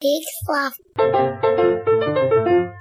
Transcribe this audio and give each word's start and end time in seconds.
Big 0.00 0.22
fluff. 0.46 0.78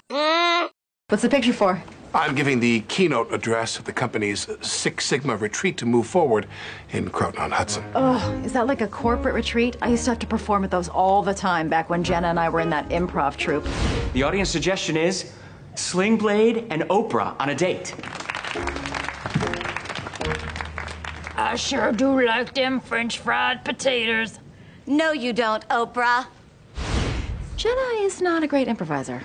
Hmm. 0.09 0.65
What's 1.09 1.23
the 1.23 1.29
picture 1.29 1.51
for? 1.51 1.83
I'm 2.13 2.33
giving 2.33 2.61
the 2.61 2.79
keynote 2.81 3.33
address 3.33 3.77
at 3.77 3.83
the 3.83 3.91
company's 3.91 4.47
Six 4.61 5.05
Sigma 5.05 5.35
retreat 5.35 5.77
to 5.79 5.85
move 5.85 6.07
forward 6.07 6.47
in 6.91 7.09
Croton 7.09 7.41
on 7.41 7.51
Hudson. 7.51 7.83
Oh, 7.93 8.41
is 8.45 8.53
that 8.53 8.67
like 8.67 8.79
a 8.79 8.87
corporate 8.87 9.35
retreat? 9.35 9.75
I 9.81 9.89
used 9.89 10.05
to 10.05 10.11
have 10.11 10.19
to 10.19 10.27
perform 10.27 10.63
at 10.63 10.71
those 10.71 10.87
all 10.87 11.21
the 11.21 11.33
time 11.33 11.67
back 11.67 11.89
when 11.89 12.05
Jenna 12.05 12.29
and 12.29 12.39
I 12.39 12.47
were 12.47 12.61
in 12.61 12.69
that 12.69 12.87
improv 12.89 13.35
troupe. 13.35 13.67
The 14.13 14.23
audience 14.23 14.49
suggestion 14.49 14.95
is 14.95 15.33
Sling 15.75 16.17
Blade 16.17 16.67
and 16.69 16.83
Oprah 16.83 17.35
on 17.37 17.49
a 17.49 17.55
date. 17.55 17.93
I 21.35 21.55
sure 21.57 21.91
do 21.91 22.25
like 22.25 22.53
them 22.53 22.79
French 22.79 23.19
fried 23.19 23.65
potatoes. 23.65 24.39
No, 24.87 25.11
you 25.11 25.33
don't, 25.33 25.67
Oprah. 25.67 26.25
Jenna 27.59 28.05
is 28.05 28.21
not 28.21 28.41
a 28.41 28.47
great 28.47 28.69
improviser. 28.69 29.21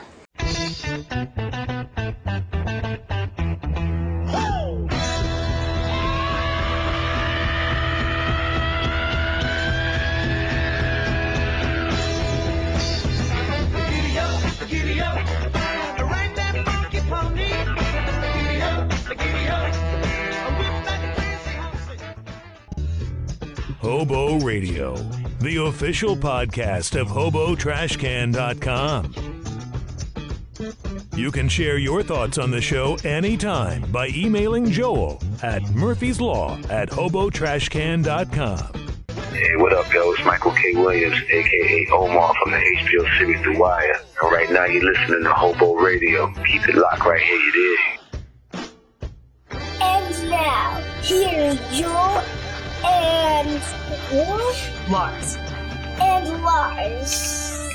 Hobo 23.78 24.40
Radio, 24.40 24.96
the 25.40 25.56
official 25.66 26.16
podcast 26.16 26.98
of 27.00 27.08
HoboTrashCan.com. 27.08 29.14
You 31.16 31.30
can 31.30 31.48
share 31.48 31.78
your 31.78 32.02
thoughts 32.02 32.38
on 32.38 32.50
the 32.50 32.60
show 32.60 32.96
anytime 33.04 33.82
by 33.92 34.08
emailing 34.08 34.68
Joel 34.70 35.22
at 35.42 35.62
Murphy's 35.70 36.20
Law 36.20 36.58
at 36.70 36.90
HoboTrashCan.com. 36.90 38.80
Hey, 39.32 39.56
what 39.56 39.72
up, 39.72 39.92
yo? 39.92 40.12
It's 40.12 40.24
Michael 40.24 40.52
K. 40.52 40.74
Williams, 40.74 41.16
aka 41.30 41.86
Omar 41.92 42.32
from 42.42 42.52
the 42.52 42.58
HBO 42.58 43.18
series 43.18 43.42
The 43.44 43.58
Wire. 43.58 44.00
And 44.22 44.32
right 44.32 44.50
now 44.50 44.64
you're 44.64 44.84
listening 44.84 45.24
to 45.24 45.32
Hobo 45.32 45.74
Radio. 45.74 46.32
Keep 46.46 46.68
it 46.68 46.76
locked 46.76 47.04
right 47.04 47.20
here, 47.20 47.38
you 47.38 47.52
dig? 47.52 47.78
And 49.80 50.30
now, 50.30 50.80
here 51.02 51.50
is 51.50 51.58
Joel 51.78 52.22
and 52.84 53.60
Lars. 54.12 55.36
and 56.00 56.42
Lars. 56.42 57.70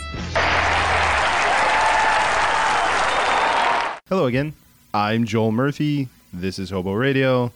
Hello 4.08 4.26
again. 4.28 4.54
I'm 4.94 5.26
Joel 5.26 5.52
Murphy. 5.52 6.08
This 6.32 6.60
is 6.60 6.70
Hobo 6.70 6.94
Radio. 6.94 7.52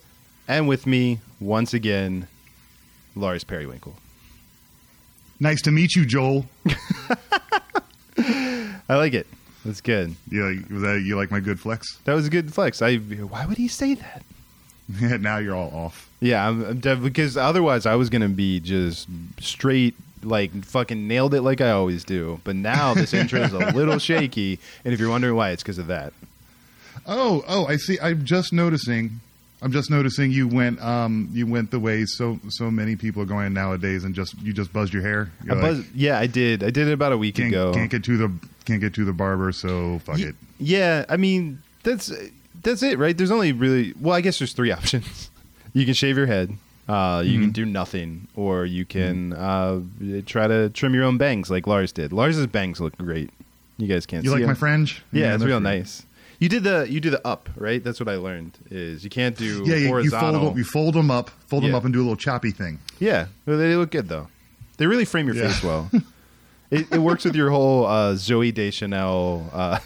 And 0.48 0.68
with 0.68 0.88
me, 0.88 1.20
once 1.40 1.74
again, 1.74 2.28
Lars 3.16 3.44
Periwinkle. 3.44 3.96
Nice 5.40 5.62
to 5.62 5.72
meet 5.72 5.96
you, 5.96 6.06
Joel. 6.06 6.46
I 8.18 8.76
like 8.90 9.14
it. 9.14 9.28
That's 9.64 9.82
good. 9.82 10.16
You 10.30 10.50
like, 10.50 10.68
that 10.82 11.04
you 11.06 11.16
like 11.16 11.32
my 11.32 11.40
good 11.40 11.60
flex? 11.60 12.00
That 12.06 12.14
was 12.14 12.28
a 12.28 12.30
good 12.30 12.54
flex. 12.54 12.82
I. 12.82 12.98
Why 12.98 13.46
would 13.46 13.58
he 13.58 13.68
say 13.68 13.94
that? 13.96 14.24
now 15.22 15.38
you're 15.38 15.56
all 15.56 15.72
off. 15.74 16.10
Yeah, 16.24 16.48
I'm, 16.48 16.64
I'm 16.66 16.80
def- 16.80 17.02
because 17.04 17.36
otherwise 17.38 17.86
I 17.86 17.96
was 17.96 18.10
gonna 18.10 18.30
be 18.30 18.60
just 18.60 19.08
straight 19.40 19.96
like 20.24 20.52
fucking 20.64 21.06
nailed 21.08 21.34
it 21.34 21.42
like 21.42 21.60
I 21.60 21.72
always 21.72 22.04
do. 22.06 22.40
But 22.46 22.56
now 22.56 22.94
this 22.94 23.14
intro 23.14 23.42
is 23.42 23.52
a 23.54 23.58
little 23.76 24.00
shaky, 24.00 24.58
and 24.86 24.94
if 24.94 25.00
you're 25.00 25.10
wondering 25.10 25.36
why, 25.36 25.50
it's 25.52 25.62
because 25.64 25.78
of 25.80 25.88
that. 25.88 26.14
Oh, 27.06 27.44
oh, 27.48 27.66
I 27.66 27.76
see. 27.76 28.00
I'm 28.02 28.24
just 28.24 28.54
noticing. 28.54 29.20
I'm 29.62 29.72
just 29.72 29.90
noticing 29.90 30.32
you 30.32 30.48
went 30.48 30.82
um 30.82 31.30
you 31.32 31.48
went 31.48 31.72
the 31.72 31.80
way 31.80 32.06
so 32.06 32.38
so 32.50 32.70
many 32.70 32.96
people 32.98 33.22
are 33.22 33.26
going 33.26 33.54
nowadays 33.54 34.04
and 34.04 34.14
just 34.14 34.38
you 34.42 34.52
just 34.54 34.74
buzzed 34.74 34.94
your 34.94 35.02
hair. 35.04 35.32
I 35.50 35.56
buzz- 35.56 35.86
yeah, 35.94 36.20
I 36.20 36.28
did. 36.28 36.64
I 36.64 36.70
did 36.70 36.88
it 36.90 36.94
about 36.94 37.14
a 37.14 37.18
week 37.18 37.36
can't, 37.36 37.50
ago. 37.50 37.74
can't 37.74 37.90
get 37.90 38.04
to 38.06 38.18
the 38.18 38.32
can't 38.66 38.82
get 38.82 38.94
to 38.96 39.06
the 39.06 39.14
barber, 39.14 39.52
so 39.54 40.00
fuck 40.00 40.18
Ye- 40.20 40.26
it. 40.28 40.36
Yeah, 40.60 41.06
I 41.10 41.16
mean 41.18 41.62
that's 41.84 42.12
that's 42.62 42.84
it, 42.84 42.98
right? 43.00 43.18
There's 43.18 43.32
only 43.32 43.52
really 43.54 43.94
well, 44.00 44.16
I 44.16 44.22
guess 44.22 44.40
there's 44.40 44.54
three 44.54 44.72
options. 44.80 45.30
You 45.74 45.86
can 45.86 45.94
shave 45.94 46.18
your 46.18 46.28
head, 46.28 46.56
uh, 46.88 47.24
you 47.26 47.40
can 47.40 47.50
Mhm. 47.50 47.54
do 47.54 47.66
nothing, 47.66 48.28
or 48.36 48.66
you 48.66 48.86
can 48.86 49.34
uh, 49.34 49.80
try 50.26 50.48
to 50.48 50.70
trim 50.70 50.94
your 50.94 51.04
own 51.04 51.18
bangs 51.18 51.50
like 51.50 51.66
Lars 51.68 51.92
did. 51.92 52.14
Lars's 52.14 52.48
bangs 52.48 52.80
look 52.80 52.98
great. 52.98 53.30
You 53.78 53.88
guys 53.88 54.06
can't 54.06 54.24
You 54.24 54.30
see 54.32 54.38
like 54.38 54.46
my 54.48 54.54
fringe? 54.54 55.02
Yeah, 55.12 55.22
Yeah, 55.30 55.36
it's 55.36 55.44
real 55.44 55.60
great. 55.60 55.78
nice. 55.80 56.06
You 56.40 56.50
did 56.50 56.64
the 56.64 56.86
you 56.90 57.00
do 57.00 57.10
the 57.10 57.26
up 57.26 57.50
right. 57.56 57.82
That's 57.84 58.00
what 58.00 58.10
I 58.10 58.16
learned 58.18 58.58
is 58.70 59.04
you 59.04 59.10
can't 59.10 59.36
do 59.38 59.64
Yeah, 59.66 59.76
you, 59.78 59.98
you 60.00 60.10
fold 60.12 60.36
them, 60.36 60.58
you 60.58 60.64
fold 60.66 60.94
them 60.94 61.10
up, 61.10 61.30
fold 61.48 61.64
them 61.64 61.74
up, 61.74 61.86
and 61.86 61.94
do 61.94 62.00
a 62.00 62.04
little 62.04 62.18
choppy 62.18 62.52
thing. 62.52 62.80
Yeah, 63.00 63.28
well, 63.46 63.58
they 63.58 63.76
look 63.76 63.92
good 63.92 64.10
though. 64.10 64.28
They 64.78 64.86
really 64.88 65.06
frame 65.06 65.26
your 65.28 65.36
Yeah. 65.36 65.48
face 65.54 65.64
well. 65.64 65.90
it, 66.72 66.92
it 66.92 66.98
works 67.00 67.24
with 67.26 67.36
your 67.36 67.50
whole 67.50 67.86
uh, 67.86 68.14
Zooey 68.16 68.54
Deschanel 68.54 69.50
uh, 69.54 69.80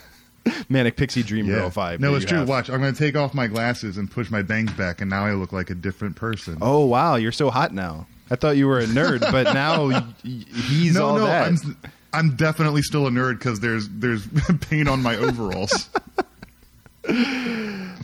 manic 0.70 0.98
pixie 0.98 1.24
dream 1.24 1.48
girl 1.48 1.70
vibe. 1.70 2.00
No, 2.00 2.16
it's 2.16 2.26
true. 2.26 2.40
have. 2.40 2.50
Watch, 2.50 2.70
I'm 2.70 2.82
going 2.82 2.94
to 2.94 3.00
take 3.00 3.16
off 3.16 3.34
my 3.34 3.48
glasses 3.48 3.98
and 3.98 4.10
push 4.10 4.30
my 4.30 4.42
bangs 4.42 4.72
back, 4.74 5.02
and 5.02 5.10
now 5.10 5.26
I 5.26 5.34
look 5.34 5.52
like 5.52 5.70
a 5.70 5.76
different 5.76 6.16
person. 6.16 6.58
Oh 6.62 6.86
wow, 6.86 7.16
you're 7.16 7.32
so 7.32 7.50
hot 7.50 7.74
now. 7.74 8.08
I 8.30 8.36
thought 8.36 8.58
you 8.58 8.68
were 8.68 8.80
a 8.80 8.86
nerd, 8.86 9.20
but 9.32 9.54
now 9.54 9.90
he's 10.24 10.96
no, 10.96 11.06
all 11.06 11.18
no, 11.18 11.26
that. 11.26 11.48
I'm 11.48 11.78
I'm 12.14 12.36
definitely 12.36 12.82
still 12.82 13.08
a 13.08 13.10
nerd 13.10 13.40
because 13.40 13.60
there's 13.60 13.88
there's 13.90 14.28
paint 14.62 14.90
on 14.90 15.02
my 15.02 15.16
overalls. 15.16 15.90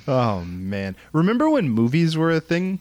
Oh 0.07 0.43
man, 0.45 0.95
remember 1.11 1.49
when 1.49 1.69
movies 1.69 2.17
were 2.17 2.31
a 2.31 2.39
thing 2.39 2.79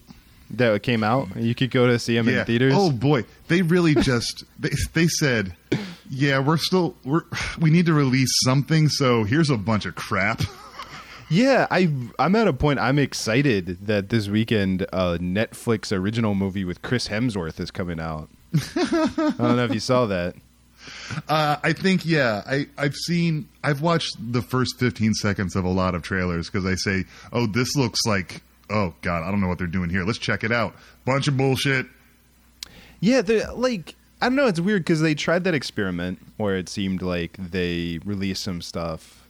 that 0.51 0.83
came 0.83 1.03
out? 1.03 1.35
You 1.37 1.55
could 1.55 1.71
go 1.71 1.87
to 1.87 1.99
see 1.99 2.17
them 2.17 2.29
in 2.29 2.45
theaters. 2.45 2.75
Oh 2.77 2.91
boy, 2.91 3.25
they 3.49 3.63
really 3.63 3.95
just 3.95 4.45
they, 4.59 4.71
they 4.93 5.07
said, 5.07 5.55
yeah, 6.13 6.39
we're 6.41 6.59
still 6.59 6.95
we're 7.05 7.23
we 7.59 7.71
need 7.71 7.87
to 7.87 7.95
release 7.95 8.31
something. 8.45 8.89
So 8.89 9.25
here's 9.25 9.51
a 9.51 9.57
bunch 9.57 9.87
of 9.87 9.95
crap. 9.95 10.43
Yeah, 11.31 11.67
I 11.71 11.91
I'm 12.19 12.37
at 12.37 12.47
a 12.47 12.53
point 12.53 12.79
I'm 12.79 12.99
excited 12.99 13.87
that 13.87 14.11
this 14.11 14.29
weekend 14.29 14.83
a 14.93 15.17
Netflix 15.19 15.91
original 15.91 16.35
movie 16.35 16.67
with 16.67 16.83
Chris 16.83 17.09
Hemsworth 17.09 17.59
is 17.59 17.71
coming 17.71 17.99
out. 17.99 18.29
I 18.77 19.35
don't 19.39 19.57
know 19.57 19.65
if 19.65 19.73
you 19.73 19.81
saw 19.81 20.05
that. 20.07 20.35
Uh, 21.31 21.57
I 21.63 21.73
think 21.73 22.05
yeah, 22.05 22.43
I 22.47 22.67
I've 22.77 22.95
seen 22.95 23.49
I've 23.65 23.81
watched 23.81 24.15
the 24.21 24.43
first 24.43 24.79
15 24.79 25.15
seconds 25.15 25.57
of 25.57 25.65
a 25.65 25.71
lot 25.71 25.95
of 25.95 26.03
trailers 26.03 26.51
because 26.51 26.67
I 26.67 26.75
say, 26.75 27.07
oh, 27.33 27.47
this 27.47 27.77
looks 27.77 28.01
like 28.07 28.43
oh 28.69 28.93
god, 29.01 29.23
I 29.23 29.31
don't 29.31 29.41
know 29.41 29.49
what 29.49 29.57
they're 29.57 29.67
doing 29.67 29.89
here. 29.89 30.05
Let's 30.05 30.19
check 30.19 30.45
it 30.45 30.53
out. 30.53 30.75
Bunch 31.07 31.29
of 31.29 31.39
bullshit. 31.39 31.87
Yeah, 33.01 33.23
the 33.23 33.55
like 33.55 33.95
I 34.23 34.27
don't 34.27 34.37
know, 34.37 34.47
it's 34.47 34.61
weird 34.61 34.83
because 34.83 35.01
they 35.01 35.15
tried 35.15 35.45
that 35.45 35.55
experiment 35.55 36.19
where 36.37 36.57
it 36.57 36.69
seemed 36.69 37.03
like 37.03 37.37
they 37.39 37.99
released 38.05 38.43
some 38.43 38.63
stuff. 38.63 39.29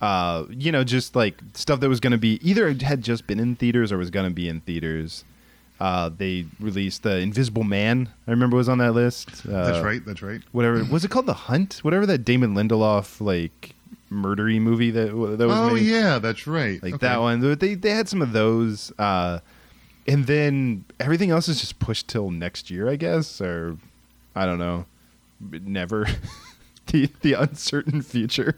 Uh, 0.00 0.46
you 0.50 0.72
know, 0.72 0.82
just 0.82 1.14
like 1.14 1.40
stuff 1.54 1.78
that 1.80 1.88
was 1.88 2.00
going 2.00 2.10
to 2.10 2.18
be 2.18 2.40
either 2.42 2.72
had 2.72 3.02
just 3.02 3.26
been 3.28 3.38
in 3.38 3.54
theaters 3.54 3.92
or 3.92 3.98
was 3.98 4.10
going 4.10 4.26
to 4.28 4.34
be 4.34 4.48
in 4.48 4.60
theaters. 4.62 5.24
Uh, 5.78 6.08
they 6.16 6.44
released 6.60 7.02
the 7.02 7.18
Invisible 7.18 7.62
Man. 7.64 8.08
I 8.26 8.30
remember 8.30 8.56
was 8.56 8.68
on 8.68 8.78
that 8.78 8.92
list. 8.92 9.46
Uh, 9.46 9.64
That's 9.70 9.84
right. 9.84 10.04
That's 10.04 10.22
right. 10.22 10.40
Whatever 10.52 10.82
was 10.90 11.04
it 11.04 11.10
called? 11.10 11.26
The 11.26 11.34
Hunt. 11.34 11.80
Whatever 11.82 12.06
that 12.06 12.18
Damon 12.24 12.54
Lindelof 12.54 13.20
like 13.20 13.74
murdery 14.10 14.60
movie 14.60 14.90
that 14.90 15.06
that 15.38 15.46
was. 15.46 15.56
Oh 15.58 15.74
made. 15.74 15.82
yeah, 15.82 16.18
that's 16.18 16.46
right. 16.46 16.82
like 16.82 16.94
Okay. 16.94 17.06
that 17.06 17.20
one. 17.20 17.56
They 17.58 17.74
they 17.74 17.90
had 17.90 18.08
some 18.08 18.22
of 18.22 18.32
those, 18.32 18.92
uh, 18.98 19.40
and 20.06 20.26
then 20.26 20.84
everything 21.00 21.30
else 21.30 21.48
is 21.48 21.60
just 21.60 21.78
pushed 21.78 22.08
till 22.08 22.30
next 22.30 22.70
year, 22.70 22.88
I 22.88 22.96
guess, 22.96 23.40
or 23.40 23.76
I 24.34 24.46
don't 24.46 24.58
know, 24.58 24.86
never. 25.40 26.06
the 26.86 27.10
the 27.20 27.34
uncertain 27.34 28.02
future. 28.02 28.56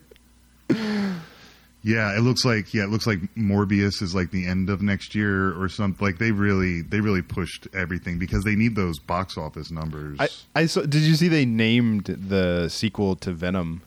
Yeah, 1.85 2.17
it 2.17 2.21
looks 2.21 2.47
like 2.47 2.73
yeah, 2.73 2.85
it 2.85 2.89
looks 2.89 3.07
like 3.07 3.19
Morbius 3.37 4.01
is 4.01 4.15
like 4.15 4.31
the 4.31 4.47
end 4.47 4.71
of 4.71 4.81
next 4.81 5.15
year 5.15 5.53
or 5.61 5.69
something. 5.69 6.05
Like 6.05 6.19
they 6.19 6.33
really 6.33 6.81
they 6.81 7.01
really 7.01 7.21
pushed 7.21 7.69
everything 7.75 8.19
because 8.19 8.43
they 8.43 8.55
need 8.57 8.75
those 8.75 8.99
box 8.99 9.37
office 9.37 9.71
numbers. 9.71 10.19
I 10.19 10.29
I 10.55 10.67
saw. 10.67 10.81
Did 10.81 11.03
you 11.03 11.15
see 11.15 11.29
they 11.29 11.45
named 11.45 12.05
the 12.07 12.71
sequel 12.71 13.17
to 13.17 13.33
Venom, 13.33 13.83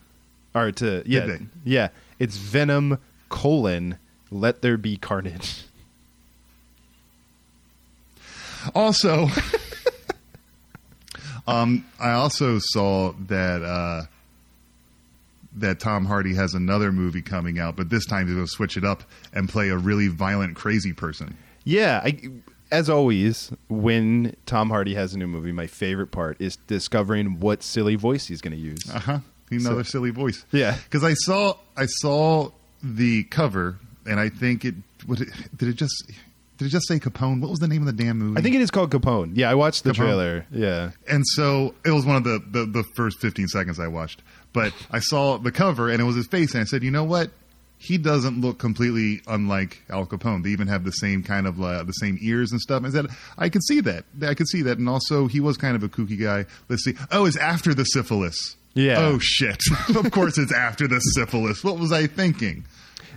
or 0.54 0.72
to 0.74 1.02
yeah 1.08 1.26
they? 1.26 1.40
yeah 1.64 1.88
it's 2.20 2.38
Venom 2.38 3.00
colon 3.30 3.98
Let 4.30 4.62
There 4.62 4.78
Be 4.78 4.98
Carnage. 4.98 5.64
Also, 8.76 9.28
um, 11.48 11.86
I 12.00 12.12
also 12.12 12.60
saw 12.60 13.14
that 13.28 13.64
uh, 13.64 14.04
that 15.58 15.80
Tom 15.80 16.06
Hardy 16.06 16.36
has 16.36 16.54
another 16.54 16.92
movie 16.92 17.22
coming 17.22 17.58
out, 17.60 17.76
but 17.76 17.90
this 17.90 18.06
time 18.06 18.28
he's 18.28 18.36
going 18.36 18.46
to 18.46 18.52
switch 18.52 18.78
it 18.78 18.84
up 18.86 19.04
and 19.34 19.50
play 19.50 19.70
a 19.70 19.78
really 19.78 20.08
violent, 20.08 20.56
crazy 20.56 20.94
person. 20.94 21.36
Yeah, 21.64 22.02
I, 22.04 22.20
as 22.72 22.90
always, 22.90 23.52
when 23.70 24.36
Tom 24.46 24.70
Hardy 24.70 24.94
has 24.96 25.14
a 25.14 25.18
new 25.18 25.28
movie, 25.28 25.52
my 25.52 25.68
favorite 25.68 26.12
part 26.12 26.38
is 26.40 26.58
discovering 26.68 27.40
what 27.40 27.64
silly 27.64 27.96
voice 27.96 28.28
he's 28.28 28.42
going 28.42 28.54
to 28.54 28.60
use. 28.60 28.90
Uh 28.94 29.00
huh. 29.00 29.20
Another 29.50 29.84
So- 29.84 29.92
silly 29.92 30.12
voice. 30.12 30.46
Yeah. 30.52 30.78
because 30.84 31.04
I 31.04 31.14
saw 31.14 31.56
I 31.76 31.86
saw 31.88 32.52
the 32.84 33.24
cover, 33.24 33.80
and 34.06 34.20
I 34.20 34.30
think 34.30 34.64
it, 34.66 34.76
it 35.10 35.30
did 35.58 35.70
it 35.70 35.76
just 35.76 36.12
did 36.58 36.66
it 36.66 36.70
just 36.70 36.88
say 36.88 37.00
Capone? 37.00 37.40
What 37.42 37.50
was 37.50 37.60
the 37.60 37.68
name 37.68 37.88
of 37.88 37.96
the 37.96 38.04
damn 38.04 38.18
movie? 38.18 38.40
I 38.40 38.42
think 38.42 38.56
it 38.56 38.62
is 38.62 38.72
called 38.72 38.90
Capone. 38.92 39.32
Yeah, 39.36 39.50
I 39.52 39.56
watched 39.56 39.84
the 39.84 39.92
Capone. 39.92 39.96
trailer. 39.96 40.46
Yeah. 40.52 40.92
And 41.10 41.24
so 41.26 41.76
it 41.86 41.92
was 41.92 42.06
one 42.06 42.16
of 42.16 42.24
the, 42.24 42.42
the, 42.50 42.66
the 42.66 42.84
first 42.96 43.20
15 43.20 43.48
seconds 43.48 43.80
I 43.80 43.88
watched. 43.88 44.22
But 44.54 44.74
I 44.90 45.00
saw 45.00 45.38
the 45.38 45.52
cover 45.52 45.90
and 45.90 46.02
it 46.02 46.04
was 46.04 46.16
his 46.16 46.28
face, 46.28 46.54
and 46.54 46.62
I 46.62 46.66
said, 46.66 46.84
you 46.84 46.92
know 46.92 47.04
what? 47.04 47.30
He 47.80 48.00
doesn't 48.00 48.42
look 48.42 48.58
completely 48.58 49.22
unlike 49.28 49.84
Al 49.90 50.08
Capone. 50.08 50.44
They 50.44 50.50
even 50.50 50.68
have 50.68 50.84
the 50.84 50.92
same 50.92 51.22
kind 51.22 51.46
of 51.46 51.62
uh, 51.62 51.84
the 51.84 51.92
same 51.92 52.18
ears 52.22 52.52
and 52.52 52.60
stuff. 52.60 52.84
I 52.84 52.90
said, 52.90 53.06
I 53.38 53.50
could 53.50 53.64
see 53.64 53.82
that. 53.82 54.06
I 54.24 54.34
could 54.34 54.48
see 54.48 54.64
that. 54.64 54.80
And 54.80 54.90
also, 54.90 55.28
he 55.28 55.40
was 55.40 55.58
kind 55.58 55.76
of 55.76 55.84
a 55.84 55.88
kooky 55.88 56.20
guy. 56.20 56.46
Let's 56.70 56.84
see. 56.84 56.96
Oh, 57.12 57.28
it's 57.28 57.38
after 57.38 57.76
the 57.76 57.84
syphilis. 57.84 58.56
Yeah. 58.74 58.98
Oh 58.98 59.20
shit! 59.20 59.62
of 59.96 60.10
course, 60.10 60.40
it's 60.40 60.52
after 60.52 60.88
the 60.88 61.00
syphilis. 61.00 61.64
What 61.64 61.78
was 61.78 61.92
I 61.92 62.08
thinking? 62.08 62.66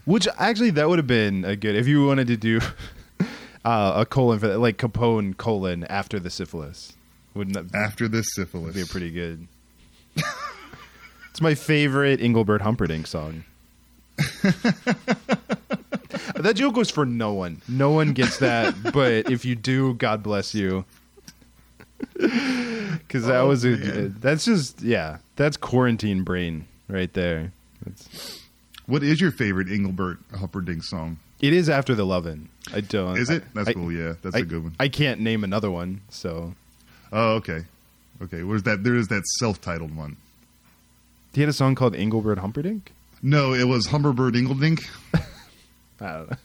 Which 0.05 0.29
actually 0.39 0.71
that 0.73 0.91
would 0.91 0.99
have 0.99 1.07
been 1.07 1.47
a 1.47 1.57
good 1.57 1.75
if 1.75 1.87
you 1.87 2.07
wanted 2.07 2.27
to 2.27 2.37
do 2.37 2.61
uh, 3.65 3.93
a 3.97 4.07
colon 4.07 4.39
for 4.39 4.49
that, 4.49 4.59
like 4.59 4.77
Capone 4.79 5.37
colon 5.37 5.85
after 5.85 6.19
the 6.19 6.31
syphilis. 6.31 6.95
Wouldn't 7.35 7.55
that 7.55 7.79
After 7.79 8.09
the 8.09 8.23
syphilis. 8.23 8.75
be 8.75 8.85
pretty 8.85 9.11
good? 9.11 9.47
it's 11.31 11.41
my 11.41 11.55
favorite 11.55 12.21
Engelbert 12.21 12.61
Humperdinck 12.63 13.07
song. 13.07 13.45
that 16.37 16.53
joke 16.57 16.77
was 16.77 16.91
for 16.91 17.07
no 17.07 17.33
one. 17.33 17.63
No 17.69 17.91
one 17.91 18.13
gets 18.13 18.39
that, 18.39 18.75
but 18.93 19.31
if 19.31 19.45
you 19.45 19.55
do, 19.55 19.95
God 19.95 20.23
bless 20.23 20.55
you. 20.55 20.85
Because 22.15 23.27
that 23.27 23.37
Oh, 23.43 23.49
was 23.49 23.65
a. 23.65 23.71
man. 23.71 24.17
That's 24.21 24.45
just 24.45 24.83
yeah. 24.83 25.19
That's 25.37 25.57
quarantine 25.57 26.23
brain 26.25 26.67
right 26.89 27.13
there. 27.13 27.53
That's, 27.85 28.41
What 28.87 29.03
is 29.03 29.21
your 29.21 29.31
favorite 29.31 29.69
Engelbert 29.71 30.19
Humperdinck 30.37 30.83
song? 30.83 31.19
It 31.41 31.53
is 31.53 31.69
after 31.69 31.95
the 31.95 32.05
lovin'. 32.05 32.49
I 32.73 32.81
don't. 32.81 33.17
Is 33.19 33.31
it? 33.31 33.43
That's 33.55 33.69
I- 33.69 33.73
cool. 33.73 33.91
Yeah, 33.93 34.15
that's 34.23 34.37
I, 34.37 34.41
a 34.41 34.43
good 34.43 34.63
one. 34.63 34.77
I 34.79 34.89
can't 34.89 35.21
name 35.21 35.43
another 35.45 35.71
one, 35.71 36.03
so 36.11 36.55
Oh, 37.13 37.35
okay. 37.37 37.65
Okay. 38.23 38.43
Where's 38.43 38.63
that? 38.65 38.85
There 38.85 38.95
is 38.95 39.09
that 39.09 39.27
self-titled 39.39 39.97
one. 39.97 40.17
he 41.35 41.41
had 41.41 41.49
a 41.51 41.53
song 41.55 41.75
called 41.75 41.95
Engelbert 41.97 42.39
Humperdinck. 42.39 42.93
No, 43.23 43.53
it 43.53 43.65
was 43.65 43.89
Humberbird 43.89 44.33
Ingeldink. 44.35 44.81
I 45.15 45.21
don't 46.13 46.31
know. 46.31 46.37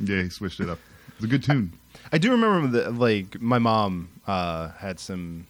Yeah, 0.00 0.22
he 0.24 0.30
switched 0.30 0.60
it 0.60 0.68
up. 0.68 0.78
It's 1.16 1.24
a 1.24 1.28
good 1.28 1.42
tune. 1.42 1.72
I 2.12 2.18
do 2.18 2.30
remember 2.30 2.68
that, 2.82 2.94
like, 2.94 3.40
my 3.40 3.58
mom 3.58 4.08
uh, 4.26 4.68
had 4.78 5.00
some. 5.00 5.46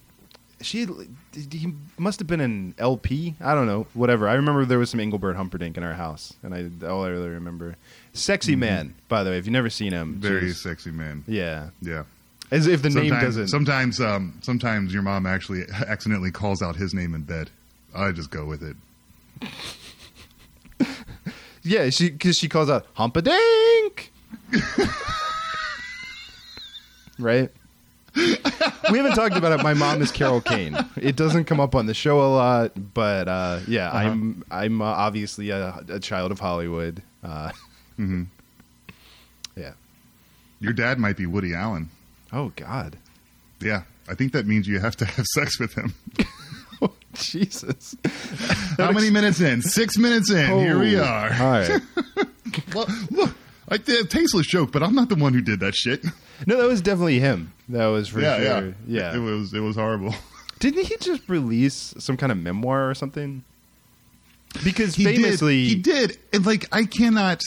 She 0.63 0.87
he 1.35 1.75
must 1.99 2.19
have 2.19 2.27
been 2.27 2.41
an 2.41 2.75
LP. 2.79 3.35
I 3.41 3.55
don't 3.55 3.67
know, 3.67 3.87
whatever. 3.93 4.27
I 4.27 4.35
remember 4.35 4.65
there 4.65 4.79
was 4.79 4.89
some 4.91 5.01
Engelbert 5.01 5.37
Humperdinck 5.37 5.77
in 5.77 5.83
our 5.83 5.93
house, 5.93 6.33
and 6.43 6.55
I 6.55 6.87
all 6.89 7.05
I 7.05 7.09
really 7.09 7.29
remember. 7.29 7.77
Sexy 8.15 8.57
man, 8.57 8.95
by 9.09 9.23
the 9.23 9.31
way. 9.31 9.39
If 9.39 9.45
you've 9.47 9.53
never 9.53 9.69
seen 9.71 9.93
him, 9.93 10.13
Mm-hmm. 10.13 10.21
Very 10.21 10.41
just- 10.49 10.63
sexy 10.63 10.91
man. 10.91 11.25
yeah. 11.27 11.69
Yeah. 11.83 12.05
As 12.51 12.67
if 12.69 12.81
the 12.81 12.91
name 12.91 13.09
sometimes, 13.09 13.23
doesn't. 13.25 13.49
Sometimes, 13.49 14.01
um, 14.01 14.39
sometimes 14.41 14.95
your 14.95 15.03
mom 15.03 15.27
actually 15.27 15.65
accidentally 15.89 16.31
calls 16.31 16.63
out 16.63 16.77
his 16.77 16.95
name 16.95 17.13
in 17.15 17.23
bed. 17.23 17.51
I 17.95 18.13
just 18.13 18.31
go 18.31 18.47
with 18.47 18.63
it. 18.63 18.77
yeah, 21.65 21.91
she 21.91 22.09
because 22.11 22.39
she 22.39 22.49
calls 22.49 22.71
out 22.71 22.87
Humpadink. 22.95 24.09
right. 27.19 27.51
we 28.91 28.99
haven't 28.99 29.15
talked 29.15 29.37
about 29.37 29.53
it. 29.59 29.63
My 29.63 29.75
mom 29.75 30.01
is 30.03 30.11
Carol 30.11 30.41
Kane. 30.41 30.77
It 30.97 31.17
doesn't 31.17 31.45
come 31.45 31.61
up 31.61 31.75
on 31.75 31.87
the 31.87 31.95
show 31.95 32.21
a 32.21 32.31
lot, 32.35 32.73
but 32.95 33.29
uh, 33.29 33.61
yeah, 33.69 33.89
Uh-huh. 33.89 33.99
I'm 33.99 34.45
I'm 34.51 34.83
uh, 34.83 34.87
obviously 34.87 35.51
a, 35.51 35.85
a 35.89 36.01
child 36.01 36.33
of 36.33 36.41
Hollywood. 36.41 37.03
Uh, 37.23 37.53
Mm-hmm. 37.99 38.25
Yeah. 39.57 39.73
Your 40.61 40.75
dad 40.75 40.99
might 40.99 41.17
be 41.17 41.25
Woody 41.25 41.55
Allen. 41.55 41.89
Oh 42.31 42.53
God. 42.57 42.99
Yeah, 43.61 43.85
I 44.07 44.15
think 44.15 44.33
that 44.33 44.47
means 44.47 44.69
you 44.69 44.81
have 44.81 44.97
to 44.97 45.07
have 45.07 45.25
sex 45.27 45.59
with 45.59 45.73
him. 45.75 45.95
Jesus. 47.15 47.97
How 48.77 48.93
many 48.93 49.09
minutes 49.09 49.41
in? 49.41 49.63
Six 49.63 49.97
minutes 49.97 50.31
in. 50.31 50.59
Here 50.59 50.79
we 50.79 50.99
Oh, 50.99 51.05
are. 51.05 51.33
All 51.33 51.51
right. 51.51 51.81
Look, 53.11 53.35
A 53.69 53.79
tasteless 53.79 54.47
joke, 54.47 54.71
but 54.73 54.83
I'm 54.83 54.95
not 54.95 55.09
the 55.09 55.17
one 55.17 55.33
who 55.35 55.41
did 55.41 55.61
that 55.61 55.75
shit. 55.75 56.05
No, 56.47 56.57
that 56.59 56.69
was 56.69 56.83
definitely 56.83 57.19
him. 57.19 57.53
That 57.71 57.87
was 57.87 58.09
for 58.09 58.21
yeah, 58.21 58.37
sure. 58.37 58.45
yeah, 58.45 58.73
Yeah. 58.87 59.17
It, 59.17 59.21
was 59.21 59.55
it 59.55 59.61
was 59.61 59.77
horrible. 59.77 60.15
Didn't 60.59 60.85
he 60.87 60.97
just 61.01 61.29
release 61.29 61.95
some 61.99 62.17
kind 62.17 62.31
of 62.31 62.39
memoir 62.39 62.89
or 62.91 62.95
something? 62.95 63.43
Because 64.65 64.95
He 64.95 65.05
famously, 65.05 65.65
did, 65.65 65.69
he 65.69 65.75
did, 65.77 66.19
and 66.33 66.47
like 66.47 66.67
I 66.73 66.85
cannot, 66.85 67.41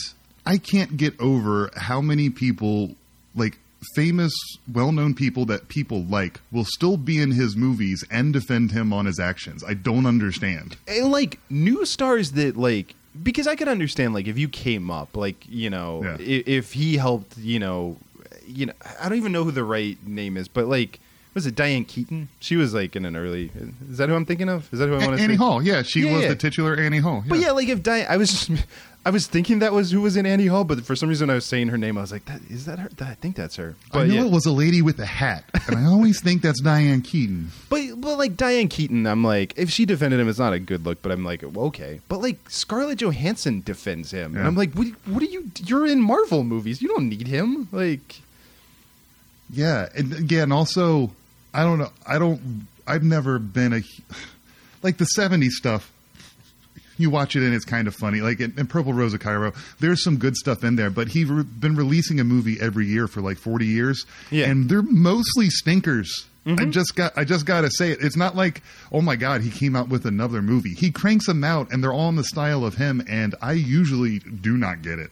I 0.46 0.58
can't 0.58 0.96
get 0.98 1.20
over 1.20 1.72
how 1.76 2.02
many 2.02 2.30
people, 2.30 2.96
like 3.36 3.58
famous, 3.96 4.34
well-known 4.72 5.14
people 5.16 5.46
that 5.46 5.70
people 5.70 6.04
like, 6.04 6.40
will 6.52 6.66
still 6.66 6.98
be 6.98 7.20
in 7.22 7.32
his 7.32 7.56
movies 7.56 8.04
and 8.12 8.34
defend 8.34 8.72
him 8.72 8.92
on 8.94 9.06
his 9.06 9.20
actions. 9.20 9.64
I 9.64 9.74
don't 9.74 10.06
understand. 10.06 10.78
and 10.88 11.12
like 11.12 11.40
new 11.50 11.86
stars 11.86 12.32
that 12.34 12.58
like 12.58 12.94
because 13.22 13.48
I 13.48 13.56
could 13.56 13.68
understand 13.68 14.14
like 14.14 14.28
if 14.28 14.38
you 14.38 14.50
came 14.50 14.90
up 14.92 15.16
like 15.18 15.46
you 15.48 15.70
know 15.70 16.04
Yeah. 16.04 16.18
if, 16.20 16.48
if 16.48 16.74
he 16.74 16.98
helped 16.98 17.38
you 17.38 17.60
know 17.60 17.98
you 18.46 18.66
know 18.68 18.74
I 19.00 19.10
don't 19.10 19.18
even 19.18 19.32
know 19.32 19.44
who 19.44 19.52
the 19.52 19.64
right 19.64 19.98
name 20.08 20.38
is 20.38 20.48
but 20.48 20.68
like 20.68 21.00
was 21.34 21.46
it 21.46 21.56
Diane 21.56 21.86
Keaton 21.86 22.28
she 22.40 22.56
was 22.56 22.74
like 22.74 22.96
in 22.96 23.06
an 23.06 23.16
early 23.16 23.52
is 23.90 23.98
that 23.98 24.10
who 24.10 24.16
I'm 24.16 24.26
thinking 24.26 24.50
of 24.50 24.72
is 24.74 24.80
that 24.80 24.88
who 24.88 24.96
I 24.96 24.98
want 25.00 25.12
to 25.12 25.18
see? 25.18 25.24
Annie 25.24 25.34
say 25.36 25.38
Hall, 25.38 25.62
yeah, 25.64 25.82
she 25.84 26.02
Yeah, 26.02 26.14
was 26.14 26.22
yeah. 26.24 26.30
the 26.30 26.36
titular 26.36 26.76
Annie 26.76 26.98
Hall. 27.00 27.24
but 27.28 27.40
yeah 27.40 27.52
like 27.52 27.68
if 27.70 27.82
Diane 27.84 28.08
I 28.10 28.18
was 28.18 28.30
just 28.48 28.66
I 29.06 29.12
was 29.12 29.28
thinking 29.28 29.60
that 29.60 29.72
was 29.72 29.92
who 29.92 30.02
was 30.02 30.18
in 30.18 30.26
Annie 30.26 30.48
Hall 30.48 30.64
but 30.66 30.84
for 30.86 30.96
some 30.96 31.08
reason 31.08 31.30
I 31.30 31.36
was 31.36 31.46
saying 31.46 31.70
her 31.70 31.78
name 31.78 31.98
I 31.98 32.02
was 32.02 32.12
like 32.12 32.26
that 32.26 32.42
is 32.50 32.66
that 32.66 32.80
her 32.80 32.90
I 33.00 33.14
think 33.14 33.36
that's 33.38 33.56
her 33.56 33.76
I 33.92 33.98
but 34.00 34.08
know 34.08 34.14
yeah 34.16 34.26
it 34.26 34.32
was 34.32 34.46
a 34.46 34.52
lady 34.52 34.82
with 34.82 35.00
a 35.00 35.06
hat, 35.06 35.46
and 35.68 35.78
I 35.78 35.86
always 35.86 36.20
think 36.22 36.42
that's 36.42 36.60
Diane 36.62 37.02
Keaton. 37.02 37.52
But 37.70 38.02
but 38.02 38.18
like 38.18 38.36
Diane 38.36 38.68
Keaton, 38.68 39.06
I'm 39.08 39.24
like, 39.24 39.54
if 39.56 39.70
she 39.70 39.86
defended 39.86 40.20
him, 40.20 40.28
it's 40.28 40.38
not 40.40 40.52
a 40.54 40.60
good 40.60 40.84
look. 40.86 41.02
But 41.02 41.12
I'm 41.14 41.24
like, 41.24 41.44
well, 41.44 41.68
okay. 41.68 42.02
But 42.10 42.22
like 42.22 42.50
Scarlett 42.50 43.00
Johansson 43.00 43.62
defends 43.62 44.12
him, 44.12 44.34
and 44.36 44.44
Yeah. 44.44 44.48
I'm 44.48 44.56
like, 44.56 44.74
what? 44.74 44.88
What 45.06 45.22
are 45.24 45.28
you? 45.28 45.50
You're 45.64 45.86
in 45.88 46.02
Marvel 46.02 46.44
movies. 46.44 46.82
You 46.82 46.90
don't 46.90 47.08
need 47.10 47.28
him. 47.28 47.68
Like, 47.72 48.22
Yeah, 49.52 49.88
and 49.96 50.14
again, 50.14 50.52
also, 50.52 51.12
I 51.54 51.64
don't 51.64 51.80
know. 51.80 51.90
I 52.06 52.20
don't. 52.20 52.68
I've 52.88 53.04
never 53.04 53.40
been 53.40 53.74
a 53.74 53.82
like 54.84 54.98
the 54.98 55.08
'70s 55.18 55.50
stuff. 55.52 55.92
You 56.98 57.10
watch 57.10 57.38
it 57.38 57.44
and 57.44 57.54
it's 57.54 57.64
kind 57.64 57.88
of 57.88 57.96
funny. 57.96 58.20
Like 58.20 58.42
in, 58.42 58.54
in 58.58 58.68
Purple 58.68 58.92
Rose 58.92 59.14
of 59.14 59.22
Cairo, 59.22 59.54
there's 59.80 60.04
some 60.04 60.18
good 60.18 60.36
stuff 60.36 60.66
in 60.66 60.76
there, 60.76 60.90
but 60.90 61.08
he's 61.08 61.30
re- 61.30 61.44
been 61.44 61.78
releasing 61.78 62.20
a 62.20 62.26
movie 62.26 62.58
every 62.60 62.88
year 62.88 63.08
for 63.08 63.22
like 63.22 63.38
40 63.38 63.66
years, 63.66 64.06
Yeah. 64.32 64.48
and 64.50 64.70
they're 64.70 64.82
mostly 64.82 65.50
stinkers. 65.50 66.26
I 66.46 66.50
mm-hmm. 66.52 66.72
just 66.72 66.96
got. 66.96 67.18
I 67.18 67.24
just 67.26 67.46
got 67.46 67.62
to 67.62 67.70
say 67.70 67.92
it. 67.92 68.00
It's 68.02 68.18
not 68.18 68.36
like, 68.36 68.64
oh 68.92 69.02
my 69.02 69.16
god, 69.16 69.42
he 69.42 69.50
came 69.52 69.76
out 69.76 69.88
with 69.88 70.06
another 70.06 70.42
movie. 70.42 70.74
He 70.74 70.90
cranks 70.92 71.26
them 71.28 71.44
out, 71.44 71.72
and 71.72 71.84
they're 71.84 71.94
all 71.94 72.10
in 72.10 72.16
the 72.16 72.24
style 72.24 72.66
of 72.66 72.76
him. 72.76 73.04
And 73.08 73.36
I 73.42 73.54
usually 73.54 74.20
do 74.20 74.58
not 74.58 74.82
get 74.82 75.00
it. 75.00 75.12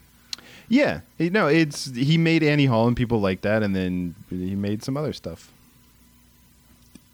yeah, 0.68 1.02
no, 1.20 1.48
it's 1.48 1.94
he 1.96 2.18
made 2.18 2.44
Annie 2.44 2.66
Hall 2.66 2.88
and 2.88 2.98
people 2.98 3.20
like 3.20 3.42
that, 3.42 3.62
and 3.64 3.76
then 3.76 4.16
he 4.30 4.56
made 4.56 4.84
some 4.84 4.98
other 4.98 5.14
stuff. 5.14 5.52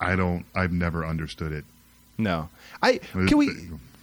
I 0.04 0.16
don't. 0.16 0.46
I've 0.56 0.72
never 0.72 1.06
understood 1.06 1.52
it. 1.52 1.66
No, 2.18 2.50
I 2.82 2.98
can 2.98 3.38
we. 3.38 3.50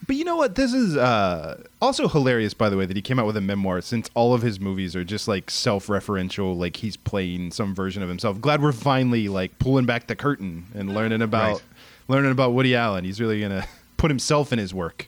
But 0.06 0.16
you 0.16 0.24
know 0.24 0.34
what? 0.36 0.56
This 0.56 0.74
is 0.74 0.96
uh, 0.96 1.62
also 1.80 2.08
hilarious, 2.08 2.52
by 2.52 2.68
the 2.68 2.76
way, 2.76 2.84
that 2.84 2.96
he 2.96 3.02
came 3.02 3.20
out 3.20 3.26
with 3.26 3.36
a 3.36 3.40
memoir. 3.40 3.80
Since 3.80 4.10
all 4.14 4.34
of 4.34 4.42
his 4.42 4.58
movies 4.58 4.96
are 4.96 5.04
just 5.04 5.28
like 5.28 5.48
self-referential, 5.50 6.56
like 6.56 6.76
he's 6.76 6.96
playing 6.96 7.52
some 7.52 7.74
version 7.76 8.02
of 8.02 8.08
himself. 8.08 8.40
Glad 8.40 8.60
we're 8.60 8.72
finally 8.72 9.28
like 9.28 9.58
pulling 9.60 9.86
back 9.86 10.08
the 10.08 10.16
curtain 10.16 10.66
and 10.74 10.92
learning 10.94 11.22
about 11.22 11.52
Right. 11.52 11.62
learning 12.08 12.32
about 12.32 12.52
Woody 12.54 12.74
Allen. 12.74 13.04
He's 13.04 13.20
really 13.20 13.40
gonna 13.40 13.64
put 13.98 14.10
himself 14.10 14.52
in 14.52 14.58
his 14.58 14.74
work. 14.74 15.06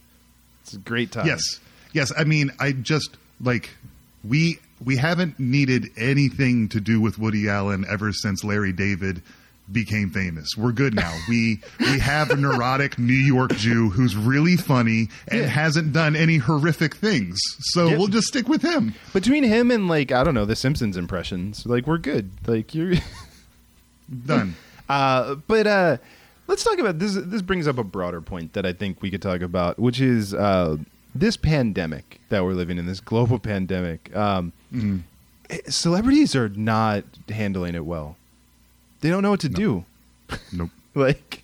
It's 0.62 0.75
a 0.75 0.78
great 0.78 1.11
time. 1.11 1.26
Yes, 1.26 1.42
yes. 1.92 2.12
I 2.16 2.22
mean, 2.22 2.52
I 2.61 2.70
just 2.70 3.16
like 3.40 3.70
we 4.22 4.61
we 4.84 4.96
haven't 4.96 5.40
needed 5.40 5.88
anything 5.96 6.68
to 6.68 6.80
do 6.80 7.00
with 7.00 7.18
Woody 7.18 7.49
Allen 7.49 7.84
ever 7.88 8.12
since 8.12 8.44
Larry 8.44 8.72
David 8.72 9.22
became 9.71 10.11
famous. 10.11 10.49
We're 10.57 10.73
good 10.73 10.95
now. 10.95 11.16
We 11.28 11.61
we 11.81 11.99
have 12.00 12.31
a 12.31 12.37
neurotic 12.37 12.99
New 12.99 13.12
York 13.14 13.54
Jew 13.57 13.90
who's 13.90 14.16
really 14.16 14.57
funny 14.57 15.09
and 15.28 15.40
Yeah. 15.40 15.47
hasn't 15.47 15.92
done 15.92 16.16
any 16.16 16.38
horrific 16.38 16.97
things. 16.97 17.38
So 17.61 17.88
Yeah. 17.88 17.97
we'll 17.99 18.09
just 18.09 18.26
stick 18.26 18.49
with 18.49 18.62
him. 18.62 18.95
Between 19.12 19.45
him 19.45 19.71
and 19.71 19.88
like 19.88 20.11
I 20.12 20.25
don't 20.25 20.35
know 20.35 20.45
the 20.45 20.57
Simpsons 20.57 20.97
impressions, 20.97 21.64
like 21.64 21.87
we're 21.87 21.99
good. 21.99 22.31
Like 22.47 22.75
you're. 22.75 22.95
Done. 24.26 24.57
Uh, 24.88 25.37
but 25.47 25.66
uh, 25.66 25.97
let's 26.47 26.64
talk 26.64 26.78
about 26.78 26.99
this. 26.99 27.14
This 27.14 27.40
brings 27.40 27.66
up 27.66 27.78
a 27.78 27.85
broader 27.85 28.21
point 28.21 28.52
that 28.52 28.66
I 28.66 28.73
think 28.75 29.00
we 29.00 29.11
could 29.11 29.23
talk 29.23 29.40
about, 29.40 29.78
which 29.78 30.00
is 30.02 30.35
uh, 30.35 30.76
this 31.14 31.37
pandemic 31.38 32.21
that 32.28 32.45
we're 32.45 32.52
living 32.52 32.76
in, 32.78 32.85
this 32.87 33.00
global 33.00 33.38
pandemic. 33.38 34.14
Um, 34.14 34.52
Celebrities 35.69 36.35
are 36.35 36.49
not 36.50 37.04
handling 37.28 37.75
it 37.75 37.85
well. 37.87 38.16
They 39.02 39.11
don't 39.11 39.23
know 39.23 39.30
what 39.30 39.40
to 39.40 39.49
do. 39.50 39.85
Nope. 40.52 40.71
Like, 40.94 41.42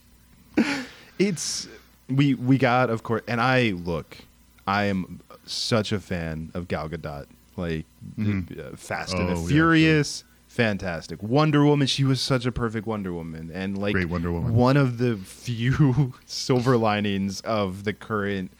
it's 1.18 1.68
we 2.08 2.34
we 2.34 2.58
got 2.58 2.90
of 2.90 3.02
course, 3.02 3.22
and 3.28 3.40
I 3.40 3.70
look, 3.70 4.18
I 4.66 4.84
am 4.84 5.20
such 5.46 5.92
a 5.92 6.00
fan 6.00 6.50
of 6.54 6.68
Gal 6.68 6.88
Gadot. 6.88 7.26
Like 7.56 7.86
uh, 8.20 8.76
Fast 8.76 9.14
and 9.14 9.30
Oh, 9.30 9.34
the 9.34 9.40
yeah, 9.42 9.48
Furious, 9.48 10.24
fantastic. 10.46 11.22
Wonder 11.22 11.64
Woman, 11.64 11.86
she 11.86 12.04
was 12.04 12.20
such 12.20 12.46
a 12.46 12.52
perfect 12.52 12.86
Wonder 12.86 13.12
Woman, 13.12 13.50
and 13.52 13.76
like 13.76 13.94
Great 13.94 14.08
Wonder 14.08 14.30
Woman. 14.30 14.54
one 14.54 14.76
of 14.76 14.98
the 14.98 15.16
few 15.16 16.14
silver 16.26 16.76
linings 16.76 17.40
of 17.40 17.84
the 17.84 17.92
current 17.92 18.50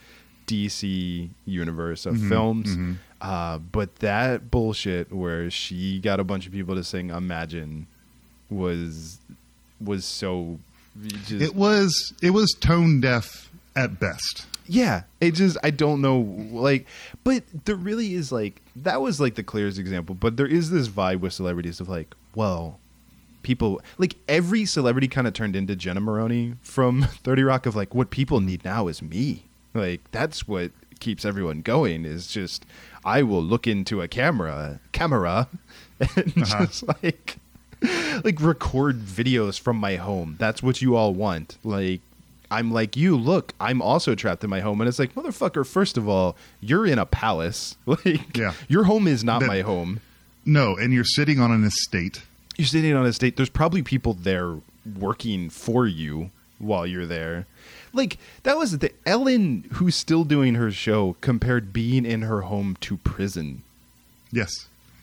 DC 0.46 1.28
universe 1.44 2.06
of 2.06 2.14
Mm-hmm, 2.16 2.28
films. 2.28 2.76
Uh, 3.20 3.58
but 3.58 3.96
that 3.96 4.50
bullshit 4.50 5.12
where 5.12 5.50
she 5.50 5.98
got 6.00 6.18
a 6.20 6.24
bunch 6.24 6.46
of 6.46 6.52
people 6.52 6.74
to 6.74 6.82
sing 6.84 7.10
"Imagine" 7.10 7.86
was 8.50 9.18
was 9.80 10.04
so 10.04 10.58
just 11.06 11.32
It 11.42 11.54
was 11.54 12.12
it 12.22 12.30
was 12.30 12.52
tone 12.58 13.00
deaf 13.00 13.50
at 13.76 14.00
best. 14.00 14.46
yeah 14.66 15.02
it 15.20 15.32
just 15.34 15.56
i 15.62 15.70
don't 15.70 16.00
know 16.00 16.18
like 16.50 16.86
but 17.24 17.44
there 17.64 17.76
really 17.76 18.14
is 18.14 18.32
like 18.32 18.60
that 18.74 19.00
was 19.00 19.20
like 19.20 19.34
the 19.36 19.42
clearest 19.42 19.78
example 19.78 20.14
but 20.14 20.36
there 20.36 20.46
is 20.46 20.70
this 20.70 20.88
vibe 20.88 21.20
with 21.20 21.32
celebrities 21.32 21.78
of 21.80 21.88
like 21.88 22.14
well 22.34 22.78
people 23.42 23.80
like 23.98 24.16
every 24.28 24.64
celebrity 24.64 25.06
kind 25.08 25.26
of 25.26 25.32
turned 25.32 25.54
into 25.54 25.76
jenna 25.76 26.00
maroney 26.00 26.54
from 26.62 27.02
30 27.22 27.42
rock 27.44 27.66
of 27.66 27.76
like 27.76 27.94
what 27.94 28.10
people 28.10 28.40
need 28.40 28.64
now 28.64 28.88
is 28.88 29.00
me 29.00 29.44
like 29.74 30.00
that's 30.10 30.48
what 30.48 30.72
keeps 30.98 31.24
everyone 31.24 31.60
going 31.62 32.04
is 32.04 32.26
just 32.26 32.66
i 33.04 33.22
will 33.22 33.42
look 33.42 33.66
into 33.68 34.02
a 34.02 34.08
camera 34.08 34.80
camera 34.90 35.48
and 36.16 36.42
Uh-huh. 36.42 36.66
just 36.66 36.86
like 37.02 37.36
like 38.24 38.40
record 38.40 39.00
videos 39.00 39.58
from 39.58 39.76
my 39.76 39.96
home. 39.96 40.36
That's 40.38 40.62
what 40.62 40.80
you 40.82 40.96
all 40.96 41.14
want. 41.14 41.56
Like 41.64 42.00
I'm 42.50 42.72
like 42.72 42.96
you, 42.96 43.16
look, 43.16 43.52
I'm 43.60 43.82
also 43.82 44.14
trapped 44.14 44.42
in 44.42 44.50
my 44.50 44.60
home 44.60 44.80
and 44.80 44.88
it's 44.88 44.98
like, 44.98 45.14
motherfucker, 45.14 45.66
first 45.66 45.96
of 45.98 46.08
all, 46.08 46.36
you're 46.60 46.86
in 46.86 46.98
a 46.98 47.06
palace. 47.06 47.76
Like 47.86 48.36
Yeah. 48.36 48.54
your 48.68 48.84
home 48.84 49.06
is 49.06 49.22
not 49.24 49.40
That- 49.40 49.48
my 49.48 49.60
home. 49.60 50.00
No, 50.44 50.76
and 50.76 50.92
you're 50.94 51.04
sitting 51.04 51.40
on 51.40 51.50
an 51.52 51.62
estate. 51.64 52.22
You're 52.56 52.66
sitting 52.66 52.94
on 52.94 53.04
a 53.04 53.08
estate. 53.08 53.36
There's 53.36 53.50
probably 53.50 53.82
people 53.82 54.14
there 54.14 54.56
working 54.98 55.50
for 55.50 55.86
you 55.86 56.30
while 56.58 56.86
you're 56.86 57.06
there. 57.06 57.46
Like 57.92 58.16
that 58.44 58.56
was 58.56 58.78
the 58.78 58.92
Ellen 59.06 59.68
who's 59.74 59.94
still 59.94 60.24
doing 60.24 60.54
her 60.54 60.70
show 60.70 61.16
compared 61.20 61.72
being 61.72 62.06
in 62.06 62.22
her 62.22 62.42
home 62.42 62.76
to 62.80 62.96
prison. 62.98 63.62
Yes. 64.32 64.50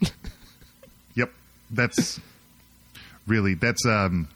yep. 1.15 1.32
That's 1.70 2.20
really 3.27 3.53
that's 3.55 3.86
um 3.86 4.27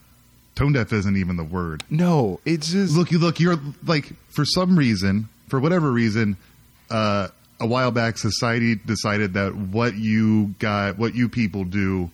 tone 0.56 0.74
deaf 0.74 0.92
isn't 0.94 1.16
even 1.18 1.38
the 1.38 1.44
word. 1.44 1.84
No, 1.90 2.40
it's 2.46 2.72
just 2.72 2.96
Look, 2.96 3.12
you 3.12 3.20
look, 3.20 3.40
you're 3.40 3.58
like 3.86 4.12
for 4.30 4.46
some 4.46 4.78
reason, 4.78 5.30
for 5.48 5.60
whatever 5.60 5.92
reason, 5.92 6.38
uh 6.90 7.30
a 7.62 7.68
while 7.68 7.92
back 7.92 8.18
society 8.18 8.76
decided 8.76 9.34
that 9.34 9.54
what 9.56 9.94
you 9.96 10.56
got 10.60 10.98
what 10.98 11.14
you 11.16 11.28
people 11.30 11.66
do 11.66 12.10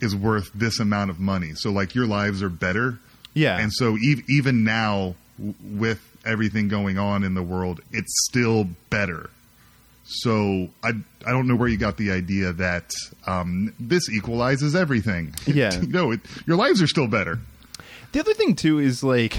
is 0.00 0.14
worth 0.14 0.50
this 0.54 0.78
amount 0.80 1.10
of 1.10 1.18
money. 1.20 1.52
So 1.54 1.70
like 1.70 1.94
your 1.94 2.06
lives 2.06 2.42
are 2.42 2.48
better. 2.50 2.98
Yeah. 3.34 3.58
And 3.58 3.72
so 3.72 3.96
ev- 3.96 4.22
even 4.28 4.64
now 4.64 5.14
w- 5.38 5.54
with 5.62 6.00
everything 6.24 6.68
going 6.68 6.98
on 6.98 7.22
in 7.24 7.34
the 7.34 7.42
world, 7.42 7.80
it's 7.92 8.12
still 8.28 8.66
better. 8.90 9.30
So 10.12 10.68
I 10.82 10.90
I 11.24 11.30
don't 11.30 11.46
know 11.46 11.54
where 11.54 11.68
you 11.68 11.76
got 11.76 11.96
the 11.96 12.10
idea 12.10 12.52
that 12.54 12.90
um, 13.26 13.72
this 13.78 14.08
equalizes 14.10 14.74
everything. 14.74 15.34
Yeah. 15.46 15.70
no, 15.86 16.10
it, 16.12 16.20
your 16.46 16.56
lives 16.56 16.82
are 16.82 16.86
still 16.88 17.06
better. 17.06 17.38
The 18.12 18.18
other 18.20 18.34
thing 18.34 18.56
too 18.56 18.78
is 18.80 19.02
like 19.04 19.38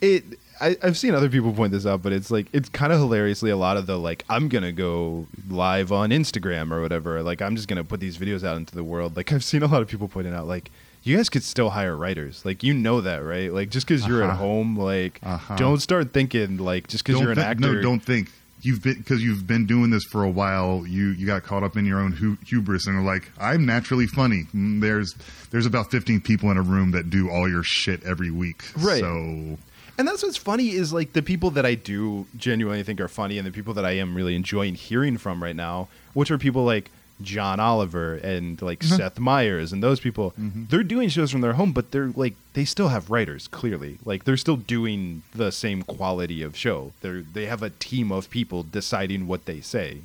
it. 0.00 0.24
I, 0.62 0.76
I've 0.82 0.98
seen 0.98 1.14
other 1.14 1.30
people 1.30 1.54
point 1.54 1.72
this 1.72 1.86
out, 1.86 2.02
but 2.02 2.12
it's 2.12 2.30
like 2.30 2.46
it's 2.52 2.68
kind 2.68 2.92
of 2.92 2.98
hilariously 2.98 3.50
a 3.50 3.56
lot 3.56 3.76
of 3.78 3.86
the 3.86 3.98
like 3.98 4.24
I'm 4.28 4.48
gonna 4.48 4.72
go 4.72 5.26
live 5.48 5.90
on 5.90 6.10
Instagram 6.10 6.70
or 6.70 6.82
whatever. 6.82 7.22
Like 7.22 7.40
I'm 7.40 7.56
just 7.56 7.66
gonna 7.66 7.82
put 7.84 7.98
these 7.98 8.18
videos 8.18 8.44
out 8.44 8.56
into 8.58 8.74
the 8.74 8.84
world. 8.84 9.16
Like 9.16 9.32
I've 9.32 9.42
seen 9.42 9.62
a 9.62 9.66
lot 9.66 9.80
of 9.82 9.88
people 9.88 10.06
pointing 10.06 10.34
out 10.34 10.46
like 10.46 10.70
you 11.02 11.16
guys 11.16 11.30
could 11.30 11.42
still 11.44 11.70
hire 11.70 11.96
writers. 11.96 12.44
Like 12.44 12.62
you 12.62 12.74
know 12.74 13.00
that, 13.00 13.24
right? 13.24 13.50
Like 13.52 13.70
just 13.70 13.86
because 13.86 14.06
you're 14.06 14.22
at 14.22 14.28
Uh-huh. 14.30 14.36
home, 14.38 14.76
like 14.78 15.18
Uh-huh. 15.22 15.56
don't 15.56 15.80
start 15.80 16.12
thinking 16.12 16.58
like 16.58 16.88
just 16.88 17.04
because 17.06 17.20
you're 17.20 17.30
an 17.30 17.36
thi- 17.36 17.42
actor. 17.42 17.76
No, 17.76 17.80
don't 17.82 18.00
think 18.04 18.30
you've 18.62 18.82
been 18.82 18.94
because 18.98 19.22
you've 19.22 19.46
been 19.46 19.66
doing 19.66 19.90
this 19.90 20.02
for 20.10 20.22
a 20.24 20.30
while. 20.30 20.84
You 20.86 21.08
you 21.10 21.26
got 21.26 21.42
caught 21.42 21.62
up 21.62 21.76
in 21.76 21.84
your 21.86 22.00
own 22.00 22.12
hu- 22.12 22.38
hubris 22.46 22.86
and 22.86 22.96
are 22.98 23.02
like, 23.02 23.30
I'm 23.38 23.66
naturally 23.66 24.06
funny. 24.06 24.44
Mm, 24.54 24.80
There's 24.80 25.14
there's 25.50 25.66
about 25.66 25.90
15 25.90 26.20
people 26.20 26.50
in 26.50 26.56
a 26.56 26.62
room 26.62 26.92
that 26.92 27.10
do 27.10 27.30
all 27.30 27.48
your 27.48 27.62
shit 27.64 28.02
every 28.04 28.30
week. 28.30 28.62
Right. 28.76 29.00
So 29.00 29.58
And 29.98 30.06
that's 30.08 30.22
what's 30.22 30.36
funny 30.36 30.70
is 30.70 30.92
like 30.92 31.12
the 31.12 31.22
people 31.22 31.50
that 31.50 31.66
I 31.66 31.74
do 31.74 32.26
genuinely 32.36 32.82
think 32.82 33.00
are 33.00 33.08
funny 33.08 33.36
and 33.38 33.46
the 33.46 33.50
people 33.52 33.74
that 33.74 33.84
I 33.84 33.92
am 33.92 34.14
really 34.14 34.34
enjoying 34.34 34.74
hearing 34.74 35.18
from 35.18 35.42
right 35.42 35.56
now, 35.56 35.88
which 36.14 36.30
are 36.30 36.38
people 36.38 36.64
like 36.64 36.90
John 37.22 37.60
Oliver 37.60 38.14
and 38.14 38.60
like 38.62 38.80
mm-hmm. 38.80 38.96
Seth 38.96 39.18
Meyers 39.18 39.72
and 39.72 39.82
those 39.82 40.00
people, 40.00 40.32
mm-hmm. 40.32 40.64
they're 40.68 40.82
doing 40.82 41.08
shows 41.08 41.30
from 41.30 41.40
their 41.40 41.54
home, 41.54 41.72
but 41.72 41.90
they're 41.90 42.12
like 42.14 42.34
they 42.52 42.64
still 42.64 42.88
have 42.88 43.10
writers, 43.10 43.48
clearly. 43.48 43.98
Like 44.04 44.24
they're 44.24 44.36
still 44.36 44.56
doing 44.56 45.22
the 45.34 45.52
same 45.52 45.82
quality 45.82 46.42
of 46.42 46.56
show. 46.56 46.92
They're 47.00 47.22
they 47.22 47.46
have 47.46 47.62
a 47.62 47.70
team 47.70 48.10
of 48.10 48.30
people 48.30 48.62
deciding 48.62 49.26
what 49.26 49.44
they 49.46 49.60
say. 49.60 49.98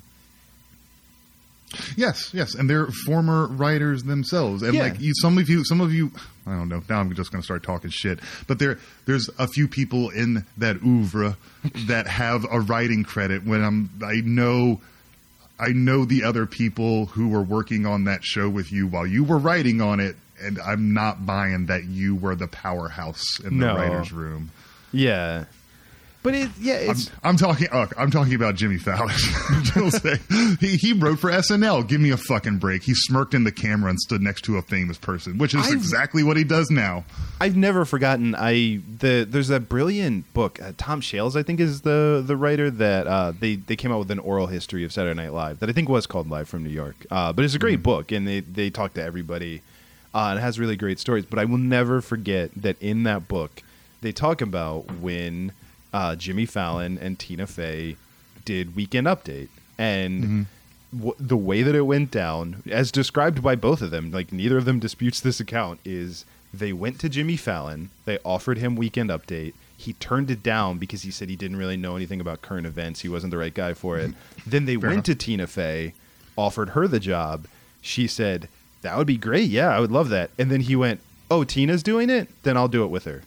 Yes, 1.97 2.33
yes, 2.33 2.53
and 2.55 2.69
they're 2.69 2.87
former 3.05 3.47
writers 3.47 4.03
themselves, 4.03 4.61
and 4.61 4.75
Yeah. 4.75 4.83
like 4.83 4.99
you, 5.01 5.13
some 5.15 5.37
of 5.37 5.49
you, 5.49 5.65
some 5.65 5.81
of 5.81 5.93
you, 5.93 6.11
I 6.45 6.51
don't 6.51 6.69
know. 6.69 6.83
Now 6.87 6.99
I'm 6.99 7.13
just 7.15 7.31
going 7.31 7.41
to 7.41 7.45
start 7.45 7.63
talking 7.63 7.89
shit, 7.89 8.19
but 8.47 8.59
there, 8.59 8.77
there's 9.05 9.29
a 9.39 9.47
few 9.47 9.67
people 9.67 10.09
in 10.09 10.45
that 10.57 10.77
oeuvre 10.83 11.37
that 11.87 12.07
have 12.07 12.45
a 12.49 12.59
writing 12.59 13.03
credit. 13.03 13.45
When 13.45 13.63
I'm, 13.63 13.89
I 14.05 14.21
know, 14.23 14.79
I 15.59 15.69
know 15.69 16.05
the 16.05 16.23
other 16.23 16.45
people 16.45 17.05
who 17.07 17.29
were 17.29 17.41
working 17.41 17.85
on 17.85 18.03
that 18.05 18.23
show 18.23 18.49
with 18.49 18.71
you 18.71 18.87
while 18.87 19.07
you 19.07 19.23
were 19.23 19.37
writing 19.37 19.81
on 19.81 19.99
it, 19.99 20.15
and 20.41 20.59
I'm 20.59 20.93
not 20.93 21.25
buying 21.25 21.67
that 21.67 21.85
you 21.85 22.15
were 22.15 22.35
the 22.35 22.47
powerhouse 22.47 23.39
in 23.39 23.59
the 23.59 23.67
No. 23.67 23.75
writers' 23.75 24.11
room. 24.11 24.51
Yeah. 24.91 25.45
But 26.25 26.33
it 26.33 26.49
yeah, 26.59 26.87
I'm, 26.89 26.95
I'm 27.23 27.37
talking. 27.37 27.67
Uh, 27.71 27.85
I'm 27.99 28.09
talking 28.09 28.33
about 28.33 28.55
Jimmy 28.55 28.79
Fallon. 28.79 29.13
He, 30.59 30.77
he 30.77 30.93
wrote 30.93 31.19
for 31.19 31.29
SNL. 31.29 31.87
Give 31.87 32.01
me 32.01 32.09
a 32.09 32.17
fucking 32.17 32.57
break. 32.57 32.81
He 32.81 32.95
smirked 32.95 33.35
in 33.35 33.43
the 33.43 33.51
camera 33.51 33.91
and 33.91 33.99
stood 33.99 34.21
next 34.21 34.41
to 34.45 34.57
a 34.57 34.63
famous 34.63 34.97
person, 34.97 35.37
which 35.37 35.53
is 35.53 35.67
I've- 35.67 35.75
exactly 35.75 36.23
what 36.23 36.35
he 36.35 36.43
does 36.43 36.71
now. 36.71 37.05
I've 37.39 37.55
never 37.55 37.85
forgotten. 37.85 38.33
I 38.33 38.79
the 38.99 39.27
there's 39.29 39.49
that 39.49 39.69
brilliant 39.69 40.33
book. 40.33 40.59
Uh, 40.59 40.71
Tom 40.77 40.99
Shales, 40.99 41.35
I 41.35 41.43
think, 41.43 41.59
is 41.59 41.81
the 41.81 42.23
the 42.25 42.35
writer 42.35 42.71
that 42.71 43.05
uh, 43.05 43.33
they 43.39 43.57
they 43.57 43.75
came 43.75 43.91
out 43.91 43.99
with 43.99 44.09
an 44.09 44.19
oral 44.19 44.47
history 44.47 44.83
of 44.83 44.91
Saturday 44.91 45.15
Night 45.21 45.31
Live 45.33 45.59
that 45.59 45.69
I 45.69 45.73
think 45.73 45.89
was 45.89 46.07
called 46.07 46.27
Live 46.27 46.49
from 46.49 46.63
New 46.63 46.71
York. 46.71 47.05
Uh, 47.11 47.33
but 47.33 47.45
it's 47.45 47.53
a 47.53 47.59
great 47.59 47.83
book, 47.83 48.11
and 48.11 48.27
they 48.27 48.39
they 48.39 48.71
talk 48.71 48.95
to 48.95 49.03
everybody. 49.03 49.61
Uh, 50.15 50.29
and 50.29 50.39
it 50.39 50.41
has 50.41 50.57
really 50.57 50.75
great 50.77 50.97
stories. 50.97 51.25
But 51.25 51.37
I 51.37 51.45
will 51.45 51.59
never 51.59 52.01
forget 52.01 52.49
that 52.55 52.81
in 52.81 53.03
that 53.03 53.27
book 53.27 53.61
they 54.01 54.11
talk 54.11 54.41
about 54.41 54.89
when 54.99 55.51
uh, 55.95 56.15
Jimmy 56.15 56.45
Fallon 56.45 56.97
and 56.97 57.17
Tina 57.17 57.47
Fey 57.47 57.95
did 58.43 58.75
Weekend 58.75 59.07
Update 59.07 59.47
and 59.77 60.45
w- 60.95 61.15
the 61.19 61.37
way 61.37 61.61
that 61.63 61.73
it 61.75 61.81
went 61.93 62.11
down, 62.11 62.61
as 62.69 62.91
described 62.91 63.41
by 63.41 63.55
both 63.55 63.81
of 63.81 63.91
them, 63.91 64.11
like 64.11 64.31
neither 64.31 64.57
of 64.57 64.65
them 64.65 64.79
disputes 64.79 65.19
this 65.19 65.39
account, 65.39 65.79
is 65.85 66.25
they 66.53 66.73
went 66.73 66.99
to 66.99 67.09
Jimmy 67.09 67.37
Fallon, 67.37 67.89
they 68.05 68.17
offered 68.23 68.57
him 68.57 68.75
Weekend 68.75 69.09
Update. 69.09 69.53
He 69.77 69.93
turned 69.93 70.29
it 70.31 70.41
down 70.43 70.77
because 70.77 71.01
he 71.03 71.11
said 71.11 71.27
he 71.29 71.35
didn't 71.35 71.57
really 71.57 71.75
know 71.77 71.95
anything 71.95 72.21
about 72.21 72.41
current 72.41 72.65
events. 72.67 73.01
He 73.01 73.09
wasn't 73.09 73.31
the 73.31 73.37
right 73.37 73.53
guy 73.53 73.73
for 73.73 73.97
it. 73.97 74.11
then 74.47 74.65
they 74.65 74.75
Fair 74.77 74.89
went 74.89 74.93
enough. 75.09 75.19
to 75.19 75.25
Tina 75.25 75.47
Fey, 75.47 75.93
offered 76.37 76.69
her 76.69 76.87
the 76.87 76.99
job. 76.99 77.45
She 77.81 78.07
said, 78.07 78.47
That 78.83 78.97
would 78.97 79.07
be 79.07 79.17
great. 79.17 79.49
Yeah, 79.49 79.69
I 79.75 79.79
would 79.81 79.91
love 79.91 80.09
that. 80.09 80.29
And 80.39 80.49
then 80.51 80.61
he 80.61 80.75
went, 80.75 80.99
Oh, 81.29 81.43
Tina's 81.43 81.83
doing 81.83 82.09
it? 82.09 82.29
Then 82.43 82.55
I'll 82.57 82.67
do 82.69 82.83
it 82.83 82.89
with 82.89 83.03
her. 83.05 83.23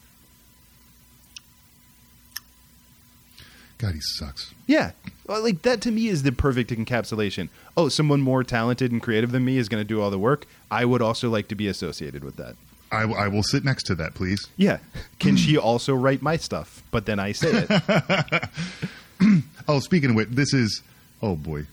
God, 3.79 3.95
he 3.95 4.01
sucks. 4.01 4.53
Yeah. 4.67 4.91
Well, 5.27 5.43
like 5.43 5.63
that 5.63 5.81
to 5.83 5.91
me 5.91 6.09
is 6.09 6.25
the 6.25 6.33
perfect 6.33 6.71
encapsulation. 6.71 7.49
Oh, 7.77 7.89
someone 7.89 8.21
more 8.21 8.43
talented 8.43 8.91
and 8.91 9.01
creative 9.01 9.31
than 9.31 9.45
me 9.45 9.57
is 9.57 9.69
going 9.69 9.81
to 9.81 9.87
do 9.87 10.01
all 10.03 10.11
the 10.11 10.19
work. 10.19 10.47
I 10.71 10.85
would 10.85 11.01
also 11.01 11.31
like 11.31 11.49
to 11.49 11.55
be 11.55 11.69
associated 11.69 12.25
with 12.25 12.37
that. 12.37 12.57
I, 12.91 13.03
I 13.03 13.29
will 13.29 13.43
sit 13.43 13.65
next 13.65 13.85
to 13.85 13.95
that, 13.97 14.15
please. 14.15 14.49
Yeah. 14.57 14.79
Can 15.21 15.37
she 15.37 15.57
also 15.59 15.95
write 15.95 16.23
my 16.23 16.37
stuff? 16.37 16.83
But 16.91 17.07
then 17.07 17.19
I 17.21 17.33
say 17.33 17.67
it. 17.69 18.45
Oh, 19.69 19.81
speaking 19.81 20.11
of 20.11 20.17
which, 20.17 20.29
this 20.31 20.55
is. 20.55 20.83
Oh 21.21 21.35
boy, 21.37 21.67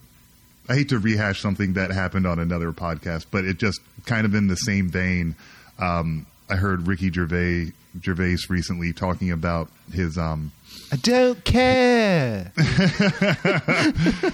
I 0.68 0.74
hate 0.76 0.90
to 0.90 1.00
rehash 1.00 1.42
something 1.42 1.74
that 1.74 1.92
happened 1.92 2.26
on 2.28 2.40
another 2.40 2.72
podcast, 2.72 3.28
but 3.32 3.46
it 3.46 3.58
just 3.58 3.80
kind 4.06 4.26
of 4.26 4.34
in 4.36 4.48
the 4.48 4.56
same 4.56 4.90
vein. 4.90 5.36
Um, 5.80 6.26
I 6.50 6.56
heard 6.56 6.88
Ricky 6.88 7.12
Gervais 7.12 7.72
Gervais 8.02 8.38
recently 8.50 8.92
talking 8.92 9.32
about 9.32 9.70
his 9.94 10.18
um, 10.18 10.52
I 10.92 10.96
don't 10.98 11.44
care. 11.44 12.52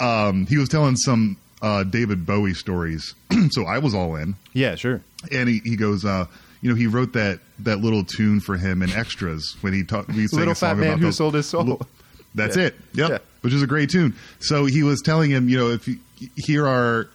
um, 0.00 0.46
he 0.46 0.56
was 0.58 0.68
telling 0.68 0.96
some 0.96 1.36
uh, 1.60 1.84
David 1.84 2.26
Bowie 2.26 2.54
stories, 2.54 3.14
so 3.50 3.64
I 3.64 3.78
was 3.78 3.94
all 3.94 4.16
in. 4.16 4.34
Yeah, 4.52 4.74
sure. 4.74 5.00
And 5.30 5.48
he, 5.48 5.60
he 5.64 5.76
goes, 5.76 6.04
uh, 6.04 6.26
you 6.60 6.70
know, 6.70 6.76
he 6.76 6.86
wrote 6.86 7.12
that 7.14 7.40
that 7.60 7.78
little 7.78 8.04
tune 8.04 8.40
for 8.40 8.56
him 8.56 8.82
in 8.82 8.90
extras 8.90 9.56
when 9.60 9.72
he 9.72 9.84
talked. 9.84 10.08
Little 10.10 10.54
fat 10.54 10.76
man 10.76 10.88
about 10.88 10.98
who 11.00 11.12
sold 11.12 11.34
his 11.34 11.48
soul. 11.48 11.80
That's 12.34 12.56
Yeah. 12.56 12.64
it. 12.64 12.74
Yep. 12.94 13.10
Yeah. 13.10 13.18
Which 13.42 13.52
is 13.52 13.62
a 13.62 13.66
great 13.66 13.90
tune. 13.90 14.14
So 14.40 14.64
he 14.66 14.82
was 14.82 15.00
telling 15.02 15.30
him, 15.30 15.48
you 15.48 15.58
know, 15.58 15.70
if 15.70 15.86
you, 15.88 15.98
here 16.36 16.66
are 16.66 17.08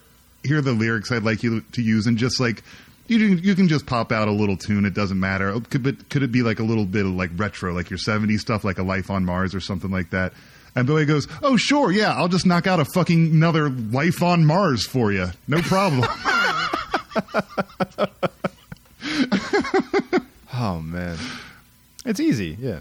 here 0.43 0.59
are 0.59 0.61
the 0.61 0.73
lyrics 0.73 1.11
I'd 1.11 1.23
like 1.23 1.43
you 1.43 1.61
to 1.73 1.81
use, 1.81 2.07
and 2.07 2.17
just 2.17 2.39
like 2.39 2.63
you 3.07 3.19
can, 3.35 3.43
you 3.43 3.55
can 3.55 3.67
just 3.67 3.85
pop 3.85 4.11
out 4.11 4.27
a 4.27 4.31
little 4.31 4.57
tune. 4.57 4.85
It 4.85 4.93
doesn't 4.93 5.19
matter. 5.19 5.49
Oh, 5.49 5.59
Could 5.61 5.83
but 5.83 6.09
could 6.09 6.23
it 6.23 6.31
be 6.31 6.41
like 6.43 6.59
a 6.59 6.63
little 6.63 6.85
bit 6.85 7.05
of 7.05 7.13
like 7.13 7.31
retro, 7.35 7.73
like 7.73 7.89
your 7.89 7.99
'70s 7.99 8.39
stuff, 8.39 8.63
like 8.63 8.77
a 8.77 8.83
Life 8.83 9.09
on 9.09 9.25
Mars 9.25 9.53
or 9.55 9.59
something 9.59 9.91
like 9.91 10.09
that? 10.11 10.33
And 10.75 10.85
Bowie 10.87 11.05
goes, 11.05 11.27
"Oh 11.41 11.57
sure, 11.57 11.91
yeah, 11.91 12.13
I'll 12.13 12.27
just 12.27 12.45
knock 12.45 12.67
out 12.67 12.79
a 12.79 12.85
fucking 12.85 13.31
another 13.31 13.69
Life 13.69 14.21
on 14.21 14.45
Mars 14.45 14.85
for 14.85 15.11
you, 15.11 15.27
no 15.47 15.61
problem." 15.61 16.07
Oh 20.59 20.81
man, 20.81 21.17
it's 22.03 22.19
easy. 22.19 22.57
Yeah. 22.59 22.79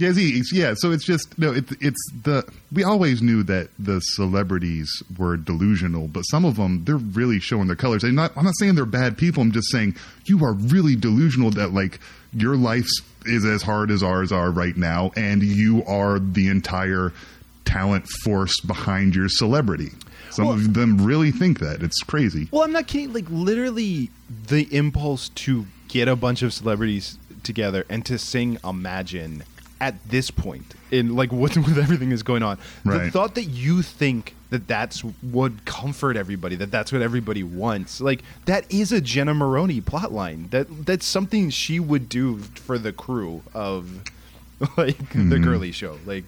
Yeah, 0.00 0.08
it's- 0.10 0.52
yeah. 0.52 0.74
So 0.76 0.92
it's 0.92 1.04
just 1.04 1.38
no. 1.38 1.52
It's 1.52 1.70
it's 1.80 2.10
the 2.22 2.44
we 2.72 2.82
always 2.84 3.20
knew 3.22 3.42
that 3.44 3.68
the 3.78 4.00
celebrities 4.00 4.90
were 5.18 5.36
delusional, 5.36 6.08
but 6.08 6.22
some 6.22 6.44
of 6.44 6.56
them 6.56 6.84
they're 6.84 6.96
really 6.96 7.38
showing 7.40 7.66
their 7.66 7.76
colors. 7.76 8.02
I'm 8.02 8.14
not. 8.14 8.32
I'm 8.36 8.44
not 8.44 8.54
saying 8.58 8.74
they're 8.76 8.86
bad 8.86 9.18
people. 9.18 9.42
I'm 9.42 9.52
just 9.52 9.70
saying 9.70 9.96
you 10.24 10.42
are 10.44 10.52
really 10.54 10.96
delusional 10.96 11.50
that 11.52 11.72
like 11.74 12.00
your 12.32 12.56
life 12.56 12.88
is 13.26 13.44
as 13.44 13.62
hard 13.62 13.90
as 13.90 14.02
ours 14.02 14.32
are 14.32 14.50
right 14.50 14.76
now, 14.76 15.10
and 15.16 15.42
you 15.42 15.84
are 15.84 16.18
the 16.18 16.48
entire 16.48 17.12
talent 17.64 18.08
force 18.24 18.58
behind 18.60 19.14
your 19.14 19.28
celebrity. 19.28 19.90
Some 20.30 20.46
Well- 20.46 20.54
of 20.54 20.74
them 20.74 21.04
really 21.04 21.30
think 21.30 21.58
that. 21.58 21.82
It's 21.82 22.00
crazy. 22.02 22.48
Well, 22.50 22.62
I'm 22.62 22.72
not 22.72 22.86
kidding. 22.86 23.12
Like 23.12 23.26
literally, 23.28 24.10
the 24.48 24.62
impulse 24.74 25.28
to 25.30 25.66
get 25.88 26.08
a 26.08 26.16
bunch 26.16 26.42
of 26.42 26.52
celebrities 26.54 27.18
together 27.42 27.84
and 27.90 28.04
to 28.06 28.16
sing 28.18 28.56
"Imagine" 28.64 29.42
at 29.80 29.94
this 30.08 30.30
point, 30.30 30.74
in 30.90 31.16
like 31.16 31.32
what 31.40 31.56
with 31.56 31.78
everything 31.78 32.12
is 32.12 32.22
going 32.22 32.42
on, 32.42 32.58
the 32.84 33.10
thought 33.10 33.34
that 33.36 33.44
you 33.44 33.82
think 33.82 34.34
that 34.50 34.66
that's 34.66 35.02
would 35.22 35.64
comfort 35.64 36.16
everybody, 36.16 36.56
that 36.56 36.70
that's 36.70 36.92
what 36.92 37.02
everybody 37.02 37.42
wants, 37.42 38.00
like 38.00 38.22
that 38.46 38.64
is 38.72 38.90
a 38.92 39.00
Jenna 39.00 39.32
Maroney 39.34 39.80
plotline. 39.80 40.50
That 40.50 40.86
that's 40.86 41.06
something 41.06 41.50
she 41.50 41.78
would 41.80 42.08
do 42.08 42.38
for 42.38 42.78
the 42.78 42.92
crew 42.92 43.42
of 43.54 44.02
like 44.76 44.98
the 45.10 45.36
Mhm. 45.36 45.42
girly 45.44 45.72
show, 45.72 45.98
like 46.04 46.24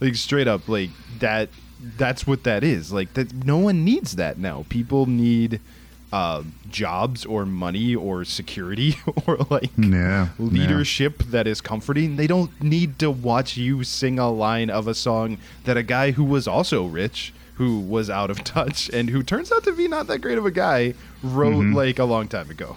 like 0.00 0.14
straight 0.14 0.46
up, 0.48 0.68
like 0.68 0.90
that. 1.18 1.48
That's 1.98 2.26
what 2.26 2.44
that 2.44 2.64
is. 2.64 2.90
Like 2.92 3.12
that. 3.14 3.32
No 3.44 3.58
one 3.58 3.84
needs 3.84 4.16
that 4.16 4.38
now. 4.38 4.64
People 4.70 5.04
need 5.06 5.60
uh, 6.12 6.42
jobs 6.70 7.24
or 7.26 7.44
money 7.44 7.94
or 7.94 8.24
security 8.24 8.94
or 9.26 9.38
like 9.50 9.70
Yeah, 9.76 10.28
leadership 10.38 11.18
that 11.24 11.46
is 11.46 11.60
comforting. 11.60 12.16
They 12.16 12.26
don't 12.26 12.50
need 12.62 12.98
to 13.00 13.10
watch 13.10 13.56
you 13.56 13.82
sing 13.84 14.18
a 14.18 14.30
line 14.30 14.70
of 14.70 14.86
a 14.88 14.94
song 14.94 15.38
that 15.64 15.76
a 15.76 15.82
guy 15.82 16.12
who 16.12 16.24
was 16.24 16.46
also 16.46 16.86
rich, 16.86 17.32
who 17.54 17.80
was 17.80 18.08
out 18.08 18.30
of 18.30 18.44
touch, 18.44 18.88
and 18.92 19.10
who 19.10 19.22
turns 19.22 19.50
out 19.50 19.64
to 19.64 19.72
be 19.72 19.88
not 19.88 20.06
that 20.06 20.18
great 20.20 20.38
of 20.38 20.46
a 20.46 20.50
guy, 20.50 20.94
wrote 21.22 21.54
Mhm. 21.56 21.74
like 21.74 21.98
a 21.98 22.04
long 22.04 22.28
time 22.28 22.50
ago. 22.50 22.76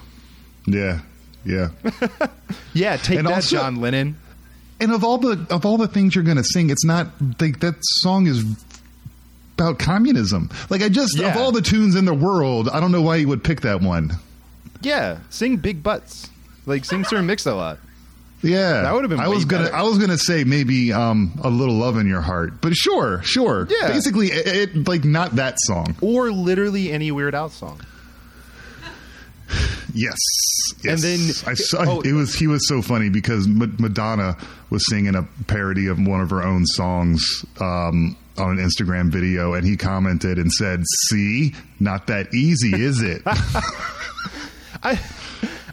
Yeah, 0.66 1.00
yeah. 1.44 1.68
Yeah, 2.74 2.96
take 2.96 3.18
And 3.18 3.26
that, 3.28 3.34
also- 3.34 3.56
John 3.56 3.76
Lennon. 3.76 4.16
And 4.82 4.92
of 4.92 5.04
all 5.04 5.18
the 5.18 5.46
of 5.50 5.66
all 5.66 5.76
the 5.76 5.88
things 5.88 6.14
you're 6.14 6.24
going 6.24 6.38
to 6.38 6.44
sing, 6.44 6.70
it's 6.70 6.84
not 6.86 7.08
like 7.38 7.60
that 7.60 7.74
song 7.80 8.26
is 8.26 8.42
about 9.60 9.78
communism. 9.78 10.50
Like 10.70 10.82
I 10.82 10.88
just 10.88 11.18
Yeah. 11.18 11.30
of 11.30 11.36
all 11.36 11.52
the 11.52 11.62
tunes 11.62 11.94
in 11.94 12.04
the 12.06 12.14
world, 12.14 12.68
I 12.68 12.80
don't 12.80 12.92
know 12.92 13.02
why 13.02 13.16
you 13.16 13.28
would 13.28 13.44
pick 13.44 13.60
that 13.62 13.80
one. 13.82 14.12
Yeah, 14.82 15.18
sing 15.28 15.56
big 15.56 15.82
butts. 15.82 16.30
Like 16.66 16.84
sing 16.84 17.04
Sir 17.04 17.20
Mix 17.22 17.46
a 17.46 17.54
lot. 17.54 17.78
Yeah, 18.42 18.80
That 18.82 18.94
would've 18.94 19.10
been 19.10 19.20
I 19.20 19.28
was 19.28 19.44
gonna 19.44 19.64
better. 19.64 19.76
I 19.76 19.82
was 19.82 19.98
gonna 19.98 20.16
say 20.16 20.44
maybe 20.44 20.94
um, 20.94 21.38
a 21.44 21.50
little 21.50 21.74
love 21.74 21.98
in 21.98 22.06
your 22.06 22.22
heart, 22.22 22.62
but 22.62 22.74
sure, 22.74 23.20
sure. 23.22 23.68
Yeah. 23.68 23.88
basically, 23.88 24.28
it, 24.28 24.76
it, 24.76 24.88
like 24.88 25.04
not 25.04 25.36
that 25.36 25.56
song. 25.60 25.94
Or 26.00 26.30
literally 26.32 26.90
any 26.90 27.12
Weird 27.12 27.34
Al 27.34 27.50
song. 27.50 27.80
Yes. 29.92 30.16
yes. 30.82 30.84
And 30.84 30.98
then- 31.02 31.30
I 31.46 31.54
saw 31.54 31.84
oh- 31.86 32.00
it 32.00 32.12
was 32.12 32.34
he 32.34 32.46
was 32.46 32.66
so 32.68 32.80
funny 32.80 33.08
because 33.10 33.46
Madonna 33.48 34.36
was 34.70 34.82
singing 34.88 35.16
a 35.16 35.24
parody 35.48 35.88
of 35.88 35.98
one 35.98 36.20
of 36.20 36.30
her 36.30 36.42
own 36.42 36.64
songs 36.64 37.44
um, 37.60 38.16
on 38.40 38.58
an 38.58 38.64
Instagram 38.64 39.10
video, 39.10 39.54
and 39.54 39.66
he 39.66 39.76
commented 39.76 40.38
and 40.38 40.50
said, 40.52 40.82
"See, 41.08 41.54
not 41.78 42.06
that 42.08 42.34
easy, 42.34 42.74
is 42.74 43.00
it?" 43.02 43.22
I 44.82 44.98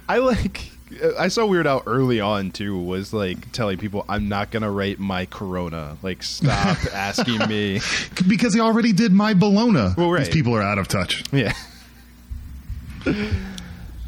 I 0.08 0.18
like 0.18 0.72
I 1.18 1.28
saw 1.28 1.46
Weird 1.46 1.68
Al 1.68 1.84
early 1.86 2.20
on 2.20 2.52
too 2.52 2.78
was 2.80 3.14
like 3.14 3.52
telling 3.52 3.78
people 3.78 4.06
I'm 4.08 4.30
not 4.30 4.52
gonna 4.52 4.72
write 4.72 5.00
my 5.00 5.26
Corona. 5.26 5.98
Like 6.02 6.24
stop 6.24 6.78
asking 6.94 7.48
me. 7.48 7.82
because 8.28 8.54
he 8.54 8.60
already 8.60 8.94
did 8.94 9.12
my 9.12 9.34
Bologna. 9.34 9.94
Well, 9.98 10.12
right. 10.12 10.26
These 10.26 10.34
people 10.34 10.56
are 10.56 10.62
out 10.62 10.78
of 10.78 10.88
touch. 10.88 11.24
Yeah. 11.32 11.54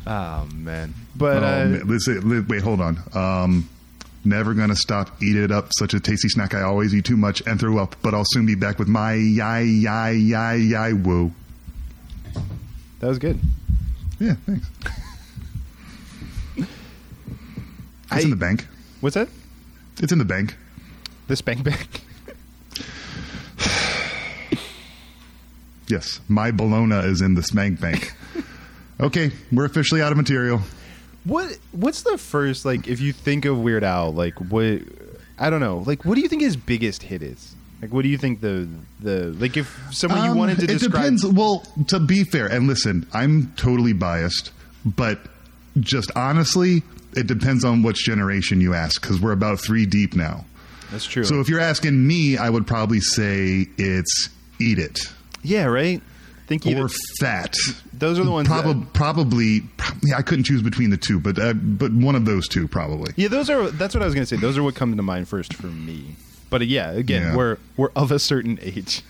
oh 0.08 0.48
man. 0.54 0.94
But 1.16 1.44
oh, 1.44 1.48
uh, 1.48 1.66
man. 1.66 1.88
Listen, 1.88 2.48
wait, 2.48 2.62
hold 2.62 2.82
on. 2.82 3.00
Um, 3.14 3.70
never 4.26 4.54
gonna 4.54 4.76
stop. 4.76 5.22
Eat 5.22 5.36
it 5.36 5.52
up. 5.52 5.70
Such 5.78 5.94
a 5.94 6.00
tasty 6.00 6.30
snack. 6.30 6.54
I 6.54 6.62
always 6.62 6.94
eat 6.94 7.06
too 7.06 7.18
much 7.18 7.42
and 7.48 7.60
throw 7.60 7.78
up, 7.78 7.96
but 8.02 8.14
I'll 8.14 8.26
soon 8.28 8.46
be 8.46 8.56
back 8.56 8.80
with 8.80 8.88
my 8.88 9.14
yai 9.14 9.62
yai 9.62 10.12
yai 10.12 10.56
yai 10.56 10.94
woo. 10.94 11.32
that 13.00 13.08
was 13.08 13.20
good. 13.20 13.40
Yeah, 14.20 14.36
thanks. 14.46 14.68
It's 18.12 18.12
I- 18.12 18.22
in 18.22 18.32
the 18.32 18.36
bank. 18.36 18.66
What's 19.02 19.14
that? 19.14 19.30
It's 20.02 20.12
in 20.12 20.18
the 20.18 20.26
bank. 20.26 20.56
The 21.28 21.36
spank 21.36 21.64
bank. 21.64 22.02
Yes, 25.88 26.20
my 26.28 26.52
Bologna 26.52 26.98
is 26.98 27.22
in 27.22 27.34
the 27.34 27.42
spank 27.42 27.80
bank. 27.82 28.14
okay, 29.00 29.32
we're 29.52 29.66
officially 29.66 30.02
out 30.04 30.12
of 30.12 30.18
material. 30.18 30.62
What 31.30 31.58
what's 31.72 32.02
the 32.02 32.18
first 32.18 32.66
like 32.66 32.88
if 32.88 33.00
you 33.00 33.14
think 33.14 33.46
of 33.46 33.58
Weird 33.60 33.84
Al, 33.84 34.12
like 34.12 34.34
what 34.40 34.82
I 35.38 35.50
don't 35.50 35.60
know, 35.62 35.84
like 35.86 36.04
what 36.06 36.16
do 36.16 36.22
you 36.22 36.28
think 36.28 36.42
his 36.42 36.58
biggest 36.58 37.04
hit 37.04 37.22
is? 37.22 37.56
Like 37.82 37.94
what 37.94 38.02
do 38.02 38.10
you 38.10 38.18
think 38.18 38.42
the 38.42 38.68
the 39.00 39.28
like 39.40 39.56
if 39.56 39.80
someone 39.92 40.24
you 40.26 40.32
Um, 40.32 40.38
wanted 40.38 40.58
to 40.60 40.64
it 40.66 40.68
describe 40.68 40.92
depends. 41.04 41.26
Well, 41.26 41.66
to 41.88 42.00
be 42.00 42.24
fair, 42.26 42.48
and 42.48 42.68
listen, 42.68 43.06
I'm 43.14 43.54
totally 43.56 43.94
biased, 43.94 44.52
but 44.86 45.20
just 45.80 46.12
honestly, 46.16 46.84
it 47.16 47.28
depends 47.28 47.64
on 47.64 47.84
which 47.84 48.04
generation 48.04 48.60
you 48.60 48.74
ask 48.74 49.02
because 49.02 49.22
we're 49.22 49.32
about 49.32 49.60
three 49.62 49.86
deep 49.86 50.16
now. 50.16 50.46
That's 50.92 51.06
true. 51.06 51.24
So 51.24 51.40
if 51.40 51.48
you're 51.48 51.60
asking 51.62 52.06
me, 52.06 52.38
I 52.38 52.50
would 52.50 52.66
probably 52.68 53.00
say 53.00 53.68
it's 53.78 54.30
"Eat 54.60 54.80
It" 54.80 55.00
yeah, 55.44 55.66
right? 55.66 56.02
Think 56.50 56.66
you 56.66 56.78
or 56.84 56.90
"Fat." 57.22 57.56
those 57.94 58.20
are 58.20 58.24
the 58.26 58.32
ones 58.32 58.48
Probably, 58.50 58.74
that- 58.74 58.94
probably, 58.94 59.62
yeah, 60.04 60.18
I 60.18 60.22
couldn't 60.24 60.44
choose 60.44 60.62
between 60.62 60.90
the 60.90 60.98
two, 60.98 61.20
but 61.20 61.40
uh, 61.40 61.54
but 61.54 61.94
one 61.94 62.16
of 62.16 62.26
those 62.26 62.48
two 62.50 62.68
probably. 62.68 63.14
Yeah, 63.16 63.30
those 63.30 63.50
are 63.50 63.70
that's 63.70 63.94
what 63.96 64.02
I 64.04 64.06
was 64.06 64.14
gonna 64.16 64.26
say. 64.26 64.36
Those 64.36 64.58
are 64.58 64.64
what 64.64 64.76
come 64.76 64.98
to 64.98 65.02
mind 65.04 65.28
first 65.30 65.54
for 65.54 65.68
me. 65.68 66.16
But 66.50 66.62
uh, 66.62 66.66
yeah, 66.66 66.92
again, 66.92 67.22
Yeah. 67.22 67.36
we're 67.38 67.58
we're 67.78 67.92
of 67.96 68.12
a 68.12 68.20
certain 68.20 68.60
age. 68.62 69.02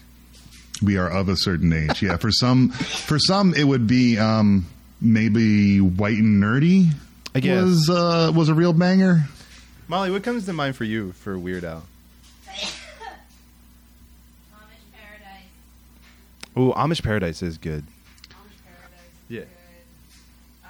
we 0.84 0.98
are 0.98 1.10
of 1.10 1.28
a 1.30 1.36
certain 1.38 1.74
age. 1.74 2.02
Yeah, 2.04 2.18
for 2.18 2.30
some, 2.32 2.70
for 2.70 3.18
some, 3.18 3.54
it 3.54 3.64
would 3.64 3.88
be 3.88 4.18
um, 4.20 4.66
maybe 5.02 5.80
white 5.82 6.18
and 6.18 6.44
nerdy. 6.44 6.92
I 7.34 7.40
guess. 7.40 7.64
was 7.64 7.90
uh, 7.90 8.32
was 8.36 8.50
a 8.50 8.54
real 8.54 8.74
banger. 8.74 9.24
Molly, 9.88 10.12
what 10.12 10.24
comes 10.24 10.46
to 10.46 10.54
mind 10.54 10.76
for 10.76 10.84
you 10.84 11.14
for 11.14 11.38
Weird 11.40 11.64
Al? 11.64 11.84
Oh, 16.60 16.74
Amish 16.74 17.02
Paradise 17.04 17.42
is 17.42 17.58
good. 17.58 17.84
Amish 17.84 18.64
Paradise 18.66 19.00
is 19.30 19.36
Yeah. 19.38 19.42
Um, 20.66 20.70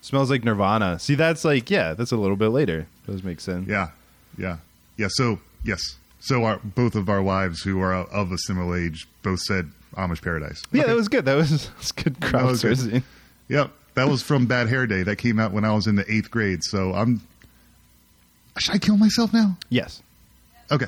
smells 0.00 0.30
like 0.30 0.42
Nirvana. 0.44 0.98
See, 0.98 1.14
that's 1.16 1.44
like, 1.44 1.70
yeah, 1.70 1.92
that's 1.94 2.12
a 2.12 2.16
little 2.16 2.36
bit 2.36 2.48
later. 2.48 2.86
Does 3.06 3.22
make 3.22 3.40
sense. 3.40 3.68
Yeah, 3.68 3.90
yeah, 4.38 4.56
yeah. 4.96 5.08
So 5.10 5.38
yes, 5.64 5.80
so 6.20 6.44
our 6.44 6.58
both 6.64 6.94
of 6.94 7.08
our 7.08 7.22
wives 7.22 7.62
who 7.62 7.80
are 7.80 7.92
of 7.94 8.32
a 8.32 8.38
similar 8.38 8.78
age 8.78 9.06
both 9.22 9.40
said 9.40 9.70
Amish 9.96 10.22
Paradise. 10.22 10.62
Yeah, 10.72 10.82
Okay. 10.82 10.90
that 10.92 10.96
was 10.96 11.08
good. 11.08 11.24
That 11.26 11.34
was, 11.34 11.50
that 11.68 11.78
was 11.78 11.92
good 11.92 12.14
That 12.16 12.44
was 12.44 12.62
good. 12.62 12.78
crowdsourcing. 12.78 13.02
Yep, 13.48 13.70
that 13.94 14.08
was 14.08 14.22
from 14.22 14.46
Bad 14.46 14.68
Hair 14.68 14.86
Day. 14.88 15.02
That 15.02 15.16
came 15.16 15.38
out 15.38 15.52
when 15.52 15.64
I 15.64 15.72
was 15.74 15.86
in 15.86 15.96
the 15.96 16.10
eighth 16.12 16.30
grade. 16.30 16.60
So 16.62 16.92
I'm. 16.94 17.20
Should 18.58 18.74
I 18.74 18.78
kill 18.78 18.96
myself 18.96 19.32
now? 19.34 19.56
Yes. 19.68 20.02
Okay. 20.72 20.86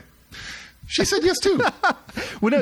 She 0.87 1.05
said 1.05 1.23
yes 1.23 1.39
too. 1.39 1.61
Well, 2.41 2.51
no, 2.53 2.61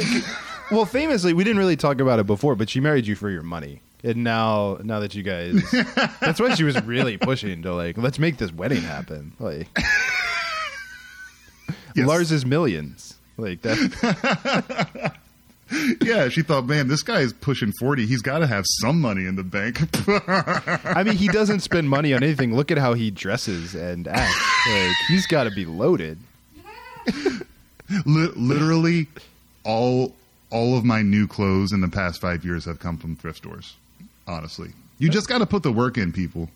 well, 0.70 0.85
famously, 0.87 1.33
we 1.33 1.44
didn't 1.44 1.59
really 1.59 1.76
talk 1.76 2.00
about 2.00 2.18
it 2.18 2.26
before, 2.26 2.55
but 2.55 2.68
she 2.68 2.81
married 2.81 3.07
you 3.07 3.14
for 3.14 3.31
your 3.31 3.42
money. 3.42 3.81
And 4.05 4.22
now, 4.24 4.79
now 4.83 5.00
that 5.00 5.14
you 5.14 5.22
guys, 5.22 5.62
that's 6.20 6.38
why 6.40 6.55
she 6.55 6.64
was 6.64 6.81
really 6.85 7.16
pushing 7.16 7.62
to 7.62 7.74
like, 7.74 7.96
let's 7.98 8.18
make 8.18 8.37
this 8.37 8.52
wedding 8.52 8.83
happen. 8.83 9.33
Like, 9.38 9.68
Yes. 11.96 12.07
Lars's 12.07 12.44
millions, 12.44 13.16
like 13.38 13.62
that. 13.62 15.14
yeah, 16.02 16.29
she 16.29 16.42
thought, 16.42 16.66
man, 16.66 16.88
this 16.88 17.02
guy 17.02 17.20
is 17.20 17.33
pushing 17.33 17.72
40. 17.81 18.05
He's 18.05 18.20
got 18.20 18.40
to 18.40 18.46
have 18.46 18.64
some 18.83 19.00
money 19.00 19.24
in 19.24 19.37
the 19.37 19.42
bank. 19.42 19.81
I 20.94 21.02
mean, 21.02 21.16
he 21.16 21.29
doesn't 21.29 21.61
spend 21.61 21.88
money 21.88 22.12
on 22.12 22.22
anything. 22.22 22.55
Look 22.55 22.70
at 22.70 22.76
how 22.76 22.92
he 22.92 23.11
dresses 23.11 23.74
and 23.74 24.07
acts. 24.09 24.66
Like 24.70 24.96
he's 25.09 25.26
got 25.26 25.44
to 25.44 25.50
be 25.50 25.64
loaded. 25.64 26.18
Li- 28.05 28.33
literally, 28.37 29.07
all 29.64 30.14
all 30.50 30.76
of 30.76 30.85
my 30.85 31.02
new 31.02 31.26
clothes 31.26 31.72
in 31.72 31.80
the 31.80 31.88
past 31.88 32.20
five 32.20 32.44
years 32.44 32.64
have 32.64 32.78
come 32.78 32.98
from 32.98 33.16
thrift 33.16 33.38
stores. 33.38 33.76
Honestly, 34.26 34.70
you 34.98 35.09
just 35.09 35.28
got 35.28 35.38
to 35.38 35.46
put 35.46 35.62
the 35.62 35.72
work 35.72 35.98
in, 35.98 36.12
people. 36.12 36.48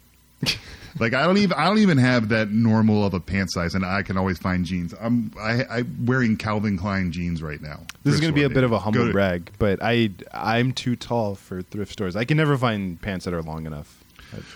like 0.99 1.13
I 1.13 1.27
don't 1.27 1.37
even 1.37 1.57
I 1.57 1.67
don't 1.67 1.79
even 1.79 1.99
have 1.99 2.31
that 2.31 2.51
normal 2.51 3.05
of 3.05 3.15
a 3.15 3.21
pant 3.21 3.53
size, 3.53 3.75
and 3.75 3.85
I 3.85 4.03
can 4.03 4.17
always 4.17 4.39
find 4.39 4.65
jeans. 4.65 4.95
I'm 5.01 5.33
I, 5.39 5.65
I'm 5.71 6.07
wearing 6.07 6.37
Calvin 6.37 6.79
Klein 6.79 7.13
jeans 7.13 7.43
right 7.43 7.61
now. 7.61 7.81
This 8.03 8.15
is 8.15 8.21
going 8.21 8.33
to 8.33 8.39
be 8.39 8.45
a 8.45 8.49
bit 8.49 8.65
of 8.65 8.73
a 8.73 8.79
humble 8.79 9.07
to- 9.07 9.13
brag, 9.13 9.51
but 9.59 9.81
I 9.83 10.11
I'm 10.33 10.73
too 10.73 10.97
tall 10.97 11.35
for 11.35 11.63
thrift 11.63 11.93
stores. 11.93 12.17
I 12.17 12.25
can 12.25 12.37
never 12.37 12.57
find 12.57 13.01
pants 13.01 13.25
that 13.27 13.35
are 13.35 13.43
long 13.43 13.67
enough. 13.67 14.00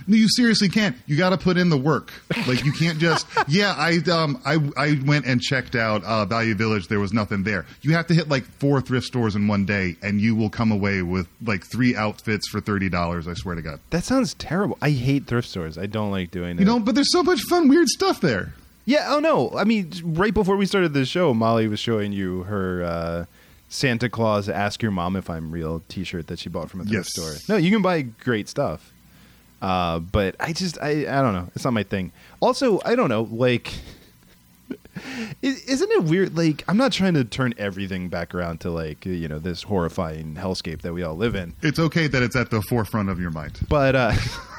No, 0.07 0.17
you 0.17 0.29
seriously 0.29 0.69
can't. 0.69 0.97
You 1.07 1.17
got 1.17 1.31
to 1.31 1.39
put 1.39 1.57
in 1.57 1.69
the 1.69 1.77
work. 1.77 2.13
Like 2.47 2.65
you 2.65 2.73
can't 2.73 2.99
just. 2.99 3.27
yeah, 3.49 3.75
I 3.77 3.99
um 4.11 4.41
I 4.45 4.59
I 4.77 4.99
went 5.05 5.27
and 5.27 5.41
checked 5.41 5.75
out 5.75 6.03
uh, 6.05 6.25
Value 6.27 6.55
Village. 6.55 6.89
There 6.89 7.01
was 7.01 7.13
nothing 7.13 7.43
there. 7.45 7.67
You 7.83 7.93
have 7.95 8.07
to 8.09 8.15
hit 8.15 8.29
like 8.29 8.45
four 8.45 8.81
thrift 8.81 9.07
stores 9.07 9.35
in 9.37 9.49
one 9.49 9.65
day, 9.67 9.97
and 10.03 10.21
you 10.21 10.35
will 10.37 10.51
come 10.51 10.71
away 10.73 11.03
with 11.03 11.29
like 11.45 11.65
three 11.65 11.95
outfits 11.97 12.49
for 12.49 12.61
thirty 12.61 12.89
dollars. 12.89 13.27
I 13.29 13.35
swear 13.35 13.55
to 13.55 13.63
God. 13.63 13.81
That 13.91 14.05
sounds 14.05 14.35
terrible. 14.35 14.79
I 14.83 14.91
hate 14.91 15.27
thrift 15.27 15.49
stores. 15.49 15.79
I 15.79 15.87
don't 15.87 16.11
like 16.11 16.31
doing 16.31 16.57
it. 16.57 16.61
You 16.61 16.67
know, 16.67 16.81
but 16.81 16.95
there's 16.95 17.13
so 17.13 17.23
much 17.23 17.41
fun, 17.43 17.69
weird 17.69 17.89
stuff 17.89 18.21
there. 18.21 18.53
Yeah. 18.87 19.07
Oh 19.09 19.19
no. 19.19 19.51
I 19.57 19.65
mean, 19.65 19.91
right 20.05 20.35
before 20.35 20.57
we 20.57 20.67
started 20.67 20.93
the 20.93 21.05
show, 21.07 21.33
Molly 21.35 21.69
was 21.69 21.81
showing 21.81 22.13
you 22.13 22.43
her 22.45 22.85
uh, 22.85 23.25
Santa 23.69 24.09
Claus 24.09 24.49
"Ask 24.49 24.83
Your 24.83 24.91
Mom 24.93 25.17
If 25.17 25.29
I'm 25.31 25.51
Real" 25.51 25.83
T-shirt 25.89 26.27
that 26.29 26.39
she 26.39 26.49
bought 26.49 26.71
from 26.71 26.81
a 26.81 26.85
thrift 26.85 27.17
Yes. 27.17 27.39
store. 27.39 27.55
No, 27.55 27.57
you 27.59 27.71
can 27.71 27.83
buy 27.83 28.03
great 28.03 28.49
stuff. 28.49 28.93
Uh, 29.65 29.99
but 29.99 30.37
I 30.39 30.53
just 30.53 30.77
I 30.83 30.91
I 31.09 31.23
don't 31.23 31.33
know. 31.33 31.49
It's 31.55 31.65
not 31.65 31.73
my 31.73 31.85
thing. 31.85 32.13
Also, 32.41 32.83
I 32.85 32.95
don't 32.95 33.09
know. 33.09 33.23
Like, 33.23 33.73
isn't 35.43 35.91
it 35.91 36.05
weird? 36.05 36.37
Like, 36.37 36.65
I'm 36.69 36.77
not 36.77 36.93
trying 36.93 37.15
to 37.15 37.25
turn 37.25 37.55
everything 37.57 38.11
back 38.11 38.35
around 38.35 38.61
to 38.61 38.71
like 38.71 39.07
you 39.07 39.27
know 39.27 39.39
this 39.39 39.63
horrifying 39.63 40.35
hellscape 40.35 40.83
that 40.83 40.93
we 40.93 41.03
all 41.03 41.17
live 41.17 41.35
in. 41.35 41.55
It's 41.63 41.79
okay 41.79 42.09
that 42.09 42.23
it's 42.23 42.37
at 42.37 42.51
the 42.51 42.61
forefront 42.61 43.09
of 43.09 43.19
your 43.19 43.31
mind. 43.31 43.59
But 43.67 43.97
uh 43.97 44.13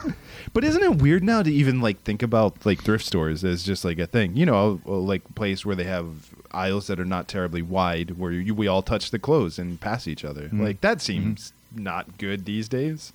but 0.54 0.64
isn't 0.64 0.82
it 0.82 0.96
weird 0.96 1.24
now 1.24 1.44
to 1.44 1.54
even 1.54 1.82
like 1.82 2.02
think 2.02 2.24
about 2.24 2.66
like 2.66 2.82
thrift 2.82 3.06
stores 3.06 3.44
as 3.44 3.62
just 3.62 3.86
like 3.86 4.00
a 4.00 4.08
thing? 4.08 4.36
You 4.36 4.48
know, 4.48 4.82
a, 4.88 4.90
like 4.90 5.36
place 5.36 5.64
where 5.64 5.76
they 5.76 5.84
have 5.84 6.34
aisles 6.52 6.88
that 6.88 7.00
are 7.00 7.06
not 7.06 7.28
terribly 7.28 7.62
wide 7.62 8.18
where 8.18 8.32
you, 8.32 8.56
we 8.56 8.68
all 8.68 8.82
touch 8.82 9.12
the 9.12 9.20
clothes 9.20 9.60
and 9.60 9.80
pass 9.80 10.08
each 10.08 10.26
other. 10.26 10.46
Mm-hmm. 10.46 10.64
Like 10.64 10.82
that 10.82 11.00
seems 11.00 11.54
not 11.76 12.18
good 12.18 12.46
these 12.46 12.68
days. 12.68 13.14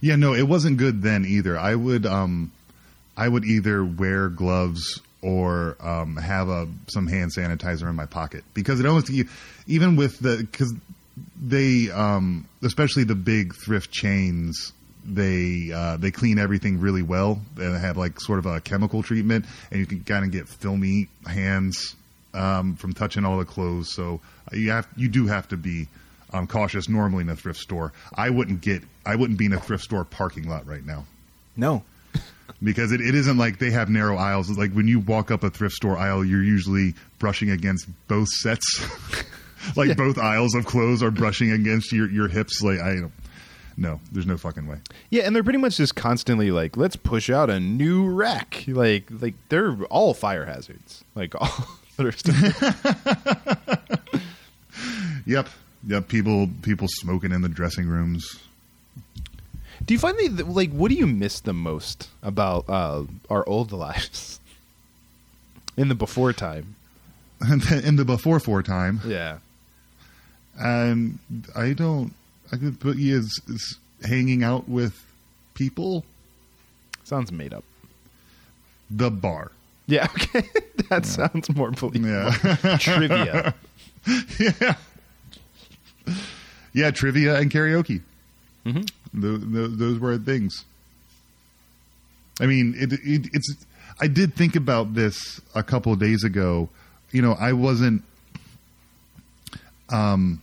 Yeah, 0.00 0.16
no, 0.16 0.34
it 0.34 0.48
wasn't 0.48 0.78
good 0.78 1.02
then 1.02 1.24
either. 1.24 1.58
I 1.58 1.74
would 1.74 2.06
um 2.06 2.52
I 3.16 3.28
would 3.28 3.44
either 3.44 3.84
wear 3.84 4.28
gloves 4.28 5.00
or 5.22 5.76
um, 5.80 6.16
have 6.16 6.48
a 6.48 6.68
some 6.88 7.06
hand 7.06 7.32
sanitizer 7.36 7.88
in 7.88 7.94
my 7.94 8.06
pocket. 8.06 8.44
Because 8.54 8.80
it 8.80 8.86
almost 8.86 9.10
even 9.66 9.96
with 9.96 10.18
the 10.20 10.38
because 10.38 10.72
they 11.40 11.90
um, 11.90 12.48
especially 12.62 13.04
the 13.04 13.14
big 13.14 13.54
thrift 13.54 13.90
chains 13.90 14.72
they 15.04 15.70
uh, 15.72 15.96
they 15.96 16.10
clean 16.10 16.38
everything 16.38 16.80
really 16.80 17.02
well. 17.02 17.40
And 17.56 17.76
have 17.76 17.96
like 17.96 18.20
sort 18.20 18.38
of 18.38 18.46
a 18.46 18.60
chemical 18.60 19.02
treatment 19.02 19.44
and 19.70 19.80
you 19.80 19.86
can 19.86 20.04
kind 20.04 20.24
of 20.24 20.30
get 20.30 20.48
filmy 20.48 21.08
hands 21.26 21.94
um, 22.32 22.76
from 22.76 22.94
touching 22.94 23.24
all 23.24 23.38
the 23.38 23.44
clothes. 23.44 23.92
So 23.92 24.20
you 24.52 24.70
have 24.70 24.88
you 24.96 25.08
do 25.08 25.26
have 25.26 25.48
to 25.48 25.56
be 25.56 25.88
um, 26.32 26.46
cautious 26.46 26.88
normally 26.88 27.22
in 27.22 27.28
a 27.28 27.36
thrift 27.36 27.60
store. 27.60 27.92
I 28.14 28.30
wouldn't 28.30 28.60
get 28.60 28.82
I 29.06 29.16
wouldn't 29.16 29.38
be 29.38 29.46
in 29.46 29.52
a 29.52 29.60
thrift 29.60 29.84
store 29.84 30.04
parking 30.04 30.48
lot 30.48 30.66
right 30.66 30.84
now 30.84 31.04
No. 31.56 31.82
because 32.62 32.92
it, 32.92 33.00
it 33.00 33.14
isn't 33.14 33.38
like 33.38 33.58
they 33.58 33.70
have 33.70 33.88
narrow 33.88 34.16
aisles. 34.16 34.50
It's 34.50 34.58
like 34.58 34.72
when 34.72 34.88
you 34.88 35.00
walk 35.00 35.30
up 35.30 35.42
a 35.44 35.50
thrift 35.50 35.74
store 35.74 35.96
aisle, 35.96 36.24
you're 36.24 36.42
usually 36.42 36.94
brushing 37.18 37.50
against 37.50 37.86
both 38.08 38.28
sets. 38.28 38.84
like 39.76 39.96
both 39.96 40.18
aisles 40.18 40.54
of 40.54 40.66
clothes 40.66 41.02
are 41.02 41.10
brushing 41.10 41.52
against 41.52 41.92
your, 41.92 42.10
your 42.10 42.28
hips. 42.28 42.62
Like 42.62 42.80
I 42.80 42.96
don't. 42.96 43.12
No, 43.76 43.98
there's 44.12 44.26
no 44.26 44.36
fucking 44.36 44.66
way. 44.66 44.76
Yeah, 45.08 45.22
and 45.22 45.34
they're 45.34 45.44
pretty 45.44 45.58
much 45.58 45.78
just 45.78 45.94
constantly 45.94 46.50
like, 46.50 46.76
let's 46.76 46.96
push 46.96 47.30
out 47.30 47.48
a 47.48 47.58
new 47.60 48.06
rack. 48.08 48.64
Like 48.66 49.04
like 49.10 49.34
they're 49.48 49.74
all 49.84 50.12
fire 50.12 50.44
hazards. 50.44 51.02
Like 51.14 51.34
all 51.40 51.46
thrift 51.96 52.18
stores. 52.20 52.74
Yep, 55.26 55.48
yep. 55.86 56.08
People 56.08 56.48
people 56.62 56.88
smoking 56.90 57.32
in 57.32 57.42
the 57.42 57.48
dressing 57.48 57.86
rooms. 57.86 58.38
Do 59.90 59.94
you 59.94 59.98
find 59.98 60.16
the 60.16 60.44
like 60.44 60.70
what 60.70 60.88
do 60.88 60.94
you 60.94 61.08
miss 61.08 61.40
the 61.40 61.52
most 61.52 62.10
about 62.22 62.64
uh, 62.68 63.06
our 63.28 63.44
old 63.48 63.72
lives? 63.72 64.38
In 65.76 65.88
the 65.88 65.96
before 65.96 66.32
time. 66.32 66.76
in 67.72 67.96
the 67.96 68.04
before 68.04 68.38
four 68.38 68.62
time, 68.62 69.00
Yeah. 69.04 69.38
and 70.56 71.18
I 71.56 71.72
don't. 71.72 72.14
I 72.52 72.56
could 72.56 72.78
put 72.78 72.98
you 72.98 73.18
as, 73.18 73.40
as 73.52 73.78
hanging 74.08 74.44
out 74.44 74.68
with 74.68 74.94
people. 75.54 76.04
Sounds 77.02 77.32
made 77.32 77.52
up. 77.52 77.64
The 78.92 79.10
bar. 79.10 79.50
Yeah, 79.88 80.06
okay. 80.14 80.46
that 80.88 81.04
sounds 81.04 81.52
more 81.52 81.72
believable. 81.72 82.08
Yeah. 82.08 82.76
Trivia. 82.78 83.54
yeah. 84.38 84.76
Yeah, 86.72 86.92
trivia 86.92 87.40
and 87.40 87.50
karaoke. 87.50 88.02
Mm-hmm. 88.64 88.82
Those 89.12 89.98
were 89.98 90.16
things. 90.18 90.64
I 92.40 92.46
mean, 92.46 92.74
it, 92.76 92.92
it, 92.92 93.28
it's. 93.32 93.66
I 94.00 94.06
did 94.06 94.34
think 94.34 94.56
about 94.56 94.94
this 94.94 95.40
a 95.54 95.62
couple 95.62 95.92
of 95.92 95.98
days 95.98 96.24
ago. 96.24 96.68
You 97.12 97.22
know, 97.22 97.36
I 97.38 97.52
wasn't. 97.52 98.02
Um, 99.90 100.40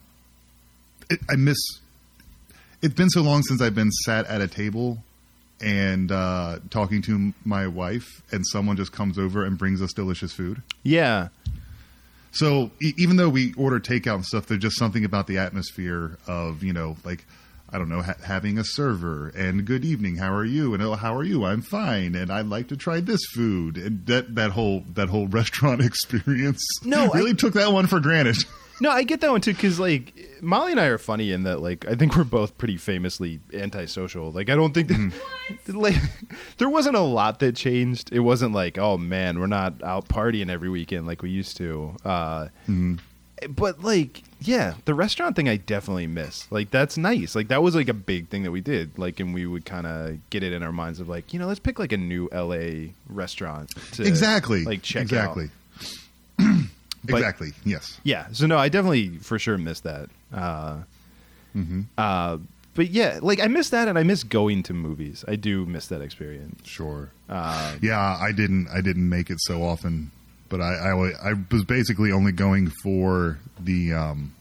it, 1.10 1.20
I 1.30 1.36
miss. 1.36 1.58
It's 2.82 2.94
been 2.94 3.10
so 3.10 3.22
long 3.22 3.42
since 3.44 3.62
I've 3.62 3.74
been 3.74 3.92
sat 3.92 4.28
at 4.28 4.42
a 4.42 4.48
table 4.48 5.00
and 5.60 6.12
uh, 6.12 6.60
talking 6.70 7.02
to 7.04 7.34
my 7.44 7.66
wife, 7.68 8.22
and 8.32 8.46
someone 8.46 8.78
just 8.78 8.92
comes 8.92 9.18
over 9.18 9.44
and 9.44 9.58
brings 9.58 9.82
us 9.82 9.92
delicious 9.94 10.32
food. 10.34 10.62
Yeah. 10.84 11.30
So 12.32 12.70
e- 12.80 12.94
even 12.98 13.16
though 13.18 13.30
we 13.30 13.54
order 13.56 13.80
takeout 13.80 14.16
and 14.16 14.26
stuff, 14.26 14.46
there's 14.46 14.62
just 14.62 14.78
something 14.78 15.04
about 15.04 15.26
the 15.26 15.40
atmosphere 15.40 16.18
of 16.28 16.64
you 16.64 16.74
know, 16.74 16.98
like 17.04 17.26
I 17.70 17.78
don't 17.78 17.90
know, 17.90 18.02
ha- 18.02 18.16
having 18.24 18.58
a 18.58 18.64
server 18.64 19.28
and 19.30 19.66
good 19.66 19.84
evening, 19.84 20.16
how 20.16 20.34
are 20.34 20.46
you? 20.46 20.74
And 20.74 20.82
oh, 20.82 20.96
how 20.96 21.14
are 21.16 21.24
you? 21.24 21.44
I'm 21.44 21.62
fine, 21.62 22.16
and 22.16 22.32
I'd 22.32 22.46
like 22.48 22.70
to 22.70 22.78
try 22.78 23.02
this 23.02 23.26
food. 23.34 23.78
And 23.78 24.06
that 24.06 24.36
that 24.36 24.52
whole 24.52 24.84
that 24.94 25.10
whole 25.10 25.28
restaurant 25.42 25.82
experience, 25.86 26.64
No, 26.84 27.12
I- 27.12 27.18
really 27.18 27.34
took 27.34 27.54
that 27.54 27.72
one 27.74 27.88
for 27.88 28.00
granted. 28.00 28.38
No, 28.80 28.92
I 28.92 29.02
get 29.02 29.22
that 29.22 29.32
one 29.32 29.42
too 29.42 29.54
because 29.56 29.80
like 29.80 30.14
Molly 30.40 30.70
and 30.72 30.80
I 30.80 30.86
are 30.86 31.00
funny 31.00 31.32
in 31.32 31.42
that 31.46 31.62
like 31.64 31.88
I 31.88 31.96
think 31.96 32.16
we're 32.16 32.24
both 32.24 32.60
pretty 32.60 32.78
famously 32.78 33.40
antisocial. 33.52 34.32
Like 34.32 34.52
I 34.52 34.56
don't 34.56 34.72
think 34.72 34.90
that 34.90 35.76
like 35.76 35.96
there 36.60 36.70
wasn't 36.70 36.96
a 36.96 37.00
lot 37.02 37.40
that 37.40 37.56
changed. 37.56 38.12
It 38.14 38.20
wasn't 38.20 38.54
like 38.54 38.78
oh 38.78 38.96
man 39.00 39.40
we're 39.40 39.48
not 39.48 39.82
out 39.82 40.08
partying 40.10 40.52
every 40.52 40.70
weekend 40.70 41.08
like 41.08 41.24
we 41.24 41.32
used 41.32 41.58
to. 41.58 41.96
Uh, 42.06 42.50
But 43.50 43.84
like 43.84 44.24
yeah, 44.40 44.76
the 44.86 44.94
restaurant 44.94 45.36
thing 45.36 45.50
I 45.50 45.58
definitely 45.58 46.08
miss. 46.08 46.52
Like 46.52 46.72
that's 46.72 46.98
nice. 46.98 47.36
Like 47.36 47.48
that 47.50 47.62
was 47.64 47.76
like 47.76 47.88
a 47.90 47.94
big 47.94 48.30
thing 48.30 48.44
that 48.44 48.52
we 48.52 48.62
did. 48.62 48.98
Like 48.98 49.20
and 49.20 49.34
we 49.34 49.46
would 49.46 49.66
kind 49.66 49.86
of 49.88 50.18
get 50.30 50.44
it 50.44 50.54
in 50.54 50.64
our 50.64 50.72
minds 50.72 51.00
of 51.00 51.08
like 51.10 51.34
you 51.34 51.40
know 51.40 51.48
let's 51.48 51.60
pick 51.60 51.78
like 51.80 51.92
a 51.92 51.98
new 51.98 52.30
L.A. 52.32 52.94
restaurant. 53.10 53.70
To, 53.94 54.04
exactly, 54.04 54.64
Like 54.64 54.82
check 54.82 55.04
exactly. 55.04 55.50
But- 57.04 57.18
exactly. 57.20 57.50
Yes. 57.64 58.00
Yeah. 58.04 58.28
So 58.34 58.48
no, 58.48 58.58
I 58.58 58.68
definitely 58.70 59.18
for 59.20 59.40
sure 59.40 59.58
miss 59.58 59.80
that. 59.82 60.10
Uh, 60.34 60.80
uh, 61.98 62.38
but 62.76 62.90
yeah, 62.92 63.20
like 63.22 63.40
I 63.40 63.48
miss 63.48 63.70
that, 63.70 63.88
and 63.88 63.98
I 63.98 64.04
miss 64.04 64.24
going 64.24 64.62
to 64.64 64.74
movies. 64.74 65.24
I 65.28 65.36
do 65.36 65.66
miss 65.66 65.88
that 65.88 66.02
experience. 66.02 66.68
Sure. 66.68 67.10
Uh, 67.30 67.76
Yeah, 67.82 67.98
I 68.00 68.32
didn't. 68.32 68.68
I 68.68 68.82
didn't 68.82 69.08
make 69.10 69.30
it 69.30 69.38
so 69.42 69.64
often, 69.64 70.12
but 70.50 70.62
I, 70.62 70.74
I, 70.74 71.30
I 71.30 71.34
was 71.52 71.64
basically 71.64 72.12
only 72.12 72.32
going 72.32 72.72
for 72.84 73.38
the 73.60 73.94
um, 73.94 74.34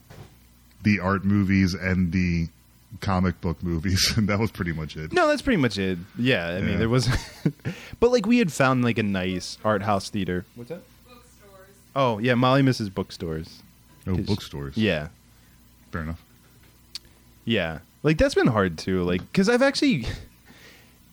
the 0.83 1.01
art 1.01 1.25
movies 1.25 1.75
and 1.75 2.13
the 2.13 2.49
comic 3.01 3.41
book 3.41 3.63
movies, 3.63 4.13
and 4.17 4.29
that 4.29 4.39
was 4.39 4.51
pretty 4.51 4.73
much 4.73 4.97
it. 4.97 5.13
no, 5.13 5.27
that's 5.29 5.43
pretty 5.43 5.61
much 5.61 5.79
it. 5.79 5.99
Yeah, 6.19 6.49
I 6.49 6.61
mean 6.61 6.79
there 6.79 6.89
was, 6.89 7.09
but 8.01 8.11
like 8.11 8.27
we 8.27 8.39
had 8.39 8.53
found 8.53 8.85
like 8.85 8.99
a 8.99 9.03
nice 9.03 9.59
art 9.65 9.83
house 9.83 10.09
theater. 10.11 10.45
What's 10.55 10.71
that? 10.71 10.83
Bookstores. 11.09 11.69
Oh 11.95 12.19
yeah, 12.19 12.35
Molly 12.35 12.63
misses 12.63 12.89
bookstores. 12.91 13.63
Oh, 14.07 14.17
bookstores. 14.17 14.77
Yeah, 14.77 15.09
fair 15.91 16.03
enough. 16.03 16.23
yeah. 17.45 17.81
Like 18.03 18.19
that's 18.19 18.37
been 18.37 18.47
hard 18.47 18.79
too. 18.79 19.03
Like 19.03 19.21
because 19.21 19.49
I've 19.49 19.63
actually, 19.63 20.07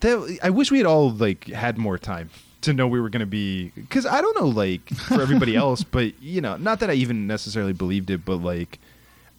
that 0.02 0.38
I 0.44 0.52
wish 0.52 0.70
we 0.70 0.78
had 0.78 0.86
all 0.86 1.10
like 1.10 1.46
had 1.46 1.80
more 1.80 1.98
time 1.98 2.30
to 2.64 2.74
know 2.74 2.88
we 2.88 3.00
were 3.00 3.10
going 3.10 3.22
to 3.22 3.26
be. 3.26 3.70
Because 3.76 4.06
I 4.06 4.22
don't 4.22 4.36
know, 4.40 4.48
like 4.48 4.88
for 4.90 5.22
everybody 5.22 5.56
else, 5.66 5.84
but 5.84 6.22
you 6.22 6.42
know, 6.42 6.58
not 6.58 6.80
that 6.82 6.90
I 6.90 6.94
even 6.94 7.28
necessarily 7.28 7.74
believed 7.74 8.10
it, 8.10 8.26
but 8.26 8.38
like 8.38 8.80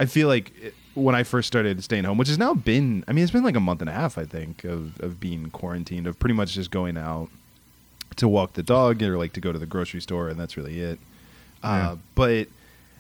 I 0.01 0.07
feel 0.07 0.29
like 0.29 0.53
it- 0.63 0.75
when 0.95 1.17
I 1.17 1.25
first 1.25 1.49
started 1.49 1.83
staying 1.83 2.05
home, 2.05 2.19
which 2.19 2.29
has 2.29 2.39
now 2.39 2.55
been, 2.55 3.05
I 3.09 3.13
mean, 3.13 3.25
it's 3.25 3.33
been 3.33 3.43
like 3.43 3.57
a 3.57 3.61
month 3.61 3.81
and 3.81 3.91
a 3.91 3.93
half, 3.93 4.17
I 4.17 4.25
think, 4.25 4.63
of, 4.63 5.01
of 5.01 5.19
being 5.19 5.51
quarantined, 5.51 6.07
of 6.07 6.21
pretty 6.21 6.35
much 6.35 6.53
just 6.55 6.71
going 6.71 6.97
out 6.97 7.31
to 8.15 8.29
walk 8.29 8.53
the 8.53 8.63
dog 8.63 9.03
or 9.03 9.19
like 9.19 9.33
to 9.33 9.41
go 9.41 9.51
to 9.51 9.59
the 9.59 9.67
grocery 9.67 10.01
store, 10.01 10.29
and 10.29 10.39
that's 10.39 10.57
really 10.57 10.79
it. 10.79 11.01
Uh, 11.65 11.97
but 12.15 12.47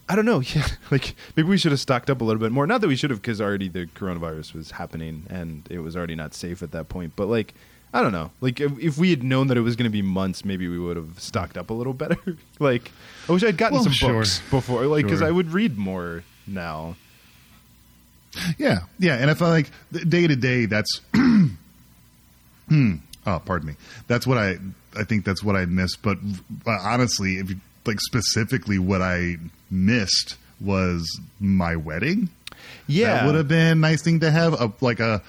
I 0.08 0.16
don't 0.16 0.24
know. 0.24 0.40
Yeah, 0.56 0.66
like 0.90 1.14
maybe 1.36 1.48
we 1.48 1.56
should 1.56 1.70
have 1.70 1.78
stocked 1.80 2.10
up 2.10 2.20
a 2.20 2.24
little 2.24 2.40
bit 2.40 2.50
more. 2.50 2.66
Not 2.66 2.80
that 2.80 2.88
we 2.88 2.96
should 2.96 3.10
have, 3.10 3.22
because 3.22 3.40
already 3.40 3.68
the 3.68 3.86
coronavirus 3.86 4.52
was 4.52 4.72
happening 4.72 5.24
and 5.30 5.64
it 5.70 5.78
was 5.78 5.96
already 5.96 6.16
not 6.16 6.34
safe 6.34 6.64
at 6.64 6.72
that 6.72 6.88
point. 6.88 7.12
But 7.14 7.28
like, 7.28 7.54
I 7.94 8.02
don't 8.02 8.10
know. 8.10 8.32
Like 8.40 8.60
if, 8.60 8.76
if 8.80 8.98
we 8.98 9.10
had 9.10 9.22
known 9.22 9.46
that 9.46 9.56
it 9.56 9.60
was 9.60 9.76
going 9.76 9.84
to 9.84 9.90
be 9.90 10.02
months, 10.02 10.44
maybe 10.44 10.66
we 10.66 10.80
would 10.80 10.96
have 10.96 11.20
stocked 11.20 11.56
up 11.56 11.70
a 11.70 11.72
little 11.72 11.94
better. 11.94 12.18
like 12.58 12.90
I 13.28 13.32
wish 13.32 13.44
I'd 13.44 13.56
gotten 13.56 13.76
Well, 13.76 13.84
some 13.84 13.92
sure. 13.92 14.12
books 14.14 14.40
before, 14.50 14.84
like 14.86 15.04
because 15.04 15.20
Sure. 15.20 15.28
I 15.28 15.30
would 15.30 15.52
read 15.52 15.78
more 15.78 16.24
now. 16.46 16.96
Yeah, 18.58 18.80
yeah, 18.98 19.14
and 19.14 19.30
if 19.30 19.40
I 19.40 19.48
like 19.48 19.70
day 19.92 20.26
to 20.26 20.34
day, 20.34 20.66
that's 20.66 21.00
hmm. 22.68 22.94
Oh, 23.26 23.40
pardon 23.44 23.68
me. 23.68 23.74
That's 24.08 24.26
what 24.26 24.38
I 24.38 24.58
I 24.96 25.04
think 25.04 25.24
that's 25.24 25.42
what 25.44 25.54
I 25.54 25.64
missed. 25.66 26.02
But 26.02 26.18
uh, 26.66 26.70
honestly, 26.82 27.36
if 27.36 27.50
you, 27.50 27.56
like 27.86 28.00
specifically, 28.00 28.78
what 28.80 29.02
I 29.02 29.36
missed 29.70 30.36
was 30.60 31.08
my 31.38 31.76
wedding. 31.76 32.28
Yeah, 32.88 33.14
that 33.14 33.26
would 33.26 33.34
have 33.36 33.48
been 33.48 33.68
a 33.68 33.74
nice 33.76 34.02
thing 34.02 34.20
to 34.20 34.30
have. 34.32 34.52
A, 34.54 34.72
like 34.80 34.98
a 35.00 35.22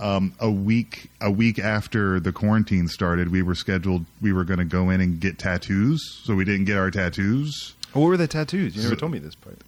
um, 0.00 0.34
a 0.40 0.50
week 0.50 1.10
a 1.20 1.30
week 1.30 1.58
after 1.58 2.18
the 2.20 2.32
quarantine 2.32 2.88
started, 2.88 3.30
we 3.30 3.42
were 3.42 3.54
scheduled. 3.54 4.04
We 4.20 4.32
were 4.32 4.44
going 4.44 4.58
to 4.58 4.64
go 4.64 4.90
in 4.90 5.00
and 5.00 5.20
get 5.20 5.38
tattoos, 5.38 6.00
so 6.24 6.34
we 6.34 6.44
didn't 6.44 6.64
get 6.64 6.76
our 6.76 6.90
tattoos. 6.90 7.74
What 7.92 8.06
were 8.06 8.16
the 8.16 8.28
tattoos? 8.28 8.76
You 8.76 8.82
never 8.82 8.96
told 8.96 9.12
me 9.12 9.18
this 9.18 9.34
part. 9.34 9.58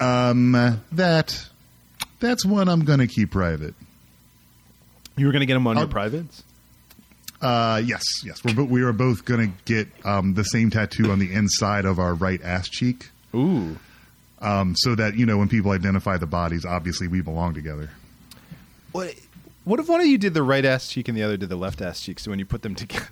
Um, 0.00 0.80
that 0.92 1.48
that's 2.20 2.44
one 2.46 2.68
I'm 2.68 2.84
going 2.84 3.00
to 3.00 3.06
keep 3.06 3.30
private. 3.32 3.74
You 5.16 5.26
were 5.26 5.32
going 5.32 5.40
to 5.40 5.46
get 5.46 5.54
them 5.54 5.66
on 5.66 5.76
your 5.76 5.86
I'll- 5.86 5.90
privates. 5.90 6.44
Uh, 7.40 7.80
yes, 7.84 8.02
yes. 8.24 8.42
We're, 8.42 8.54
bo- 8.54 8.64
we 8.64 8.82
are 8.82 8.92
both 8.92 9.24
going 9.24 9.52
to 9.52 9.58
get 9.64 9.88
um, 10.04 10.34
the 10.34 10.42
same 10.42 10.70
tattoo 10.70 11.12
on 11.12 11.20
the 11.20 11.32
inside 11.32 11.84
of 11.84 12.00
our 12.00 12.12
right 12.12 12.42
ass 12.42 12.68
cheek. 12.68 13.10
Ooh. 13.32 13.78
Um, 14.40 14.74
so 14.76 14.96
that, 14.96 15.14
you 15.16 15.24
know, 15.24 15.38
when 15.38 15.48
people 15.48 15.70
identify 15.70 16.16
the 16.16 16.26
bodies, 16.26 16.64
obviously 16.64 17.06
we 17.06 17.20
belong 17.20 17.54
together. 17.54 17.90
What? 18.90 19.14
What 19.68 19.80
if 19.80 19.88
one 19.90 20.00
of 20.00 20.06
you 20.06 20.16
did 20.16 20.32
the 20.32 20.42
right 20.42 20.64
ass 20.64 20.88
cheek 20.88 21.08
and 21.08 21.16
the 21.16 21.22
other 21.22 21.36
did 21.36 21.50
the 21.50 21.56
left 21.56 21.82
ass 21.82 22.00
cheek? 22.00 22.18
So 22.20 22.30
when 22.30 22.38
you 22.38 22.46
put 22.46 22.62
them 22.62 22.74
together, 22.74 23.10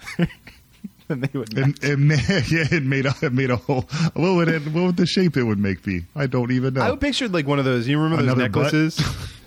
then 1.06 1.20
they 1.20 1.38
would. 1.38 1.52
It, 1.52 1.84
it, 1.84 1.98
yeah, 2.50 2.78
it 2.78 2.82
made 2.82 3.04
a, 3.04 3.14
it 3.20 3.34
made 3.34 3.50
a 3.50 3.56
whole. 3.56 3.82
What 4.14 4.36
would 4.36 4.48
it? 4.48 4.62
What 4.68 4.84
would 4.84 4.96
the 4.96 5.04
shape 5.04 5.36
it 5.36 5.42
would 5.42 5.58
make 5.58 5.82
be? 5.82 6.06
I 6.14 6.26
don't 6.26 6.50
even 6.50 6.72
know. 6.72 6.80
I 6.80 6.90
would 6.90 7.00
pictured 7.00 7.34
like 7.34 7.46
one 7.46 7.58
of 7.58 7.66
those. 7.66 7.86
You 7.86 7.98
remember 7.98 8.22
those 8.24 8.32
Another 8.32 8.48
butt? 8.48 8.72
necklaces? 8.72 8.98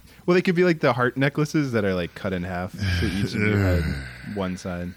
well, 0.28 0.36
they 0.36 0.44
could 0.44 0.54
be 0.54 0.64
like 0.64 0.82
the 0.82 0.94
heart 0.94 1.18
necklaces 1.18 1.72
that 1.72 1.84
are 1.84 1.96
like 1.96 2.14
cut 2.14 2.32
in 2.32 2.44
half, 2.44 2.74
so 2.74 3.06
each 3.08 3.34
of 3.34 3.42
you 3.42 3.56
had 3.58 3.84
one 4.36 4.56
side. 4.56 4.94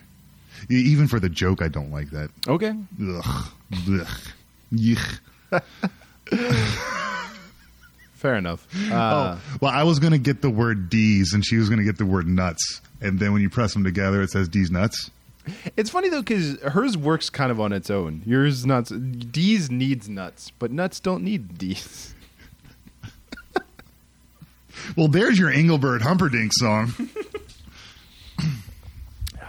Even 0.69 1.09
for 1.09 1.19
the 1.19 1.31
joke, 1.31 1.63
I 1.63 1.69
don't 1.69 1.91
like 1.91 2.11
that. 2.11 2.29
Okay. 2.47 2.75
Ugh. 3.01 3.47
Ugh. 3.89 4.07
Yuck. 4.71 5.19
Fair 8.23 8.37
enough. 8.37 8.67
Uh, 8.93 9.37
oh, 9.37 9.57
well, 9.61 9.73
I 9.73 9.83
was 9.85 9.99
going 9.99 10.13
to 10.13 10.19
get 10.19 10.43
the 10.43 10.51
word 10.51 10.89
D's, 10.91 11.33
and 11.33 11.45
she 11.45 11.57
was 11.57 11.69
going 11.69 11.79
to 11.79 11.85
get 11.85 11.99
the 11.99 12.05
word 12.07 12.27
nuts. 12.27 12.81
And 13.01 13.19
then 13.19 13.33
when 13.33 13.41
you 13.43 13.49
press 13.51 13.73
them 13.73 13.85
together, 13.85 14.23
it 14.23 14.31
says 14.31 14.49
D's 14.49 14.71
nuts. 14.71 15.11
It's 15.77 15.91
funny 15.91 16.09
though 16.09 16.21
because 16.21 16.61
hers 16.61 16.97
works 16.97 17.31
kind 17.31 17.51
of 17.51 17.59
on 17.59 17.73
its 17.73 17.91
own. 17.91 18.23
Yours 18.25 18.65
nuts. 18.65 18.91
D's 18.91 19.71
needs 19.71 20.09
nuts, 20.09 20.53
but 20.59 20.71
nuts 20.71 21.01
don't 21.01 21.25
need 21.25 21.59
D's. 21.59 22.15
Well, 24.97 25.07
there's 25.09 25.39
your 25.39 25.51
Engelbert 25.51 26.03
Humperdinck 26.03 26.53
song. 26.55 26.93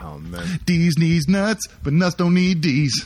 Oh 0.02 0.20
man. 0.20 0.60
D's 0.66 0.98
needs 0.98 1.30
nuts, 1.30 1.66
but 1.82 1.94
nuts 1.94 2.16
don't 2.16 2.34
need 2.34 2.60
D's. 2.60 3.06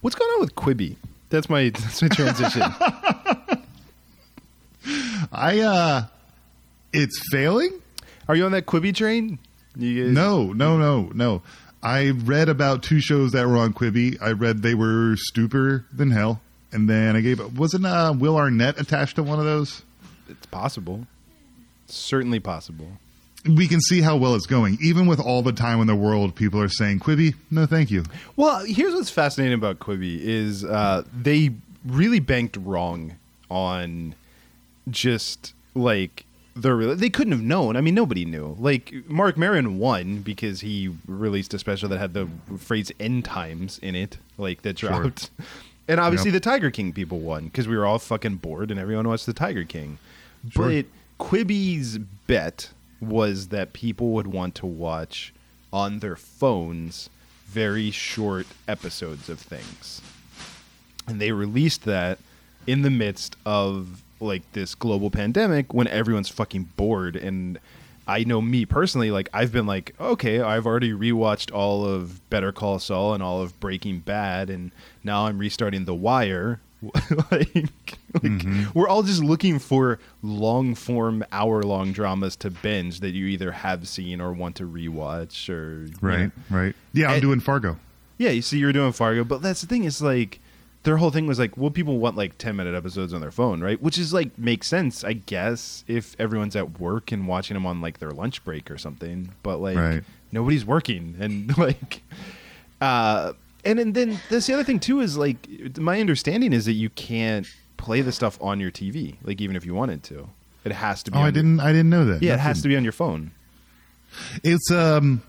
What's 0.00 0.16
going 0.16 0.30
on 0.30 0.40
with 0.40 0.54
Quibi? 0.54 0.96
That's 1.30 1.48
my 1.48 1.70
that's 1.70 2.02
my 2.02 2.08
transition. 2.08 2.62
I 5.32 5.60
uh 5.60 6.02
it's 6.92 7.18
failing? 7.30 7.80
Are 8.28 8.34
you 8.36 8.44
on 8.46 8.52
that 8.52 8.66
Quibi 8.66 8.94
train? 8.94 9.38
You 9.76 10.06
guys- 10.06 10.12
No, 10.14 10.52
no, 10.52 10.76
no, 10.78 11.10
no. 11.14 11.42
I 11.82 12.10
read 12.10 12.48
about 12.48 12.82
two 12.82 13.00
shows 13.00 13.32
that 13.32 13.46
were 13.46 13.56
on 13.56 13.72
Quibi. 13.72 14.20
I 14.20 14.32
read 14.32 14.62
they 14.62 14.74
were 14.74 15.14
stupider 15.16 15.86
than 15.92 16.10
hell. 16.10 16.40
And 16.72 16.88
then 16.88 17.16
I 17.16 17.20
gave 17.20 17.40
up. 17.40 17.52
wasn't 17.52 17.86
uh, 17.86 18.12
Will 18.16 18.36
Arnett 18.36 18.78
attached 18.80 19.16
to 19.16 19.22
one 19.22 19.38
of 19.38 19.44
those? 19.44 19.82
It's 20.28 20.46
possible. 20.46 21.06
Certainly 21.86 22.40
possible. 22.40 22.98
We 23.48 23.66
can 23.68 23.80
see 23.80 24.00
how 24.02 24.16
well 24.16 24.34
it's 24.34 24.46
going. 24.46 24.76
Even 24.82 25.06
with 25.06 25.18
all 25.18 25.42
the 25.42 25.52
time 25.52 25.80
in 25.80 25.86
the 25.86 25.94
world, 25.96 26.34
people 26.34 26.60
are 26.60 26.68
saying 26.68 27.00
Quibi, 27.00 27.34
no 27.50 27.64
thank 27.66 27.90
you. 27.90 28.04
Well, 28.36 28.64
here's 28.66 28.94
what's 28.94 29.10
fascinating 29.10 29.54
about 29.54 29.78
Quibi 29.78 30.18
is 30.20 30.62
uh, 30.64 31.04
they 31.18 31.50
really 31.86 32.20
banked 32.20 32.56
wrong 32.56 33.14
on 33.50 34.14
just 34.90 35.54
like 35.74 36.24
the 36.54 36.74
real- 36.74 36.94
they 36.96 37.08
couldn't 37.08 37.32
have 37.32 37.42
known. 37.42 37.76
I 37.76 37.80
mean, 37.80 37.94
nobody 37.94 38.24
knew. 38.26 38.56
Like 38.58 38.92
Marc 39.08 39.38
Maron 39.38 39.78
won 39.78 40.18
because 40.20 40.60
he 40.60 40.94
released 41.06 41.54
a 41.54 41.58
special 41.58 41.88
that 41.88 41.98
had 41.98 42.12
the 42.12 42.28
phrase 42.58 42.92
"end 43.00 43.24
times" 43.24 43.78
in 43.82 43.94
it, 43.94 44.18
like 44.36 44.62
that 44.62 44.78
Sure. 44.78 44.90
dropped. 44.90 45.30
And 45.88 45.98
obviously, 45.98 46.30
Yep. 46.30 46.42
the 46.42 46.50
Tiger 46.50 46.70
King 46.70 46.92
people 46.92 47.20
won 47.20 47.44
because 47.46 47.66
we 47.66 47.76
were 47.76 47.86
all 47.86 47.98
fucking 47.98 48.36
bored 48.36 48.70
and 48.70 48.78
everyone 48.78 49.08
watched 49.08 49.26
the 49.26 49.32
Tiger 49.32 49.64
King. 49.64 49.98
Sure. 50.50 50.66
But 50.68 50.86
Quibi's 51.18 51.98
bet 52.26 52.70
was 53.00 53.48
that 53.48 53.72
people 53.72 54.10
would 54.10 54.26
want 54.26 54.54
to 54.56 54.66
watch 54.66 55.32
on 55.72 56.00
their 56.00 56.16
phones 56.16 57.10
very 57.46 57.90
short 57.90 58.46
episodes 58.68 59.28
of 59.28 59.40
things. 59.40 60.00
And 61.06 61.20
they 61.20 61.32
released 61.32 61.84
that 61.84 62.18
in 62.66 62.82
the 62.82 62.90
midst 62.90 63.36
of 63.44 64.02
like 64.20 64.42
this 64.52 64.74
global 64.74 65.10
pandemic 65.10 65.72
when 65.72 65.88
everyone's 65.88 66.28
fucking 66.28 66.68
bored 66.76 67.16
and 67.16 67.58
I 68.06 68.24
know 68.24 68.42
me 68.42 68.66
personally 68.66 69.10
like 69.10 69.30
I've 69.32 69.50
been 69.50 69.66
like 69.66 69.94
okay 69.98 70.40
I've 70.40 70.66
already 70.66 70.92
rewatched 70.92 71.54
all 71.54 71.86
of 71.86 72.28
Better 72.28 72.52
Call 72.52 72.78
Saul 72.78 73.14
and 73.14 73.22
all 73.22 73.40
of 73.40 73.58
Breaking 73.60 74.00
Bad 74.00 74.50
and 74.50 74.72
now 75.02 75.26
I'm 75.26 75.38
restarting 75.38 75.86
The 75.86 75.94
Wire 75.94 76.60
like, 77.30 77.98
like 78.22 78.42
we're 78.74 78.88
all 78.88 79.02
just 79.02 79.22
looking 79.22 79.58
for 79.58 79.98
long 80.22 80.74
form 80.74 81.24
hour 81.32 81.62
long 81.62 81.92
dramas 81.92 82.36
to 82.36 82.50
binge 82.50 83.00
that 83.00 83.10
you 83.10 83.26
either 83.26 83.52
have 83.52 83.86
seen 83.88 84.20
or 84.20 84.32
want 84.32 84.56
to 84.56 84.64
rewatch 84.64 85.48
or 85.48 85.84
you 85.86 85.92
Right, 86.00 86.20
know. 86.50 86.56
right. 86.56 86.76
Yeah, 86.92 87.08
I'm 87.08 87.12
And- 87.14 87.22
doing 87.22 87.40
Fargo. 87.40 87.78
Yeah, 88.18 88.30
you 88.30 88.42
see, 88.42 88.58
you're 88.58 88.72
doing 88.72 88.92
Fargo, 88.92 89.24
but 89.24 89.40
that's 89.42 89.60
the 89.62 89.66
thing 89.66 89.84
is 89.84 90.02
like 90.02 90.40
their 90.82 90.96
whole 90.96 91.10
thing 91.10 91.26
was 91.26 91.38
like, 91.38 91.56
well, 91.58 91.70
people 91.70 91.98
want 91.98 92.16
like 92.16 92.38
10 92.38 92.56
minute 92.56 92.74
episodes 92.74 93.12
on 93.12 93.20
their 93.20 93.30
phone, 93.30 93.60
right? 93.62 93.80
Which 93.82 93.98
is 93.98 94.12
like 94.14 94.38
makes 94.38 94.66
sense, 94.66 95.04
I 95.04 95.12
guess, 95.14 95.84
if 95.86 96.16
everyone's 96.18 96.56
at 96.56 96.78
work 96.80 97.12
and 97.12 97.28
watching 97.28 97.54
them 97.54 97.66
on 97.66 97.80
like 97.82 97.98
their 97.98 98.10
lunch 98.10 98.42
break 98.44 98.70
or 98.70 98.78
something. 98.78 99.32
But 99.42 99.58
like 99.60 99.76
Right. 99.76 100.02
nobody's 100.32 100.64
working, 100.64 101.16
and 101.20 101.56
like, 101.58 102.02
uh, 102.80 103.34
and, 103.64 103.78
and 103.78 103.94
then 103.94 104.18
that's 104.28 104.46
the 104.46 104.54
other 104.54 104.64
thing 104.64 104.80
too 104.80 105.00
is 105.00 105.16
like 105.16 105.48
my 105.78 106.00
understanding 106.00 106.52
is 106.52 106.64
that 106.66 106.72
you 106.72 106.90
can't 106.90 107.46
play 107.76 108.00
the 108.00 108.12
stuff 108.12 108.38
on 108.40 108.60
your 108.60 108.70
TV, 108.70 109.16
like 109.22 109.40
even 109.40 109.56
if 109.56 109.64
you 109.64 109.74
wanted 109.74 110.02
to, 110.04 110.28
it 110.64 110.72
has 110.72 111.02
to 111.04 111.10
be. 111.10 111.16
Oh, 111.16 111.20
on 111.20 111.24
I 111.24 111.26
your- 111.28 111.32
didn't 111.32 111.60
I 111.60 111.72
didn't 111.72 111.90
know 111.90 112.04
that. 112.06 112.22
Yeah, 112.22 112.34
it 112.34 112.40
has 112.40 112.62
to 112.62 112.68
be 112.68 112.76
on 112.76 112.82
your 112.82 112.92
phone. 112.92 113.30
It's 114.42 114.70
um 114.70 115.22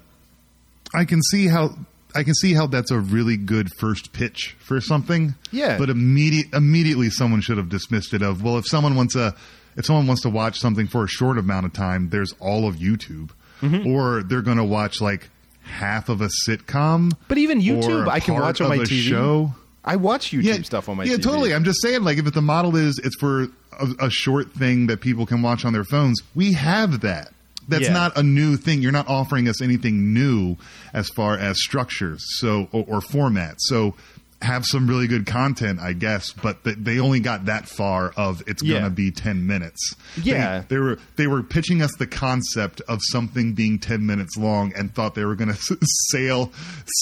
I 0.94 1.06
can 1.06 1.22
see 1.24 1.48
how 1.48 1.76
I 2.13 2.24
can 2.24 2.34
see 2.34 2.54
how 2.54 2.67
that's 2.67 2.91
a 2.91 3.00
really 3.00 3.38
good 3.38 3.70
first 3.78 4.12
pitch 4.12 4.56
for 4.60 4.82
something. 4.82 5.36
Yeah. 5.52 5.78
But 5.78 5.89
immediate 5.89 6.48
immediately 6.54 7.10
someone 7.10 7.41
should 7.41 7.58
have 7.58 7.70
dismissed 7.70 8.13
it 8.13 8.22
of 8.22 8.44
well 8.44 8.58
if 8.58 8.65
someone 8.67 8.96
wants 8.96 9.15
a 9.15 9.36
if 9.78 9.86
someone 9.86 10.08
wants 10.08 10.22
to 10.24 10.30
watch 10.30 10.60
something 10.60 10.88
for 10.88 11.04
a 11.06 11.08
short 11.08 11.38
amount 11.38 11.65
of 11.65 11.72
time, 11.74 12.10
there's 12.10 12.34
all 12.39 12.67
of 12.67 12.76
YouTube. 12.76 13.30
Mm-hmm. 13.62 13.88
Or 13.88 14.24
they're 14.24 14.41
gonna 14.41 14.65
watch 14.65 15.00
like 15.00 15.30
half 15.63 16.10
of 16.10 16.21
a 16.21 16.30
sitcom. 16.47 17.13
But 17.28 17.38
even 17.38 17.62
YouTube, 17.62 18.08
I 18.08 18.19
can 18.19 18.36
watch 18.36 18.62
on 18.62 18.69
my 18.69 18.78
TV. 18.80 19.02
show. 19.10 19.54
I 19.84 19.95
watch 19.95 20.32
YouTube 20.32 20.65
stuff 20.65 20.89
on 20.89 20.97
my 20.97 21.04
yeah, 21.06 21.15
TV. 21.15 21.24
totally. 21.24 21.54
I'm 21.54 21.63
just 21.63 21.82
saying, 21.82 22.04
like, 22.04 22.17
if 22.17 22.32
the 22.34 22.41
model 22.41 22.76
is 22.76 23.00
it's 23.04 23.15
for 23.19 23.43
a, 23.80 23.88
a 24.06 24.10
short 24.10 24.52
thing 24.52 24.88
that 24.88 25.02
people 25.02 25.26
can 25.26 25.41
watch 25.41 25.65
on 25.65 25.74
their 25.74 25.84
phones, 25.84 26.19
we 26.36 26.54
have 26.54 27.02
that. 27.02 27.34
That's 27.67 27.86
Yeah. 27.86 27.93
not 27.93 28.17
a 28.17 28.24
new 28.24 28.58
thing. 28.58 28.82
You're 28.82 28.91
not 28.91 29.08
offering 29.08 29.47
us 29.47 29.62
anything 29.62 30.13
new 30.13 30.58
as 30.93 31.10
far 31.10 31.38
as 31.38 31.62
structures, 31.62 32.24
so 32.39 32.67
or, 32.71 32.86
or 32.88 33.02
format. 33.02 33.56
So 33.60 33.95
have 34.41 34.65
some 34.65 34.88
really 34.88 35.08
good 35.08 35.25
content, 35.25 35.80
I 35.80 35.93
guess, 35.93 36.32
but 36.34 36.63
th- 36.63 36.77
they 36.80 36.99
only 36.99 37.19
got 37.19 37.45
that 37.45 37.67
far 37.67 38.12
of 38.17 38.41
it's 38.47 38.63
Yeah. 38.63 38.80
going 38.80 38.84
to 38.86 38.89
be 38.89 39.12
10 39.12 39.45
minutes. 39.45 39.95
Yeah. 40.21 40.60
They, 40.62 40.75
they 40.75 40.80
were 40.80 40.99
they 41.15 41.27
were 41.27 41.43
pitching 41.43 41.82
us 41.82 41.91
the 41.97 42.08
concept 42.08 42.82
of 42.88 42.99
something 43.12 43.54
being 43.54 43.77
10 43.80 44.06
minutes 44.06 44.38
long 44.38 44.73
and 44.75 44.93
thought 44.93 45.15
they 45.15 45.25
were 45.25 45.36
going 45.36 45.54
to 45.54 45.77
sail 46.12 46.51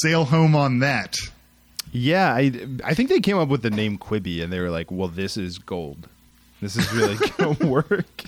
sail 0.01 0.25
home 0.25 0.55
on 0.55 0.79
that. 0.79 1.17
Yeah, 1.91 2.33
I 2.33 2.51
I 2.83 2.93
think 2.93 3.09
they 3.09 3.19
came 3.19 3.37
up 3.37 3.49
with 3.49 3.63
the 3.63 3.71
name 3.71 3.97
Quibi, 3.97 4.43
and 4.43 4.53
they 4.53 4.59
were 4.59 4.69
like, 4.69 4.91
"Well, 4.91 5.07
this 5.07 5.37
is 5.37 5.57
gold. 5.57 6.07
This 6.61 6.75
is 6.75 6.91
really 6.93 7.15
gonna 7.37 7.53
work." 7.67 8.25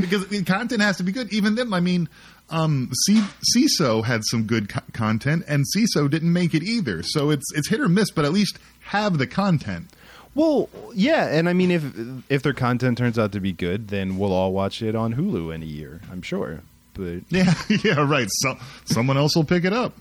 because 0.00 0.26
the 0.28 0.42
content 0.42 0.80
has 0.82 0.96
to 0.96 1.02
be 1.02 1.12
good. 1.12 1.32
Even 1.32 1.54
then, 1.54 1.72
I 1.74 1.80
mean, 1.80 2.08
um, 2.50 2.90
C- 3.06 3.22
Seeso 3.56 4.04
had 4.04 4.22
some 4.24 4.44
good 4.44 4.68
co- 4.68 4.80
content, 4.92 5.44
and 5.48 5.64
Seeso 5.74 6.08
didn't 6.10 6.32
make 6.32 6.54
it 6.54 6.62
either. 6.62 7.02
So 7.02 7.30
it's 7.30 7.44
it's 7.54 7.68
hit 7.68 7.80
or 7.80 7.88
miss, 7.88 8.10
but 8.10 8.24
at 8.24 8.32
least 8.32 8.58
have 8.80 9.18
the 9.18 9.26
content. 9.26 9.88
Well, 10.34 10.68
yeah, 10.94 11.26
and 11.28 11.48
I 11.48 11.52
mean, 11.52 11.70
if 11.70 11.84
if 12.30 12.42
their 12.42 12.52
content 12.54 12.98
turns 12.98 13.18
out 13.18 13.32
to 13.32 13.40
be 13.40 13.52
good, 13.52 13.88
then 13.88 14.16
we'll 14.18 14.32
all 14.32 14.52
watch 14.52 14.82
it 14.82 14.94
on 14.94 15.14
Hulu 15.14 15.54
in 15.54 15.62
a 15.62 15.66
year. 15.66 16.00
I'm 16.10 16.22
sure. 16.22 16.60
But 16.94 17.20
Yeah, 17.30 17.54
yeah, 17.84 18.06
right. 18.06 18.28
So 18.30 18.56
someone 18.84 19.16
else 19.16 19.34
will 19.36 19.44
pick 19.44 19.64
it 19.64 19.72
up. 19.72 19.94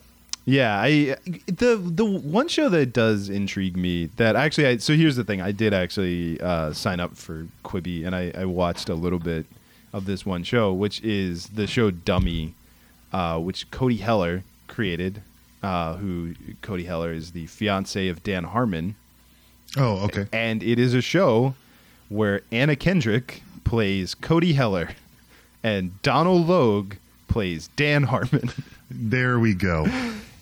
Yeah, 0.44 0.76
I 0.78 1.16
the 1.46 1.76
the 1.78 2.04
one 2.04 2.48
show 2.48 2.68
that 2.70 2.94
does 2.94 3.30
intrigue 3.30 3.78
me 3.78 4.08
that 4.18 4.36
actually 4.36 4.68
I 4.68 4.78
so 4.78 4.96
here's 4.96 5.16
the 5.16 5.24
thing 5.24 5.40
I 5.40 5.52
did 5.52 5.74
actually 5.74 6.42
uh, 6.42 6.74
sign 6.74 7.00
up 7.00 7.16
for 7.16 7.46
Quibi 7.64 8.06
and 8.08 8.16
I, 8.16 8.32
I 8.36 8.46
watched 8.46 8.90
a 8.90 8.96
little 8.96 9.20
bit 9.20 9.46
of 9.94 10.06
this 10.06 10.26
one 10.26 10.44
show 10.44 10.72
which 10.74 11.02
is 11.02 11.48
the 11.48 11.68
show 11.68 11.92
Dummy, 11.92 12.54
uh, 13.12 13.40
which 13.40 13.70
Cody 13.72 13.98
Heller 13.98 14.44
created. 14.68 15.22
Uh, 15.64 15.96
who 15.98 16.34
Cody 16.64 16.86
Heller 16.86 17.14
is 17.14 17.34
the 17.34 17.46
fiance 17.46 18.08
of 18.08 18.24
Dan 18.24 18.46
Harmon, 18.46 18.96
Oh, 19.78 20.06
okay. 20.06 20.26
and 20.34 20.64
it 20.64 20.80
is 20.80 20.96
a 20.96 21.02
show 21.04 21.54
where 22.10 22.42
Anna 22.52 22.76
Kendrick 22.76 23.44
plays 23.64 24.16
Cody 24.16 24.54
Heller, 24.54 24.90
and 25.64 26.02
Donald 26.02 26.48
Logue 26.48 26.96
plays 27.28 27.70
Dan 27.76 28.04
Harmon. 28.04 28.50
There 28.94 29.40
we 29.40 29.54
go. 29.54 29.86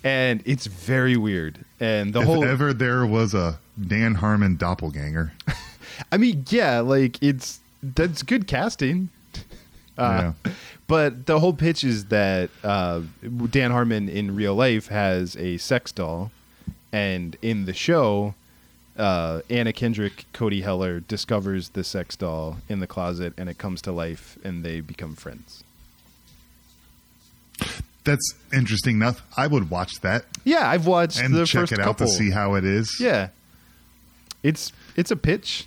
and 0.03 0.41
it's 0.45 0.65
very 0.67 1.15
weird. 1.17 1.59
And 1.81 2.13
the 2.13 2.21
if 2.21 2.25
whole, 2.25 2.43
ever 2.45 2.73
there 2.73 3.05
was 3.05 3.33
a 3.35 3.59
Dan 3.87 4.15
Harmon 4.15 4.55
doppelganger, 4.55 5.33
I 6.13 6.17
mean, 6.17 6.45
yeah, 6.49 6.79
like 6.79 7.21
it's 7.21 7.59
that's 7.83 8.23
good 8.23 8.47
casting. 8.47 9.09
Uh, 9.99 10.33
But 10.87 11.27
the 11.27 11.39
whole 11.39 11.53
pitch 11.53 11.83
is 11.83 12.05
that 12.05 12.49
uh, 12.63 13.01
Dan 13.51 13.69
Harmon 13.71 14.09
in 14.09 14.33
real 14.35 14.55
life 14.55 14.87
has 14.87 15.35
a 15.37 15.57
sex 15.57 15.91
doll, 15.91 16.31
and 16.91 17.37
in 17.43 17.65
the 17.65 17.73
show, 17.73 18.33
uh, 18.97 19.41
Anna 19.51 19.71
Kendrick, 19.71 20.25
Cody 20.33 20.61
Heller 20.61 20.99
discovers 20.99 21.69
the 21.69 21.83
sex 21.83 22.15
doll 22.15 22.57
in 22.67 22.79
the 22.79 22.87
closet, 22.87 23.33
and 23.37 23.47
it 23.49 23.59
comes 23.59 23.81
to 23.83 23.91
life, 23.91 24.37
and 24.43 24.63
they 24.65 24.81
become 24.81 25.15
friends. 25.15 25.63
that's 28.03 28.33
interesting 28.53 28.95
enough. 28.95 29.21
I 29.37 29.45
would 29.47 29.69
watch 29.69 29.99
that 30.01 30.25
Yeah, 30.43 30.67
I've 30.67 30.87
watched 30.87 31.19
and 31.19 31.33
the 31.33 31.45
check 31.45 31.61
first 31.61 31.73
it 31.73 31.79
out 31.79 31.85
couple. 31.85 32.07
to 32.07 32.11
see 32.11 32.31
how 32.31 32.55
it 32.55 32.63
is. 32.65 32.97
Yeah, 32.99 33.29
it's 34.41 34.71
it's 34.95 35.11
a 35.11 35.15
pitch. 35.15 35.65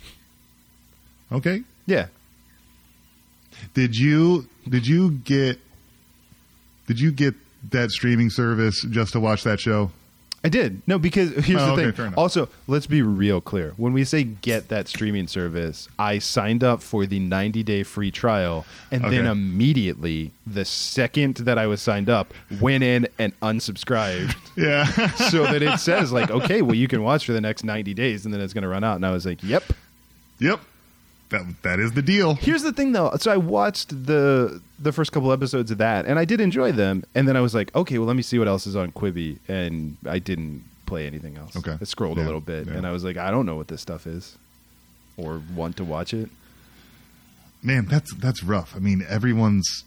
Okay. 1.31 1.63
Yeah, 1.85 2.07
Did 3.73 3.95
you 3.95 4.47
did 4.67 4.85
you 4.87 5.11
get 5.11 5.59
did 6.87 6.99
you 6.99 7.11
get 7.11 7.35
that 7.71 7.91
streaming 7.91 8.29
service 8.29 8.81
just 8.89 9.13
to 9.13 9.19
watch 9.19 9.43
that 9.43 9.59
show? 9.59 9.91
I 10.45 10.49
did. 10.49 10.81
No, 10.85 10.99
because 10.99 11.31
here's 11.45 11.61
Oh, 11.61 11.73
the 11.77 11.83
okay, 11.83 11.91
thing. 11.95 12.13
Also, 12.15 12.49
let's 12.67 12.85
be 12.85 13.01
real 13.01 13.39
clear. 13.39 13.73
When 13.77 13.93
we 13.93 14.03
say 14.03 14.23
get 14.25 14.67
that 14.67 14.89
streaming 14.89 15.27
service, 15.29 15.87
I 15.97 16.19
signed 16.19 16.65
up 16.65 16.81
for 16.81 17.05
the 17.05 17.19
90 17.19 17.63
day 17.63 17.83
free 17.83 18.11
trial 18.11 18.65
and 18.91 19.05
then 19.05 19.25
immediately, 19.25 20.31
the 20.45 20.65
second 20.65 21.35
that 21.37 21.57
I 21.57 21.67
was 21.67 21.81
signed 21.81 22.09
up, 22.09 22.33
went 22.59 22.83
in 22.83 23.07
and 23.17 23.39
unsubscribed 23.39 24.35
Yeah. 24.57 24.85
so 25.29 25.43
that 25.43 25.61
it 25.63 25.79
says, 25.79 26.11
like, 26.11 26.29
okay, 26.29 26.61
well, 26.61 26.75
you 26.75 26.89
can 26.89 27.03
watch 27.03 27.25
for 27.25 27.31
the 27.31 27.39
next 27.41 27.63
90 27.63 27.93
days 27.93 28.25
and 28.25 28.33
then 28.33 28.41
it's 28.41 28.53
going 28.53 28.63
to 28.63 28.67
run 28.67 28.83
out. 28.83 28.97
And 28.97 29.05
I 29.05 29.11
was 29.11 29.25
like, 29.25 29.41
yep. 29.43 29.63
yep. 30.39 30.59
That 31.33 31.63
that 31.63 31.79
is 31.79 31.93
the 31.93 32.01
deal. 32.01 32.35
Here's 32.35 32.61
the 32.61 32.71
thing, 32.71 32.91
though. 32.91 33.11
So 33.19 33.31
I 33.31 33.37
watched 33.37 33.89
the 34.05 34.61
the 34.79 34.91
first 34.91 35.11
couple 35.11 35.31
episodes 35.31 35.71
of 35.71 35.79
that, 35.79 36.05
and 36.05 36.19
I 36.19 36.25
did 36.25 36.39
enjoy 36.39 36.71
them. 36.71 37.03
And 37.15 37.27
then 37.27 37.35
I 37.35 37.41
was 37.41 37.55
like, 37.55 37.75
okay, 37.75 37.97
well, 37.97 38.07
let 38.07 38.15
me 38.15 38.21
see 38.21 38.37
what 38.37 38.47
else 38.47 38.67
is 38.67 38.75
on 38.75 38.91
Quibi, 38.91 39.39
and 39.47 39.97
I 40.07 40.19
didn't 40.19 40.63
play 40.85 41.07
anything 41.07 41.37
else. 41.37 41.55
Okay. 41.57 41.75
I 41.79 41.83
scrolled 41.85 42.19
a 42.19 42.23
little 42.23 42.39
bit, 42.39 42.67
yeah. 42.67 42.73
and 42.73 42.85
I 42.85 42.91
was 42.91 43.03
like, 43.03 43.17
I 43.17 43.31
don't 43.31 43.45
know 43.45 43.55
what 43.55 43.67
this 43.67 43.81
stuff 43.81 44.05
is, 44.05 44.37
or 45.17 45.41
want 45.55 45.75
to 45.77 45.83
watch 45.83 46.13
it. 46.13 46.29
Man, 47.63 47.85
that's 47.87 48.13
that's 48.15 48.43
rough. 48.43 48.75
I 48.75 48.79
mean, 48.79 49.05
everyone's 49.09 49.83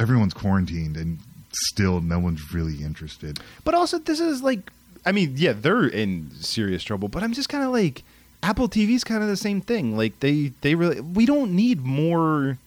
everyone's 0.00 0.34
quarantined 0.34 0.96
and 0.96 1.18
still 1.52 2.00
no 2.00 2.18
one's 2.18 2.52
really 2.52 2.82
interested. 2.82 3.38
But 3.64 3.74
also, 3.74 3.98
this 3.98 4.18
is 4.18 4.42
like, 4.42 4.72
I 5.04 5.12
mean, 5.12 5.34
yeah, 5.36 5.52
they're 5.52 5.86
in 5.86 6.30
serious 6.40 6.82
trouble. 6.82 7.08
But 7.08 7.22
I'm 7.22 7.32
just 7.32 7.48
kind 7.48 7.64
of 7.64 7.70
like, 7.70 8.02
Apple 8.42 8.68
TV's 8.68 9.04
kind 9.04 9.22
of 9.22 9.28
the 9.28 9.36
same 9.36 9.60
thing. 9.60 9.96
Like 9.96 10.20
they 10.20 10.52
they 10.60 10.74
really 10.74 11.00
we 11.00 11.26
don't 11.26 11.52
need 11.52 11.84
more 11.84 12.58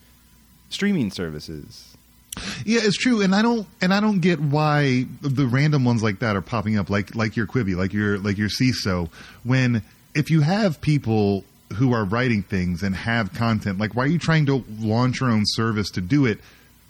streaming 0.70 1.12
services. 1.12 1.96
Yeah, 2.66 2.80
it's 2.84 2.98
true, 2.98 3.22
and 3.22 3.36
I 3.36 3.42
don't 3.42 3.68
and 3.82 3.94
I 3.94 4.00
don't 4.00 4.20
get 4.20 4.40
why 4.40 5.06
the 5.22 5.46
random 5.46 5.86
ones 5.86 6.02
like 6.02 6.20
that 6.20 6.36
are 6.36 6.42
popping 6.42 6.78
up, 6.78 6.90
like 6.90 7.16
like 7.16 7.36
your 7.36 7.48
Quibi, 7.48 7.76
like 7.76 7.94
your 7.94 8.18
like 8.18 8.38
your 8.38 8.50
Seeso. 8.50 9.10
When 9.44 9.84
if 10.16 10.32
you 10.32 10.42
have 10.42 10.82
people 10.82 11.44
who 11.74 11.94
are 11.94 12.06
writing 12.06 12.44
things 12.44 12.84
and 12.84 12.96
have 12.96 13.34
content, 13.34 13.80
like 13.80 13.96
why 13.96 14.04
are 14.04 14.08
you 14.08 14.20
trying 14.20 14.46
to 14.48 14.64
launch 14.80 15.22
your 15.22 15.30
own 15.30 15.44
service 15.46 15.90
to 15.92 16.02
do 16.02 16.26
it? 16.26 16.40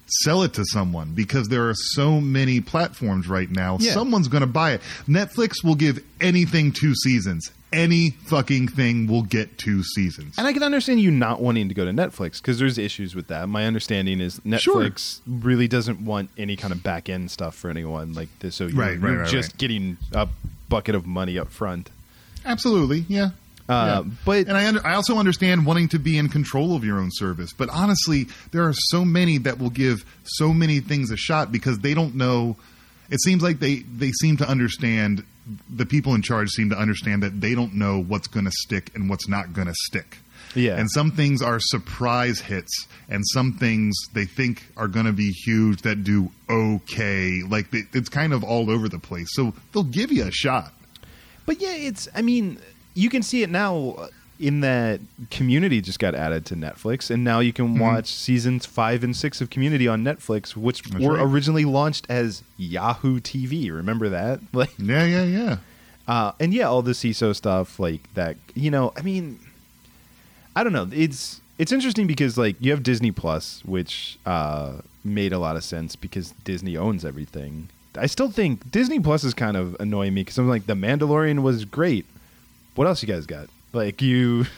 Sell 0.06 0.44
it 0.44 0.54
to 0.56 0.66
someone 0.66 1.14
because 1.14 1.48
there 1.48 1.70
are 1.70 1.74
so 1.74 2.20
many 2.20 2.60
platforms 2.62 3.28
right 3.28 3.50
now. 3.50 3.78
Yeah. 3.80 3.94
Someone's 3.94 4.28
going 4.28 4.42
to 4.42 4.48
buy 4.48 4.74
it. 4.74 4.82
Netflix 5.08 5.64
will 5.64 5.76
give 5.76 6.04
anything 6.20 6.72
two 6.72 6.94
seasons. 6.94 7.50
Any 7.72 8.12
fucking 8.12 8.68
thing 8.68 9.08
will 9.08 9.24
get 9.24 9.58
two 9.58 9.82
seasons. 9.82 10.36
And 10.38 10.46
I 10.46 10.54
can 10.54 10.62
understand 10.62 11.00
you 11.00 11.10
not 11.10 11.42
wanting 11.42 11.70
to 11.70 11.74
go 11.74 11.86
to 11.86 11.92
Netflix 11.92 12.40
because 12.40 12.60
there's 12.60 12.78
issues 12.78 13.16
with 13.16 13.28
that. 13.30 13.50
My 13.50 13.66
understanding 13.66 14.22
is 14.22 14.40
Netflix 14.42 15.22
really 15.26 15.68
doesn't 15.68 16.04
want 16.06 16.30
any 16.38 16.56
kind 16.56 16.72
of 16.72 16.84
back 16.84 17.10
end 17.10 17.32
stuff 17.32 17.56
for 17.56 17.70
anyone 17.72 18.14
like 18.14 18.30
this. 18.40 18.56
So 18.56 18.68
you're, 18.68 18.78
Right, 18.80 19.00
right, 19.02 19.10
you're 19.12 19.22
right, 19.22 19.28
just 19.30 19.58
getting 19.58 19.98
a 20.12 20.28
bucket 20.70 20.94
of 20.94 21.08
money 21.08 21.40
up 21.40 21.50
front. 21.50 21.90
Absolutely, 22.46 23.06
yeah. 23.08 23.30
Uh, 23.70 24.04
Yeah. 24.06 24.12
but- 24.26 24.48
and 24.48 24.58
I 24.58 24.68
under, 24.68 24.86
I 24.86 24.96
also 24.96 25.18
understand 25.18 25.66
wanting 25.66 25.88
to 25.90 26.00
be 26.00 26.18
in 26.18 26.28
control 26.30 26.76
of 26.76 26.84
your 26.84 27.00
own 27.00 27.10
service, 27.14 27.52
but 27.58 27.70
honestly, 27.70 28.28
there 28.52 28.64
are 28.68 28.74
so 28.74 29.06
many 29.06 29.38
that 29.40 29.58
will 29.60 29.70
give 29.70 30.04
so 30.24 30.54
many 30.54 30.80
things 30.82 31.12
a 31.12 31.18
shot 31.18 31.52
because 31.52 31.80
they 31.80 31.94
don't 31.94 32.16
know. 32.16 32.58
It 33.10 33.22
seems 33.22 33.42
like 33.44 33.60
they 33.60 33.84
they 33.98 34.12
seem 34.12 34.38
to 34.38 34.48
understand. 34.50 35.24
The 35.70 35.86
people 35.86 36.16
in 36.16 36.22
charge 36.22 36.50
seem 36.52 36.70
to 36.70 36.78
understand 36.78 37.22
that 37.24 37.42
they 37.42 37.54
don't 37.54 37.74
know 37.74 38.02
what's 38.02 38.28
going 38.28 38.46
to 38.46 38.52
stick 38.52 38.92
and 38.96 39.10
what's 39.10 39.28
not 39.28 39.52
going 39.54 39.68
to 39.68 39.74
stick. 39.76 40.18
Yeah. 40.56 40.78
And 40.78 40.90
some 40.90 41.12
things 41.12 41.42
are 41.42 41.60
surprise 41.60 42.40
hits, 42.40 42.88
and 43.10 43.24
some 43.34 43.54
things 43.54 43.94
they 44.14 44.26
think 44.26 44.64
are 44.78 44.88
going 44.88 45.06
to 45.06 45.12
be 45.14 45.32
huge 45.32 45.82
that 45.82 46.04
do 46.04 46.32
okay. 46.50 47.42
Like 47.44 47.68
it's 47.72 48.10
kind 48.10 48.34
of 48.34 48.44
all 48.44 48.70
over 48.70 48.88
the 48.90 49.00
place. 49.00 49.28
So 49.32 49.54
they'll 49.74 49.84
give 49.84 50.12
you 50.12 50.24
a 50.26 50.32
shot. 50.32 50.74
But 51.46 51.60
yeah, 51.60 51.74
it's. 51.76 52.08
I 52.16 52.22
mean, 52.22 52.58
you 52.94 53.10
can 53.10 53.24
see 53.24 53.44
it 53.44 53.50
now 53.50 53.96
uh, 53.98 54.08
in 54.40 54.60
that 54.62 55.00
Community 55.32 55.80
just 55.82 56.00
got 56.00 56.16
added 56.16 56.46
to 56.48 56.56
Netflix, 56.56 57.10
and 57.10 57.24
now 57.24 57.40
you 57.40 57.54
can 57.54 57.78
watch 57.80 58.08
seasons 58.08 58.66
five 58.66 59.04
and 59.04 59.16
six 59.16 59.42
of 59.42 59.50
Community 59.50 59.88
on 59.88 60.04
Netflix, 60.04 60.56
which 60.56 60.84
That's 60.84 61.04
were 61.04 61.16
right. 61.16 61.24
originally 61.24 61.66
launched 61.66 62.06
as 62.10 62.44
Yahoo 62.58 63.20
TV. 63.20 63.72
Remember 63.72 64.10
that? 64.10 64.40
Like, 64.54 64.72
Yeah, 64.78 65.06
yeah, 65.06 65.24
yeah. 65.24 65.58
uh, 66.08 66.32
and 66.40 66.54
yeah, 66.54 66.68
all 66.68 66.82
the 66.82 66.92
Seeso 66.92 67.36
stuff 67.36 67.80
like 67.80 68.12
that. 68.16 68.36
You 68.56 68.72
know, 68.72 68.92
I 68.98 69.02
mean, 69.02 69.40
I 70.56 70.64
don't 70.64 70.74
know. 70.74 70.90
It's 70.92 71.42
it's 71.58 71.72
interesting 71.72 72.08
because 72.08 72.38
like 72.38 72.56
you 72.60 72.72
have 72.72 72.84
Disney 72.84 73.12
Plus, 73.12 73.62
which 73.66 74.18
uh, 74.26 74.74
made 75.04 75.32
a 75.34 75.40
lot 75.40 75.56
of 75.56 75.64
sense 75.64 75.96
because 75.96 76.32
Disney 76.44 76.76
owns 76.76 77.06
everything. 77.06 77.70
I 77.96 78.08
still 78.08 78.30
think 78.32 78.72
Disney 78.72 79.00
Plus 79.00 79.24
is 79.24 79.34
kind 79.36 79.56
of 79.56 79.78
annoying 79.80 80.16
me 80.16 80.22
because 80.22 80.38
I'm 80.40 80.50
like, 80.50 80.66
The 80.66 80.74
Mandalorian 80.74 81.44
was 81.44 81.64
great. 81.66 82.06
What 82.76 82.88
else 82.88 83.02
you 83.04 83.08
guys 83.08 83.26
got? 83.26 83.48
Like 83.72 84.02
you. 84.02 84.46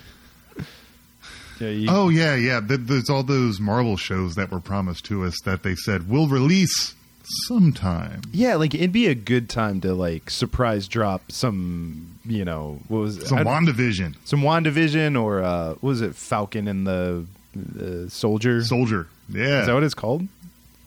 Yeah, 1.60 1.69
you, 1.69 1.88
Oh 1.89 2.10
yeah, 2.10 2.36
yeah. 2.36 2.60
There's 2.62 3.10
all 3.10 3.23
those 3.23 3.62
Marvel 3.62 3.95
shows 3.95 4.36
that 4.36 4.51
were 4.51 4.59
promised 4.59 5.05
to 5.05 5.24
us 5.24 5.39
that 5.45 5.63
they 5.63 5.76
said 5.76 6.09
we'll 6.09 6.28
release 6.28 6.95
sometime. 7.24 8.22
yeah, 8.34 8.55
like 8.55 8.76
it'd 8.76 8.91
be 8.91 9.07
a 9.07 9.16
good 9.16 9.47
time 9.49 9.80
to 9.82 9.93
like 9.93 10.30
surprise 10.30 10.88
drop 10.89 11.32
some, 11.32 12.20
you 12.26 12.43
know, 12.43 12.80
what 12.89 12.99
was 12.99 13.18
it? 13.20 13.28
Some 13.28 13.39
WandaVision, 13.39 14.16
some 14.26 14.41
WandaVision 14.41 15.22
or 15.22 15.43
uh, 15.43 15.70
what 15.70 15.84
was 15.84 16.01
it, 16.01 16.13
Falcon 16.16 16.68
and 16.68 16.86
the, 16.86 17.26
the 17.55 18.09
Soldier? 18.09 18.61
Soldier. 18.61 19.07
Yeah, 19.30 19.61
Is 19.61 19.68
that 19.68 19.74
what 19.74 19.84
it's 19.84 19.93
called? 19.95 20.28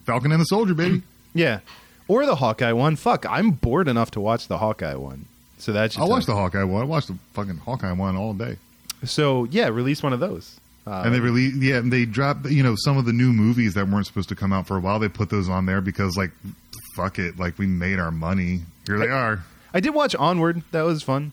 Falcon 0.04 0.32
and 0.32 0.40
the 0.40 0.44
Soldier, 0.44 0.74
baby. 0.74 1.02
Yeah, 1.34 1.60
or 2.08 2.26
the 2.26 2.34
Hawkeye 2.36 2.72
one. 2.72 2.96
Fuck, 2.96 3.24
I'm 3.28 3.50
bored 3.52 3.86
enough 3.86 4.10
to 4.12 4.20
watch 4.20 4.48
the 4.48 4.58
Hawkeye 4.58 4.94
one. 4.96 5.26
So 5.58 5.72
that 5.72 5.92
should 5.92 6.02
I 6.02 6.06
watched 6.06 6.26
the. 6.26 6.34
Hawkeye 6.34 6.62
one. 6.64 6.82
I 6.82 6.84
watched 6.84 7.08
the 7.08 7.16
fucking 7.32 7.58
Hawkeye 7.58 7.92
one 7.92 8.16
all 8.16 8.32
day. 8.32 8.56
So 9.04 9.44
yeah, 9.44 9.68
release 9.68 10.02
one 10.02 10.12
of 10.12 10.20
those. 10.20 10.58
Uh, 10.86 11.02
and 11.04 11.14
they 11.14 11.20
release, 11.20 11.54
yeah, 11.56 11.76
and 11.76 11.92
they 11.92 12.06
dropped, 12.06 12.46
you 12.46 12.62
know, 12.62 12.74
some 12.78 12.96
of 12.96 13.04
the 13.04 13.12
new 13.12 13.30
movies 13.30 13.74
that 13.74 13.86
weren't 13.86 14.06
supposed 14.06 14.30
to 14.30 14.34
come 14.34 14.54
out 14.54 14.66
for 14.66 14.76
a 14.78 14.80
while. 14.80 14.98
They 14.98 15.08
put 15.08 15.28
those 15.28 15.46
on 15.46 15.66
there 15.66 15.82
because, 15.82 16.16
like, 16.16 16.30
fuck 16.96 17.18
it, 17.18 17.38
like 17.38 17.58
we 17.58 17.66
made 17.66 17.98
our 17.98 18.10
money. 18.10 18.60
Here 18.86 18.98
they 18.98 19.08
are. 19.08 19.44
I 19.74 19.80
did 19.80 19.90
watch 19.90 20.14
Onward. 20.14 20.62
That 20.72 20.82
was 20.82 21.02
fun. 21.02 21.32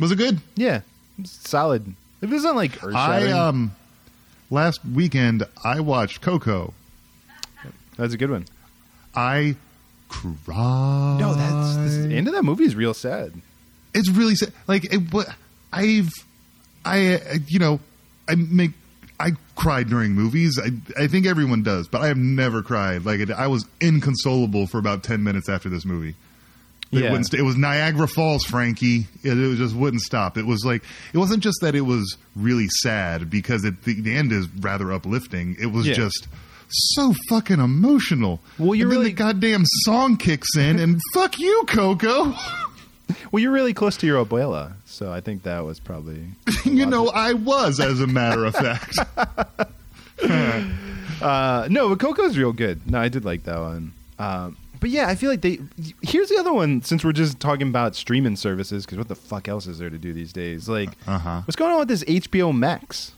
Was 0.00 0.10
it 0.10 0.16
good? 0.16 0.40
Yeah, 0.56 0.80
solid. 1.24 1.94
It 2.22 2.30
wasn't 2.30 2.56
like 2.56 2.82
I 2.82 3.30
um 3.30 3.72
last 4.48 4.80
weekend 4.84 5.44
I 5.62 5.80
watched 5.80 6.22
Coco. 6.22 6.72
That's 7.98 8.14
a 8.14 8.16
good 8.16 8.30
one. 8.30 8.46
I 9.14 9.56
cried. 10.08 11.18
No, 11.20 11.34
that's 11.34 11.96
the 11.96 12.14
end 12.14 12.26
of 12.26 12.34
that 12.34 12.42
movie 12.44 12.64
is 12.64 12.74
real 12.74 12.94
sad. 12.94 13.32
It's 13.98 14.08
really 14.10 14.34
sad. 14.34 14.52
Like 14.66 14.84
it, 14.92 15.02
I've 15.72 16.08
I 16.84 17.20
you 17.48 17.58
know 17.58 17.80
I 18.28 18.34
make 18.36 18.70
I 19.20 19.32
cried 19.56 19.88
during 19.88 20.12
movies. 20.12 20.58
I 20.62 21.02
I 21.02 21.06
think 21.08 21.26
everyone 21.26 21.62
does, 21.62 21.88
but 21.88 22.00
I 22.00 22.06
have 22.08 22.16
never 22.16 22.62
cried. 22.62 23.04
Like 23.04 23.20
it, 23.20 23.30
I 23.30 23.48
was 23.48 23.66
inconsolable 23.80 24.66
for 24.66 24.78
about 24.78 25.02
ten 25.02 25.22
minutes 25.24 25.48
after 25.48 25.68
this 25.68 25.84
movie. 25.84 26.14
It, 26.90 27.00
Yeah. 27.02 27.14
it 27.38 27.42
was 27.42 27.56
Niagara 27.58 28.08
Falls, 28.08 28.44
Frankie. 28.44 29.08
It, 29.22 29.36
it 29.36 29.56
just 29.56 29.74
wouldn't 29.74 30.00
stop. 30.02 30.38
It 30.38 30.46
was 30.46 30.64
like 30.64 30.82
it 31.12 31.18
wasn't 31.18 31.42
just 31.42 31.58
that 31.60 31.74
it 31.74 31.82
was 31.82 32.16
really 32.34 32.68
sad 32.68 33.28
because 33.28 33.64
it, 33.64 33.82
the, 33.82 34.00
the 34.00 34.16
end 34.16 34.32
is 34.32 34.48
rather 34.60 34.90
uplifting. 34.92 35.56
It 35.60 35.66
was 35.66 35.86
Yeah. 35.86 35.94
just 35.94 36.28
so 36.70 37.14
fucking 37.28 37.60
emotional. 37.60 38.40
Well, 38.58 38.74
you're 38.74 38.86
and 38.86 38.92
then 38.92 38.98
really- 39.00 39.10
the 39.10 39.16
goddamn 39.16 39.64
song 39.84 40.16
kicks 40.16 40.56
in, 40.56 40.78
and 40.78 40.98
fuck 41.12 41.38
you, 41.38 41.64
Coco. 41.66 42.34
Well, 43.32 43.42
you're 43.42 43.52
really 43.52 43.74
close 43.74 43.96
to 43.98 44.06
your 44.06 44.24
abuela, 44.24 44.72
so 44.86 45.12
I 45.12 45.20
think 45.20 45.42
that 45.42 45.60
was 45.64 45.80
probably. 45.80 46.26
you 46.64 46.86
know, 46.86 47.08
I 47.08 47.32
was, 47.34 47.78
as 47.80 48.00
a 48.00 48.06
matter 48.06 48.44
of 48.44 48.54
fact. 48.54 48.98
Uh, 51.20 51.66
no, 51.70 51.88
but 51.88 51.98
Coco's 51.98 52.38
real 52.38 52.52
good. 52.52 52.88
No, 52.90 53.00
I 53.00 53.08
did 53.08 53.24
like 53.24 53.42
that 53.44 53.58
one. 53.58 53.92
Um, 54.20 54.56
but 54.78 54.90
yeah, 54.90 55.08
I 55.08 55.16
feel 55.16 55.30
like 55.30 55.40
they. 55.40 55.58
Here's 56.02 56.28
the 56.28 56.36
other 56.38 56.52
one. 56.52 56.82
Since 56.82 57.04
we're 57.04 57.10
just 57.12 57.40
talking 57.40 57.68
about 57.68 57.96
streaming 57.96 58.36
services, 58.36 58.84
because 58.86 58.98
what 58.98 59.08
the 59.08 59.16
fuck 59.16 59.48
else 59.48 59.66
is 59.66 59.78
there 59.80 59.90
to 59.90 59.98
do 59.98 60.12
these 60.12 60.32
days? 60.32 60.68
Like, 60.68 60.90
Uh-huh. 61.08 61.40
what's 61.44 61.56
going 61.56 61.72
on 61.72 61.80
with 61.80 61.88
this 61.88 62.04
HBO 62.04 62.56
Max? 62.56 63.12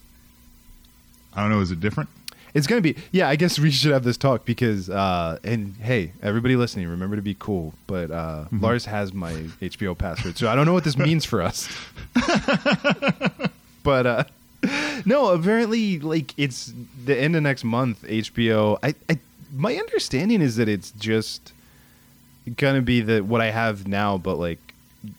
I 1.35 1.43
don't 1.43 1.51
know. 1.51 1.61
Is 1.61 1.71
it 1.71 1.81
different? 1.81 2.09
It's 2.55 2.67
gonna 2.67 2.81
be. 2.81 2.97
Yeah, 3.13 3.29
I 3.29 3.37
guess 3.37 3.59
we 3.59 3.71
should 3.71 3.93
have 3.93 4.05
this 4.05 4.17
talk 4.17 4.45
because. 4.45 4.91
Uh, 4.91 5.39
and 5.45 5.75
hey, 5.77 6.13
everybody 6.23 6.57
listening, 6.57 6.89
remember 6.89 7.17
to 7.17 7.23
be 7.23 7.37
cool. 7.39 7.75
But 7.87 8.11
uh, 8.11 8.45
Mm-hmm. 8.47 8.61
Lars 8.65 8.85
has 8.87 9.13
my 9.13 9.33
HBO 9.63 9.97
password, 9.97 10.37
so 10.39 10.49
I 10.49 10.55
don't 10.55 10.67
know 10.67 10.73
what 10.73 10.85
this 10.85 10.97
means 11.09 11.25
for 11.25 11.43
us. 11.43 11.69
but 13.83 14.07
uh, 14.07 14.25
no, 15.05 15.29
apparently, 15.29 15.99
like 15.99 16.33
it's 16.37 16.73
the 17.05 17.17
end 17.19 17.37
of 17.37 17.43
next 17.43 17.65
month. 17.65 18.03
HBO. 18.03 18.79
I, 18.83 18.95
I 19.09 19.19
my 19.55 19.75
understanding 19.77 20.41
is 20.43 20.57
that 20.57 20.69
it's 20.69 20.91
just 20.93 21.53
gonna 22.57 22.83
be 22.83 23.01
the 23.01 23.21
what 23.21 23.41
I 23.41 23.51
have 23.51 23.87
now, 23.87 24.19
but 24.19 24.37
like 24.39 24.59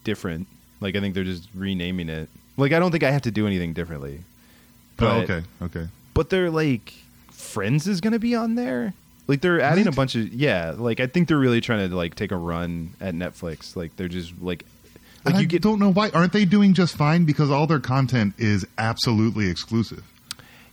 different. 0.04 0.48
Like 0.80 0.96
I 0.96 1.00
think 1.00 1.16
they're 1.16 1.24
just 1.24 1.48
renaming 1.56 2.10
it. 2.10 2.30
Like 2.58 2.72
I 2.74 2.80
don't 2.80 2.92
think 2.92 3.04
I 3.04 3.12
have 3.12 3.22
to 3.24 3.32
do 3.32 3.48
anything 3.48 3.74
differently. 3.74 4.22
oh, 5.00 5.22
okay. 5.22 5.44
Okay. 5.62 5.88
but 6.14 6.30
they're 6.30 6.52
like 6.52 6.94
friends 7.52 7.88
is 7.88 8.02
gonna 8.02 8.20
be 8.20 8.36
on 8.36 8.56
there? 8.56 8.94
Like 9.28 9.42
they're 9.42 9.62
adding 9.62 9.88
a 9.88 9.92
bunch 9.92 10.16
of 10.16 10.34
yeah 10.34 10.74
like 10.78 11.00
i 11.00 11.08
think 11.08 11.28
they're 11.28 11.38
really 11.38 11.62
trying 11.62 11.88
to 11.90 11.96
like 11.96 12.16
take 12.16 12.32
a 12.32 12.38
run 12.38 12.92
at 13.00 13.14
netflix. 13.14 13.76
Like 13.76 13.96
they're 13.96 14.08
just 14.10 14.34
like 14.42 14.66
like 15.24 15.36
you 15.36 15.42
I 15.42 15.46
get 15.46 15.62
don't 15.62 15.80
know 15.80 15.92
why. 15.94 16.10
Aren't 16.10 16.34
they 16.34 16.46
doing 16.46 16.74
just 16.74 16.96
fine? 16.96 17.26
Because 17.26 17.52
all 17.52 17.68
their 17.68 17.80
content 17.80 18.34
is 18.38 18.66
absolutely 18.78 19.50
exclusive. 19.50 20.04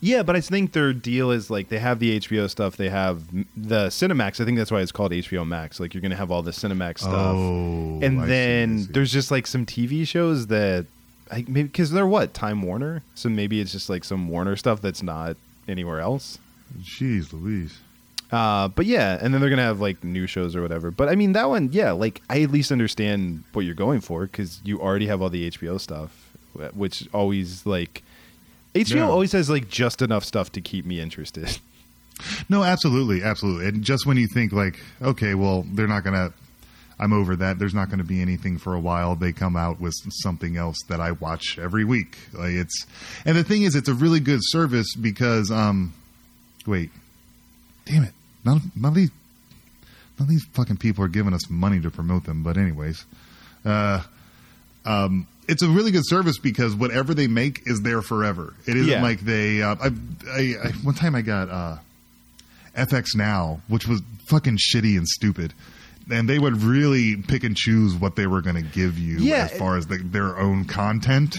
yeah 0.00 0.22
but 0.22 0.34
i 0.36 0.40
think 0.40 0.72
their 0.72 0.92
deal 0.92 1.30
is 1.30 1.50
like 1.50 1.68
they 1.68 1.78
have 1.78 1.98
the 1.98 2.18
hbo 2.20 2.48
stuff. 2.48 2.76
They 2.76 2.88
have 2.88 3.24
the 3.56 3.88
cinemax. 3.88 4.40
I 4.40 4.44
think 4.44 4.56
that's 4.58 4.70
why 4.72 4.80
it's 4.80 4.92
called 4.92 5.12
hbo 5.12 5.46
max. 5.46 5.78
Like 5.78 5.94
you're 5.94 6.00
gonna 6.02 6.16
have 6.16 6.30
all 6.32 6.42
the 6.42 6.50
cinemax 6.52 7.00
stuff. 7.00 7.36
Oh, 7.36 8.00
and 8.02 8.22
I 8.22 8.26
then 8.26 8.74
I 8.74 8.76
see. 8.78 8.92
there's 8.92 9.12
just 9.12 9.30
like 9.30 9.46
some 9.46 9.66
tv 9.66 10.06
shows 10.06 10.46
that 10.48 10.86
I, 11.30 11.44
maybe 11.46 11.64
because 11.64 11.90
they're 11.90 12.06
what? 12.06 12.32
Time 12.32 12.62
warner? 12.62 13.02
So 13.14 13.28
maybe 13.28 13.60
it's 13.60 13.72
just 13.72 13.90
like 13.90 14.02
some 14.02 14.28
warner 14.28 14.56
stuff 14.56 14.80
that's 14.80 15.02
not 15.02 15.36
anywhere 15.68 16.00
else 16.00 16.38
Jeez 16.80 17.32
Louise. 17.32 17.78
Uh, 18.30 18.68
but 18.68 18.84
yeah, 18.84 19.18
and 19.20 19.32
then 19.32 19.40
they're 19.40 19.48
gonna 19.50 19.62
have 19.62 19.80
like 19.80 20.04
new 20.04 20.26
shows 20.26 20.54
or 20.54 20.60
whatever. 20.62 20.90
But 20.90 21.08
I 21.08 21.14
mean, 21.14 21.32
that 21.32 21.48
one, 21.48 21.70
yeah, 21.72 21.92
like 21.92 22.20
I 22.28 22.42
at 22.42 22.50
least 22.50 22.70
understand 22.70 23.44
what 23.52 23.64
you're 23.64 23.74
going 23.74 24.00
for 24.00 24.26
because 24.26 24.60
you 24.64 24.80
already 24.80 25.06
have 25.06 25.22
all 25.22 25.30
the 25.30 25.50
HBO 25.50 25.80
stuff, 25.80 26.10
which 26.74 27.08
always 27.14 27.64
like 27.64 28.02
HBO 28.74 28.96
Yeah. 28.96 29.08
always 29.08 29.32
has 29.32 29.48
like 29.48 29.68
just 29.68 30.02
enough 30.02 30.24
stuff 30.24 30.52
to 30.52 30.60
keep 30.60 30.84
me 30.84 31.00
interested. 31.00 31.58
No, 32.48 32.64
absolutely, 32.64 33.22
absolutely. 33.22 33.68
And 33.68 33.84
just 33.84 34.04
when 34.04 34.16
you 34.16 34.26
think 34.26 34.52
like, 34.52 34.80
okay, 35.00 35.34
well, 35.36 35.64
they're 35.72 35.86
not 35.86 36.02
gonna. 36.02 36.32
I'm 36.98 37.12
over 37.12 37.36
that. 37.36 37.60
There's 37.60 37.74
not 37.74 37.90
going 37.90 37.98
to 38.00 38.04
be 38.04 38.20
anything 38.20 38.58
for 38.58 38.74
a 38.74 38.80
while. 38.80 39.14
They 39.14 39.32
come 39.32 39.56
out 39.56 39.80
with 39.80 39.94
something 40.10 40.56
else 40.56 40.78
that 40.88 41.00
I 41.00 41.12
watch 41.12 41.56
every 41.60 41.84
week. 41.84 42.18
Like 42.32 42.54
it's, 42.54 42.86
and 43.24 43.36
the 43.36 43.44
thing 43.44 43.62
is, 43.62 43.76
it's 43.76 43.88
a 43.88 43.94
really 43.94 44.18
good 44.18 44.40
service 44.42 44.96
because, 44.96 45.52
um, 45.52 45.94
wait, 46.66 46.90
damn 47.86 48.02
it, 48.04 48.12
none 48.44 48.56
of, 48.58 48.76
none 48.76 48.88
of 48.90 48.94
these, 48.94 49.10
none 50.18 50.26
of 50.26 50.28
these 50.28 50.44
fucking 50.52 50.76
people 50.78 51.04
are 51.04 51.08
giving 51.08 51.32
us 51.34 51.48
money 51.50 51.80
to 51.80 51.90
promote 51.90 52.24
them. 52.24 52.42
But 52.42 52.56
anyways, 52.56 53.04
uh, 53.64 54.02
um, 54.84 55.26
it's 55.48 55.62
a 55.62 55.68
really 55.68 55.90
good 55.90 56.06
service 56.06 56.38
because 56.38 56.74
whatever 56.74 57.14
they 57.14 57.26
make 57.26 57.62
is 57.66 57.80
there 57.82 58.02
forever. 58.02 58.54
It 58.66 58.76
isn't 58.76 58.90
Yeah. 58.92 59.02
like 59.02 59.20
they. 59.20 59.62
Uh, 59.62 59.76
I, 59.80 59.86
I, 60.30 60.40
I 60.64 60.70
one 60.82 60.94
time 60.94 61.14
I 61.14 61.22
got 61.22 61.48
uh, 61.48 61.76
FX 62.76 63.14
Now, 63.16 63.60
which 63.68 63.86
was 63.88 64.02
fucking 64.28 64.58
shitty 64.58 64.96
and 64.96 65.06
stupid. 65.08 65.54
And 66.10 66.26
they 66.28 66.38
would 66.38 66.62
really 66.62 67.16
pick 67.16 67.44
and 67.44 67.54
choose 67.54 67.94
what 67.94 68.16
they 68.16 68.26
were 68.26 68.40
going 68.40 68.56
to 68.56 68.62
give 68.62 68.98
you 68.98 69.18
Yeah, 69.18 69.44
as 69.50 69.58
far 69.58 69.76
as 69.76 69.86
the, 69.88 69.98
their 69.98 70.38
own 70.38 70.64
content. 70.64 71.36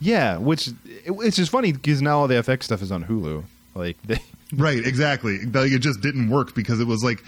yeah, 0.00 0.38
which 0.38 0.68
it, 0.68 0.74
it's 1.06 1.36
just 1.36 1.50
funny 1.50 1.72
because 1.72 2.00
now 2.00 2.20
all 2.20 2.26
the 2.28 2.34
FX 2.36 2.62
stuff 2.62 2.80
is 2.80 2.90
on 2.90 3.04
Hulu. 3.04 3.44
Like 3.74 3.98
they, 4.04 4.18
Right, 4.52 4.84
exactly. 4.84 5.38
Like, 5.44 5.72
it 5.72 5.80
just 5.80 6.00
didn't 6.00 6.30
work 6.30 6.54
because 6.54 6.80
it 6.80 6.86
was 6.86 7.02
like, 7.02 7.22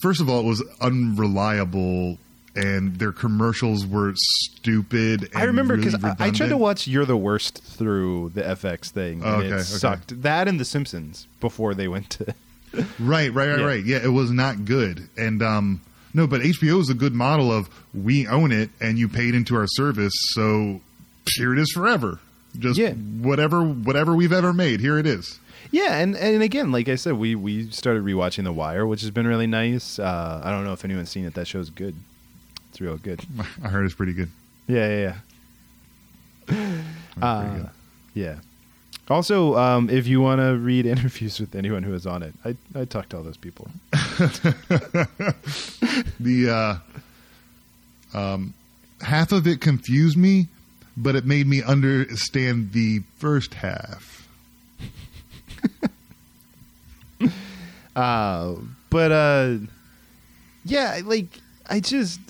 first 0.00 0.20
of 0.20 0.28
all, 0.28 0.40
it 0.40 0.46
was 0.46 0.62
unreliable 0.80 2.18
and 2.54 2.96
their 2.98 3.12
commercials 3.12 3.86
were 3.86 4.12
stupid. 4.16 5.22
And 5.22 5.36
I 5.36 5.44
remember 5.44 5.74
really 5.74 5.86
because 5.90 6.04
I, 6.04 6.16
I 6.26 6.30
tried 6.30 6.50
to 6.50 6.56
watch 6.58 6.86
"You're 6.86 7.06
the 7.06 7.16
Worst" 7.16 7.62
through 7.62 8.30
the 8.34 8.42
FX 8.42 8.90
thing, 8.90 9.22
and 9.22 9.36
okay, 9.36 9.46
it 9.48 9.52
okay. 9.54 9.62
sucked. 9.62 10.20
That 10.22 10.48
and 10.48 10.60
The 10.60 10.64
Simpsons 10.66 11.26
before 11.40 11.74
they 11.74 11.88
went 11.88 12.10
to. 12.10 12.34
Right, 12.98 13.30
right, 13.34 13.34
right, 13.34 13.58
Yeah. 13.58 13.64
right. 13.66 13.84
Yeah, 13.84 13.98
it 14.02 14.08
was 14.12 14.30
not 14.30 14.64
good. 14.64 15.06
And 15.18 15.42
um 15.42 15.82
no, 16.14 16.26
but 16.26 16.40
HBO 16.40 16.80
is 16.80 16.88
a 16.88 16.94
good 16.94 17.12
model 17.14 17.52
of 17.52 17.68
we 17.92 18.26
own 18.26 18.50
it 18.50 18.70
and 18.80 18.98
you 18.98 19.08
paid 19.10 19.34
into 19.34 19.54
our 19.56 19.66
service, 19.66 20.12
so 20.32 20.80
here 21.36 21.52
it 21.52 21.58
is 21.58 21.70
forever. 21.72 22.18
Just 22.58 22.78
Yeah. 22.78 22.92
whatever 22.92 23.62
whatever 23.62 24.14
we've 24.14 24.32
ever 24.32 24.54
made, 24.54 24.80
here 24.80 24.98
it 24.98 25.06
is. 25.06 25.38
Yeah, 25.72 25.96
and, 25.98 26.14
and 26.16 26.42
again, 26.42 26.70
like 26.70 26.88
I 26.88 26.96
said, 26.96 27.14
we 27.14 27.34
we 27.34 27.70
started 27.70 28.04
rewatching 28.04 28.44
The 28.44 28.52
Wire, 28.52 28.86
which 28.86 29.00
has 29.00 29.10
been 29.10 29.26
really 29.26 29.46
nice. 29.46 29.98
Uh, 29.98 30.40
I 30.44 30.50
don't 30.50 30.64
know 30.64 30.74
if 30.74 30.84
anyone's 30.84 31.10
seen 31.10 31.24
it. 31.24 31.32
That 31.34 31.46
show's 31.48 31.70
good. 31.70 31.96
It's 32.70 32.80
real 32.80 32.98
good. 32.98 33.22
I 33.64 33.68
heard 33.68 33.86
it's 33.86 33.94
pretty 33.94 34.12
good. 34.12 34.28
Yeah, 34.68 34.88
yeah, 34.88 35.14
yeah. 36.48 36.82
Uh, 37.20 37.54
good. 37.56 37.70
yeah. 38.14 38.36
Also, 39.08 39.56
um, 39.56 39.88
if 39.90 40.06
you 40.06 40.20
want 40.20 40.40
to 40.40 40.56
read 40.56 40.86
interviews 40.94 41.40
with 41.40 41.54
anyone 41.54 41.82
who 41.82 41.94
is 41.94 42.06
on 42.06 42.22
it, 42.22 42.34
I 42.44 42.54
I 42.74 42.84
talked 42.84 43.10
to 43.10 43.16
all 43.16 43.22
those 43.22 43.36
people. 43.38 43.68
The 46.20 46.80
uh 48.14 48.16
um 48.18 48.54
half 49.00 49.32
of 49.32 49.46
it 49.46 49.60
confused 49.60 50.16
me, 50.16 50.46
but 50.96 51.16
it 51.16 51.24
made 51.24 51.46
me 51.46 51.62
understand 51.62 52.72
the 52.72 53.00
first 53.16 53.54
half. 53.54 54.21
Uh, 57.94 58.54
but 58.88 59.12
uh, 59.12 59.56
yeah, 60.64 61.00
like 61.04 61.26
I 61.68 61.78
just, 61.80 62.20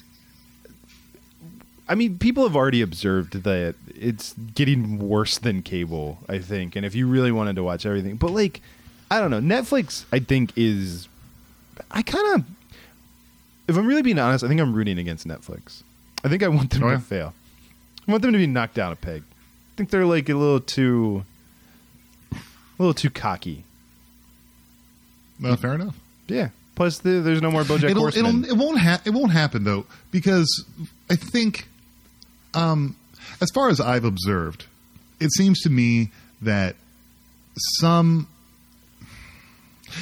I 1.89 1.95
mean, 1.95 2.19
people 2.19 2.43
have 2.43 2.57
already 2.57 2.83
observed 2.83 3.45
that 3.45 3.77
it's 3.95 4.33
getting 4.57 4.99
worse 4.99 5.39
than 5.39 5.63
cable. 5.63 6.19
I 6.29 6.41
think, 6.41 6.75
and 6.75 6.85
if 6.85 6.97
you 6.97 7.07
really 7.07 7.31
wanted 7.31 7.55
to 7.57 7.63
watch 7.63 7.87
everything, 7.87 8.17
but 8.17 8.33
like, 8.33 8.61
I 9.09 9.21
don't 9.21 9.31
know, 9.31 9.39
Netflix, 9.41 10.05
I 10.13 10.19
think 10.19 10.51
is, 10.57 11.07
I 11.93 12.03
kind 12.03 12.35
of, 12.41 12.45
if 13.69 13.77
I'm 13.77 13.87
really 13.87 14.03
being 14.03 14.19
honest, 14.19 14.43
I 14.43 14.49
think 14.49 14.61
I'm 14.61 14.75
rooting 14.75 14.99
against 14.99 15.29
Netflix. 15.29 15.85
I 16.25 16.29
think 16.29 16.43
I 16.43 16.49
want 16.49 16.71
them 16.71 16.83
Oh, 16.83 16.91
to 16.91 16.99
fail. 16.99 17.35
I 18.09 18.11
want 18.11 18.23
them 18.23 18.33
to 18.33 18.39
be 18.39 18.49
knocked 18.49 18.75
down 18.75 18.91
a 18.91 18.97
peg. 18.97 19.23
I 19.23 19.73
think 19.77 19.91
they're 19.91 20.07
like 20.07 20.29
a 20.29 20.35
little 20.35 20.59
too, 20.59 21.25
a 22.83 22.87
little 22.87 22.95
too 22.95 23.11
cocky. 23.11 23.65
Well, 25.41 25.57
fair 25.57 25.75
enough. 25.75 25.97
Yeah. 26.27 26.51
Plus, 26.75 26.99
the, 26.99 27.21
there's 27.21 27.43
no 27.43 27.51
more 27.51 27.63
BoJack 27.63 27.91
it'll, 27.91 28.03
Horseman. 28.03 28.45
it'll, 28.45 28.57
it 28.57 28.59
won't 28.59 28.79
ha- 28.79 29.01
it 29.05 29.11
won't 29.11 29.33
happen 29.33 29.65
though 29.65 29.87
because 30.11 30.65
I 31.11 31.17
think, 31.17 31.69
um, 32.55 32.97
as 33.41 33.49
far 33.55 33.69
as 33.69 33.81
I've 33.81 34.05
observed, 34.05 34.67
it 35.21 35.31
seems 35.33 35.61
to 35.61 35.71
me 35.71 36.11
that 36.41 36.77
some 37.79 38.27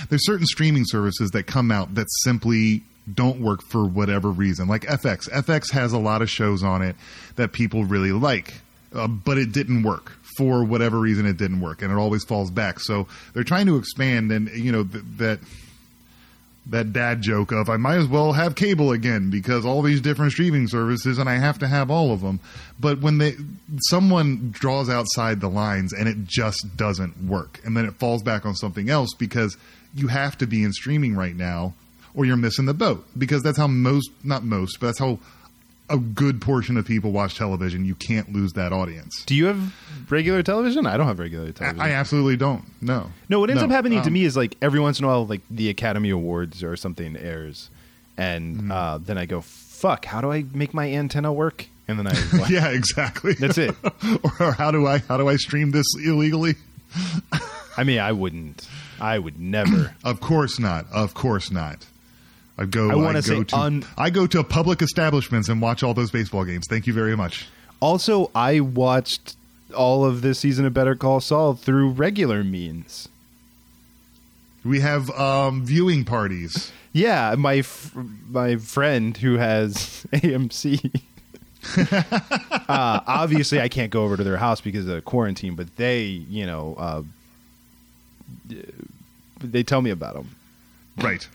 there's 0.09 0.25
certain 0.25 0.47
streaming 0.47 0.85
services 0.87 1.31
that 1.33 1.47
come 1.47 1.71
out 1.71 1.95
that 1.97 2.07
simply 2.23 2.83
don't 3.13 3.41
work 3.41 3.63
for 3.63 3.85
whatever 3.85 4.31
reason. 4.31 4.69
Like 4.69 4.83
FX, 4.83 5.29
FX 5.31 5.73
has 5.73 5.93
a 5.93 5.99
lot 5.99 6.23
of 6.23 6.31
shows 6.31 6.63
on 6.63 6.83
it 6.83 6.95
that 7.35 7.53
people 7.53 7.85
really 7.85 8.13
like, 8.13 8.55
uh, 8.95 9.09
but 9.09 9.37
it 9.37 9.51
didn't 9.53 9.83
work 9.83 10.13
for 10.37 10.65
whatever 10.65 10.99
reason. 10.99 11.27
It 11.27 11.37
didn't 11.37 11.61
work, 11.61 11.83
and 11.83 11.93
it 11.93 11.97
always 11.97 12.25
falls 12.25 12.51
back. 12.51 12.81
So 12.81 13.07
they're 13.35 13.45
trying 13.45 13.67
to 13.67 13.77
expand, 13.77 14.33
and 14.33 14.49
you 14.51 14.73
know 14.73 14.85
th- 14.85 15.05
that 15.19 15.41
that 16.67 16.93
dad 16.93 17.23
joke 17.23 17.53
of 17.53 17.69
I 17.69 17.77
might 17.77 17.97
as 17.97 18.07
well 18.07 18.33
have 18.33 18.55
cable 18.55 18.93
again 18.93 19.31
because 19.31 19.65
all 19.65 19.83
these 19.83 20.01
different 20.01 20.33
streaming 20.33 20.69
services 20.69 21.19
and 21.19 21.29
I 21.29 21.35
have 21.37 21.59
to 21.61 21.69
have 21.69 21.91
all 21.91 22.13
of 22.13 22.21
them. 22.21 22.39
But 22.79 23.01
when 23.01 23.19
they 23.19 23.35
someone 23.89 24.51
draws 24.51 24.89
outside 24.89 25.41
the 25.41 25.49
lines 25.49 25.93
and 25.93 26.09
it 26.09 26.25
just 26.25 26.77
doesn't 26.77 27.25
work 27.25 27.61
and 27.65 27.77
then 27.77 27.87
it 27.87 27.95
falls 27.95 28.23
back 28.23 28.47
on 28.47 28.55
something 28.55 28.89
else 28.89 29.11
because 29.19 29.57
you 29.95 30.09
have 30.09 30.39
to 30.39 30.47
be 30.47 30.63
in 30.63 30.73
streaming 30.73 31.17
right 31.17 31.35
now 31.35 31.75
or 32.15 32.25
you're 32.25 32.37
missing 32.37 32.67
the 32.67 32.75
boat 32.75 33.05
because 33.19 33.43
that's 33.43 33.59
how 33.59 33.67
most 33.67 34.11
not 34.23 34.45
most 34.45 34.79
but 34.81 34.87
that's 34.87 34.99
how 34.99 35.19
a 35.91 35.99
good 35.99 36.41
portion 36.41 36.77
of 36.77 36.87
people 36.87 37.11
watch 37.13 37.37
television. 37.37 37.85
You 37.85 37.95
can't 37.95 38.33
lose 38.33 38.53
that 38.55 38.73
audience. 38.73 39.25
Do 39.27 39.35
you 39.35 39.47
have 39.47 39.75
regular 40.11 40.43
television? 40.43 40.87
I 40.87 40.97
don't 40.97 41.07
have 41.07 41.19
regular 41.19 41.53
television. 41.53 41.81
I 41.81 41.91
absolutely 41.93 42.37
don't. 42.37 42.65
No. 42.81 43.11
No, 43.29 43.41
what 43.41 43.51
ends 43.51 43.61
No. 43.63 43.67
up 43.67 43.73
happening 43.73 44.01
to 44.03 44.07
Um, 44.09 44.13
me 44.15 44.25
is 44.25 44.37
like 44.37 44.57
every 44.63 44.81
once 44.81 44.99
in 44.99 45.05
a 45.05 45.09
while, 45.09 45.27
like 45.27 45.41
the 45.51 45.69
Academy 45.69 46.11
Awards 46.11 46.63
or 46.63 46.77
something 46.77 47.17
airs, 47.17 47.69
and 48.17 48.57
Mm-hmm. 48.57 48.73
uh, 48.73 48.99
then 48.99 49.19
I 49.19 49.27
go, 49.27 49.41
"Fuck! 49.41 50.05
How 50.05 50.21
do 50.21 50.31
I 50.33 50.45
make 50.55 50.73
my 50.73 50.91
antenna 50.93 51.33
work?" 51.33 51.67
And 51.89 51.99
then 51.99 52.07
I, 52.07 52.47
Yeah, 52.49 52.69
exactly. 52.69 53.33
That's 53.35 53.59
it. 53.59 53.75
or 54.41 54.53
how 54.53 54.71
do 54.71 54.87
I 54.87 54.99
how 54.99 55.17
do 55.17 55.29
I 55.29 55.37
stream 55.37 55.73
this 55.73 55.87
illegally? 56.05 56.55
I 57.77 57.85
mean, 57.85 57.99
I 57.99 58.13
wouldn't. 58.13 58.69
I 59.01 59.19
would 59.19 59.41
never. 59.41 59.95
Of 60.05 60.21
course 60.21 60.59
not. 60.59 60.87
Of 60.93 61.15
course 61.15 61.51
not. 61.51 61.87
I 62.61 62.67
go. 62.67 62.91
I 62.91 62.93
I, 62.93 62.97
wanna 62.97 63.23
say 63.23 63.43
to. 63.43 63.57
un- 63.57 63.85
I 63.97 64.11
go 64.11 64.27
to 64.27 64.45
public 64.45 64.83
establishments 64.83 65.49
and 65.49 65.61
watch 65.63 65.83
all 65.83 65.95
those 65.95 66.11
baseball 66.11 66.45
games. 66.45 66.67
Thank 66.69 66.87
you 66.87 66.93
very 66.93 67.17
much. 67.17 67.49
also, 67.81 68.31
I 68.35 68.61
watched 68.61 69.35
all 69.75 70.05
of 70.05 70.21
this 70.23 70.39
season 70.41 70.67
of 70.67 70.75
Better 70.75 70.95
Call 70.95 71.21
Saul 71.21 71.55
through 71.55 71.91
regular 71.91 72.45
means. 72.45 73.09
We 74.65 74.81
have 74.81 75.09
um, 75.13 75.65
viewing 75.65 76.05
parties. 76.05 76.71
Yeah, 76.93 77.35
my 77.39 77.57
f- 77.59 77.97
my 78.29 78.57
friend 78.57 79.17
who 79.17 79.39
has 79.39 80.07
AMC. 80.13 81.03
uh, 82.69 83.01
obviously, 83.07 83.61
I 83.61 83.69
can't 83.69 83.91
go 83.91 84.05
over 84.05 84.17
to 84.17 84.25
their 84.25 84.37
house 84.39 84.61
because 84.61 84.87
of 84.87 84.95
the 84.95 85.01
quarantine, 85.01 85.55
but 85.55 85.77
they, 85.77 86.05
you 86.05 86.45
know, 86.47 86.75
uh, 86.79 87.03
they 89.41 89.63
tell 89.63 89.81
me 89.83 89.91
about 89.91 90.15
them. 90.15 90.31
Right. 90.97 91.27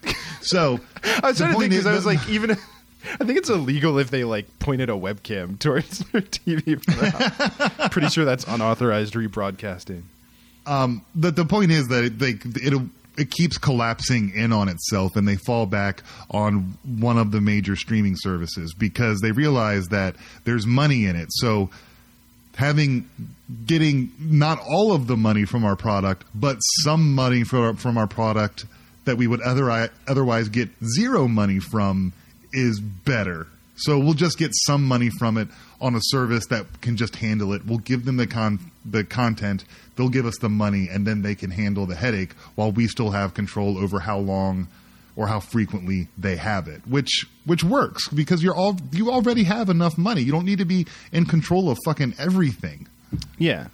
So 0.42 0.80
I 1.24 1.30
was 1.30 1.38
trying 1.38 1.54
to 1.54 1.60
think 1.60 1.72
because 1.72 1.86
I 1.86 1.94
was 1.94 2.06
like, 2.06 2.28
even 2.30 2.52
I 3.20 3.24
think 3.24 3.38
it's 3.38 3.50
illegal 3.50 4.00
if 4.00 4.10
they 4.10 4.24
like 4.24 4.60
pointed 4.60 4.90
a 4.90 4.94
webcam 4.94 5.60
towards 5.60 6.00
their 6.00 6.22
TV. 6.22 6.82
Pretty 7.92 8.10
sure 8.10 8.26
that's 8.26 8.46
unauthorized 8.46 9.14
rebroadcasting. 9.14 10.04
Um, 10.66 11.06
the 11.14 11.32
the 11.32 11.46
point 11.46 11.72
is 11.72 11.88
that 11.90 12.06
it, 12.06 12.20
they 12.20 12.36
it 12.44 12.82
it 13.18 13.32
keeps 13.32 13.58
collapsing 13.58 14.32
in 14.36 14.52
on 14.52 14.68
itself, 14.68 15.16
and 15.16 15.28
they 15.28 15.36
fall 15.38 15.66
back 15.66 16.04
on 16.32 16.78
one 16.84 17.18
of 17.18 17.32
the 17.32 17.40
major 17.40 17.76
streaming 17.76 18.16
services 18.18 18.74
because 18.74 19.20
they 19.22 19.32
realize 19.32 19.88
that 19.88 20.16
there's 20.44 20.66
money 20.66 21.06
in 21.06 21.16
it. 21.16 21.28
So 21.32 21.70
having 22.56 23.08
getting 23.66 24.12
not 24.20 24.60
all 24.60 24.92
of 24.94 25.08
the 25.08 25.18
money 25.18 25.46
from 25.46 25.64
our 25.64 25.76
product, 25.76 26.26
but 26.34 26.58
some 26.84 27.14
money 27.14 27.44
from 27.44 27.76
from 27.76 27.98
our 27.98 28.08
product 28.08 28.66
that 29.06 29.18
we 29.18 29.28
would 29.28 29.42
other, 29.42 29.90
otherwise 30.08 30.50
get 30.50 30.70
zero 30.84 31.28
money 31.28 31.60
from 31.60 32.14
is 32.54 32.80
better. 32.80 33.48
So 33.78 34.00
we'll 34.00 34.14
just 34.14 34.38
get 34.38 34.52
some 34.54 34.86
money 34.86 35.10
from 35.10 35.38
it 35.38 35.50
on 35.82 35.96
a 35.96 36.00
service 36.02 36.46
that 36.48 36.82
can 36.82 36.96
just 36.96 37.18
handle 37.18 37.54
it. 37.54 37.66
We'll 37.66 37.80
give 37.80 38.06
them 38.06 38.18
the 38.18 38.28
con 38.28 38.60
the 38.86 39.04
content, 39.04 39.66
they'll 39.96 40.10
give 40.10 40.26
us 40.26 40.38
the 40.38 40.50
money, 40.50 40.88
and 40.90 41.06
then 41.06 41.22
they 41.22 41.36
can 41.36 41.52
handle 41.52 41.86
the 41.86 41.96
headache 41.96 42.34
while 42.56 42.72
we 42.72 42.88
still 42.88 43.12
have 43.12 43.34
control 43.34 43.78
over 43.78 44.00
how 44.00 44.20
long 44.20 44.68
or 45.16 45.28
how 45.28 45.40
frequently 45.40 46.08
they 46.18 46.36
have 46.36 46.68
it, 46.68 46.82
which 46.88 47.26
which 47.46 47.64
works 47.64 48.08
because 48.10 48.44
you're 48.44 48.56
all 48.56 48.78
you 48.92 49.12
already 49.12 49.44
have 49.44 49.70
enough 49.70 49.98
money. 49.98 50.22
You 50.22 50.32
don't 50.32 50.46
need 50.46 50.60
to 50.60 50.66
be 50.66 50.86
in 51.12 51.26
control 51.26 51.70
of 51.70 51.78
fucking 51.86 52.16
everything. 52.18 52.88
Yeah, 53.38 53.68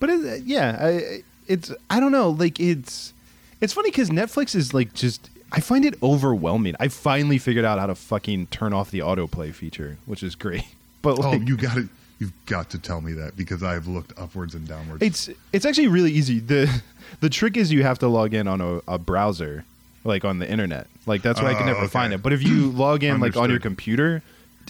but 0.00 0.10
it, 0.10 0.44
yeah, 0.44 0.76
I, 0.80 1.22
it's 1.46 1.72
I 1.90 2.00
don't 2.00 2.12
know. 2.12 2.30
Like 2.30 2.60
it's 2.60 3.12
it's 3.62 3.72
funny 3.72 3.90
because 3.90 4.10
Netflix 4.10 4.54
is 4.54 4.74
like 4.74 4.92
just 4.92 5.30
I 5.50 5.60
find 5.60 5.84
it 5.86 5.94
overwhelming. 6.02 6.74
I 6.80 6.88
finally 6.88 7.38
figured 7.38 7.64
out 7.64 7.78
how 7.78 7.86
to 7.86 7.94
fucking 7.94 8.48
turn 8.48 8.72
off 8.74 8.90
the 8.90 8.98
autoplay 9.00 9.52
feature, 9.54 9.96
which 10.06 10.22
is 10.22 10.34
great. 10.34 10.64
But 11.02 11.18
Oh, 11.18 11.30
like, 11.30 11.48
you 11.48 11.56
got 11.56 11.74
to 11.74 11.88
You've 12.20 12.32
got 12.46 12.70
to 12.70 12.78
tell 12.78 13.00
me 13.00 13.12
that 13.14 13.36
because 13.36 13.64
I've 13.64 13.88
looked 13.88 14.16
upwards 14.16 14.54
and 14.54 14.68
downwards. 14.68 15.02
It's 15.02 15.28
it's 15.52 15.64
actually 15.66 15.88
really 15.88 16.12
easy. 16.12 16.38
the 16.38 16.70
The 17.18 17.28
trick 17.28 17.56
is 17.56 17.72
you 17.72 17.82
have 17.82 17.98
to 17.98 18.06
log 18.08 18.32
in 18.34 18.46
on 18.46 18.60
a, 18.60 18.80
a 18.86 18.98
browser, 18.98 19.64
like 20.04 20.24
on 20.24 20.38
the 20.38 20.48
internet. 20.48 20.86
Like 21.04 21.22
that's 21.22 21.42
why 21.42 21.48
I 21.50 21.54
can 21.54 21.64
Oh, 21.68 21.72
never 21.72 21.88
find 21.88 22.12
it. 22.12 22.22
But 22.22 22.32
if 22.32 22.42
you 22.44 22.70
log 22.84 23.02
in 23.02 23.18
like 23.18 23.36
on 23.36 23.50
your 23.50 23.58
computer 23.58 24.22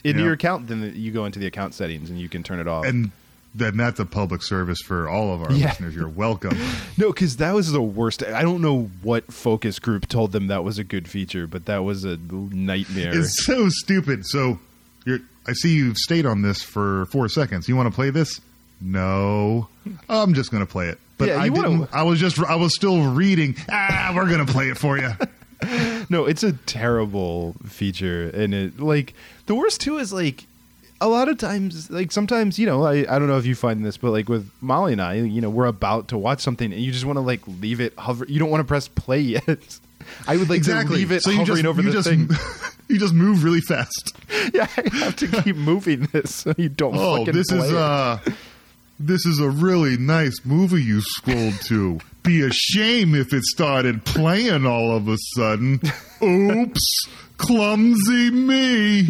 into 0.02 0.18
Yeah. 0.20 0.24
your 0.24 0.32
account, 0.32 0.68
then 0.68 0.94
you 0.96 1.12
go 1.12 1.26
into 1.26 1.38
the 1.38 1.46
account 1.46 1.74
settings 1.74 2.08
and 2.08 2.18
you 2.18 2.30
can 2.30 2.42
turn 2.42 2.58
it 2.58 2.66
off. 2.66 2.86
and 2.86 3.10
then 3.54 3.76
that's 3.76 4.00
a 4.00 4.06
public 4.06 4.42
service 4.42 4.78
for 4.84 5.08
all 5.08 5.34
of 5.34 5.42
our 5.42 5.52
Yeah. 5.52 5.66
listeners. 5.66 5.94
You're 5.94 6.08
welcome. 6.08 6.56
no, 6.96 7.12
because 7.12 7.36
that 7.36 7.54
was 7.54 7.70
the 7.72 7.82
worst. 7.82 8.22
I 8.22 8.42
don't 8.42 8.62
know 8.62 8.90
what 9.02 9.32
focus 9.32 9.78
group 9.78 10.08
told 10.08 10.32
them 10.32 10.46
that 10.46 10.64
was 10.64 10.78
a 10.78 10.84
good 10.84 11.06
feature, 11.08 11.46
but 11.46 11.66
that 11.66 11.78
was 11.84 12.04
a 12.04 12.16
nightmare. 12.16 13.18
It's 13.18 13.44
so 13.44 13.68
stupid. 13.68 14.24
So 14.26 14.58
you're 15.04 15.18
I 15.46 15.52
see 15.54 15.74
you've 15.74 15.98
stayed 15.98 16.24
on 16.24 16.42
this 16.42 16.62
for 16.62 17.06
four 17.06 17.28
seconds. 17.28 17.68
You 17.68 17.76
want 17.76 17.88
to 17.88 17.94
play 17.94 18.10
this? 18.10 18.40
No. 18.80 19.68
I'm 20.08 20.34
just 20.34 20.50
going 20.50 20.64
to 20.64 20.70
play 20.70 20.88
it. 20.88 20.98
But 21.18 21.28
Yeah, 21.28 21.36
I 21.42 21.44
you 21.46 21.52
wanna- 21.52 21.68
didn't. 21.68 21.88
I 21.92 22.02
was 22.02 22.18
just. 22.20 22.38
I 22.40 22.56
was 22.56 22.74
still 22.74 23.12
reading. 23.12 23.56
Ah, 23.70 24.12
we're 24.14 24.26
going 24.28 24.44
to 24.44 24.52
play 24.52 24.68
it 24.70 24.78
for 24.78 24.98
you. 24.98 25.10
no, 26.10 26.24
it's 26.26 26.42
a 26.42 26.52
terrible 26.52 27.54
feature, 27.66 28.28
and 28.30 28.52
it 28.54 28.80
like 28.80 29.14
the 29.46 29.54
worst 29.54 29.80
too 29.80 29.98
is 29.98 30.12
like 30.12 30.46
a 31.02 31.08
lot 31.08 31.28
of 31.28 31.36
times, 31.36 31.90
like 31.90 32.12
sometimes 32.12 32.58
you 32.58 32.66
know, 32.66 32.84
I 32.84 33.00
I 33.00 33.18
don't 33.18 33.26
know 33.26 33.36
if 33.36 33.44
you 33.44 33.54
find 33.54 33.84
this, 33.84 33.96
but 33.96 34.12
like 34.12 34.28
with 34.28 34.50
Molly 34.60 34.92
and 34.92 35.02
I, 35.02 35.14
you 35.14 35.40
know, 35.40 35.50
we're 35.50 35.66
about 35.66 36.08
to 36.08 36.18
watch 36.18 36.40
something, 36.40 36.72
and 36.72 36.80
you 36.80 36.92
just 36.92 37.04
want 37.04 37.16
to 37.16 37.20
like 37.20 37.46
leave 37.46 37.80
it 37.80 37.98
hover. 37.98 38.24
You 38.28 38.38
don't 38.38 38.50
want 38.50 38.60
to 38.60 38.66
press 38.66 38.88
play 38.88 39.20
yet. 39.20 39.80
I 40.26 40.36
would 40.36 40.48
like 40.48 40.58
exactly. 40.58 40.94
to 40.94 40.98
leave 40.98 41.12
it 41.12 41.22
so 41.22 41.30
you 41.30 41.38
hovering 41.38 41.64
just, 41.64 41.66
over 41.66 41.82
you 41.82 41.88
the 41.88 41.92
just, 41.92 42.08
thing. 42.08 42.28
you 42.88 42.98
just 42.98 43.14
move 43.14 43.44
really 43.44 43.60
fast. 43.60 44.16
yeah, 44.54 44.68
I 44.76 44.96
have 44.96 45.16
to 45.16 45.42
keep 45.42 45.56
moving 45.56 46.08
this 46.12 46.34
so 46.34 46.54
you 46.56 46.68
don't. 46.68 46.96
Oh, 46.96 47.18
fucking 47.18 47.34
this 47.34 47.48
play 47.48 47.58
is 47.58 47.70
it. 47.70 47.76
uh 47.76 48.18
this 49.00 49.26
is 49.26 49.40
a 49.40 49.50
really 49.50 49.96
nice 49.96 50.44
movie 50.44 50.82
you 50.82 51.00
scrolled 51.00 51.60
to. 51.62 51.98
Be 52.22 52.42
a 52.42 52.52
shame 52.52 53.16
if 53.16 53.32
it 53.32 53.42
started 53.42 54.04
playing 54.04 54.64
all 54.64 54.96
of 54.96 55.08
a 55.08 55.16
sudden. 55.34 55.80
Oops, 56.22 57.08
clumsy 57.36 58.30
me. 58.30 59.08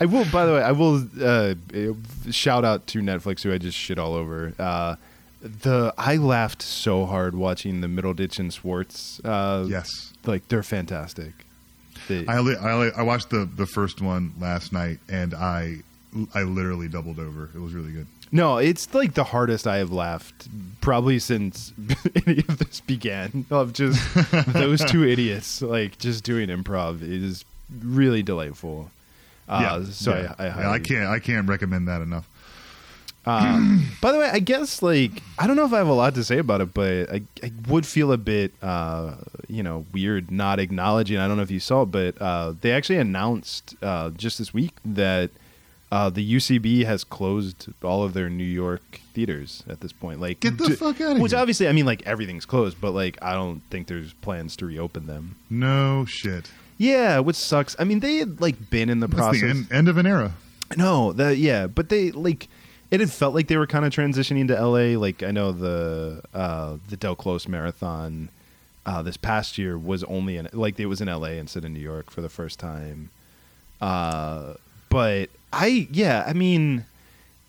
I 0.00 0.04
will. 0.06 0.24
By 0.26 0.44
the 0.46 0.52
way, 0.52 0.62
I 0.62 0.72
will 0.72 1.06
uh, 1.22 1.54
shout 2.30 2.64
out 2.64 2.86
to 2.88 3.00
Netflix, 3.00 3.42
who 3.42 3.52
I 3.52 3.58
just 3.58 3.76
shit 3.78 3.98
all 3.98 4.14
over. 4.14 4.52
Uh, 4.58 4.96
the 5.40 5.94
I 5.96 6.16
laughed 6.16 6.60
so 6.62 7.06
hard 7.06 7.34
watching 7.34 7.80
the 7.80 7.86
Middleditch 7.88 8.38
and 8.38 8.52
Schwartz. 8.52 9.20
Uh, 9.24 9.66
Yes. 9.68 10.12
like 10.24 10.48
they're 10.48 10.62
fantastic. 10.62 11.32
They- 12.08 12.26
I, 12.26 12.40
li- 12.40 12.56
I 12.60 12.90
I 12.96 13.02
watched 13.02 13.30
the 13.30 13.48
the 13.56 13.66
first 13.66 14.00
one 14.02 14.32
last 14.40 14.72
night 14.72 14.98
and 15.08 15.34
I 15.34 15.78
I 16.34 16.42
literally 16.42 16.88
doubled 16.88 17.18
over. 17.18 17.50
It 17.54 17.60
was 17.60 17.72
really 17.74 17.92
good. 17.92 18.06
no, 18.32 18.58
it's 18.58 18.92
like 18.94 19.14
the 19.14 19.24
hardest 19.24 19.66
I 19.66 19.76
have 19.78 19.92
laughed 19.92 20.48
probably 20.80 21.18
since 21.18 21.72
any 22.26 22.38
of 22.48 22.58
this 22.58 22.80
began. 22.80 23.46
Of 23.50 23.72
just 23.72 24.00
those 24.52 24.84
two 24.84 25.04
idiots 25.04 25.62
like 25.62 25.98
just 25.98 26.22
doing 26.24 26.48
improv 26.48 27.02
is 27.02 27.44
really 27.82 28.22
delightful. 28.22 28.90
Uh, 29.48 29.84
so 29.84 30.14
yeah. 30.14 30.34
I, 30.38 30.46
I, 30.46 30.60
Yeah, 30.60 30.70
I 30.70 30.78
can't 30.78 31.08
I 31.08 31.18
can't 31.18 31.48
recommend 31.48 31.88
that 31.88 32.02
enough. 32.02 32.28
By 33.26 34.12
the 34.12 34.18
way, 34.18 34.30
I 34.32 34.38
guess 34.38 34.82
like 34.82 35.20
I 35.36 35.48
don't 35.48 35.56
know 35.56 35.64
if 35.64 35.72
I 35.72 35.78
have 35.78 35.88
a 35.88 35.92
lot 35.92 36.14
to 36.14 36.22
say 36.22 36.38
about 36.38 36.60
it, 36.60 36.72
but 36.72 37.10
I, 37.10 37.22
I 37.42 37.50
would 37.66 37.84
feel 37.84 38.12
a 38.12 38.16
bit, 38.16 38.52
uh, 38.62 39.16
you 39.48 39.64
know, 39.64 39.84
weird 39.92 40.30
not 40.30 40.60
acknowledging. 40.60 41.18
I 41.18 41.26
don't 41.26 41.36
know 41.36 41.42
if 41.42 41.50
you 41.50 41.58
saw 41.58 41.82
it, 41.82 41.86
but 41.86 42.22
uh, 42.22 42.54
they 42.60 42.70
actually 42.70 42.98
announced 42.98 43.74
uh, 43.82 44.10
just 44.10 44.38
this 44.38 44.54
week 44.54 44.74
that 44.84 45.30
uh, 45.90 46.08
the 46.08 46.34
UCB 46.34 46.84
has 46.84 47.02
closed 47.02 47.68
all 47.82 48.04
of 48.04 48.12
their 48.12 48.30
New 48.30 48.44
York 48.44 49.00
theaters 49.12 49.64
at 49.68 49.80
this 49.80 49.92
point. 49.92 50.20
Like, 50.20 50.40
Get 50.40 50.58
the 50.58 50.68
d- 50.68 50.74
fuck 50.74 51.00
outta 51.00 51.02
Which 51.02 51.06
here. 51.14 51.22
Which 51.22 51.34
obviously, 51.34 51.66
I 51.66 51.72
mean, 51.72 51.86
like 51.86 52.06
everything's 52.06 52.46
closed, 52.46 52.80
but 52.80 52.92
like 52.92 53.18
I 53.22 53.34
don't 53.34 53.60
think 53.70 53.88
there's 53.88 54.12
plans 54.12 54.54
to 54.58 54.66
reopen 54.66 55.08
them. 55.08 55.34
No 55.50 56.04
shit. 56.04 56.50
Yeah, 56.78 57.20
which 57.20 57.36
sucks. 57.36 57.74
I 57.78 57.84
mean, 57.84 58.00
they 58.00 58.16
had 58.16 58.40
like 58.40 58.70
been 58.70 58.88
in 58.90 59.00
the 59.00 59.06
That's 59.06 59.18
process. 59.18 59.40
the 59.42 59.48
end, 59.48 59.68
end 59.72 59.88
of 59.88 59.96
an 59.96 60.06
era. 60.06 60.34
No, 60.76 61.12
the 61.12 61.36
yeah, 61.36 61.66
but 61.66 61.88
they 61.88 62.10
like 62.10 62.48
it 62.90 63.00
had 63.00 63.10
felt 63.10 63.34
like 63.34 63.48
they 63.48 63.56
were 63.56 63.66
kind 63.66 63.84
of 63.84 63.92
transitioning 63.92 64.48
to 64.48 64.54
LA. 64.60 64.98
Like 64.98 65.22
I 65.22 65.30
know 65.30 65.52
the 65.52 66.22
uh 66.34 66.76
the 66.88 66.96
Del 66.96 67.14
Close 67.16 67.48
Marathon 67.48 68.28
uh, 68.84 69.02
this 69.02 69.16
past 69.16 69.58
year 69.58 69.76
was 69.76 70.04
only 70.04 70.36
in 70.36 70.48
like 70.52 70.78
it 70.78 70.86
was 70.86 71.00
in 71.00 71.08
L.A. 71.08 71.38
instead 71.38 71.64
of 71.64 71.70
New 71.72 71.80
York 71.80 72.10
for 72.10 72.20
the 72.20 72.28
first 72.28 72.58
time. 72.60 73.10
Uh, 73.80 74.54
but 74.88 75.28
I 75.52 75.88
yeah, 75.90 76.24
I 76.26 76.32
mean, 76.32 76.84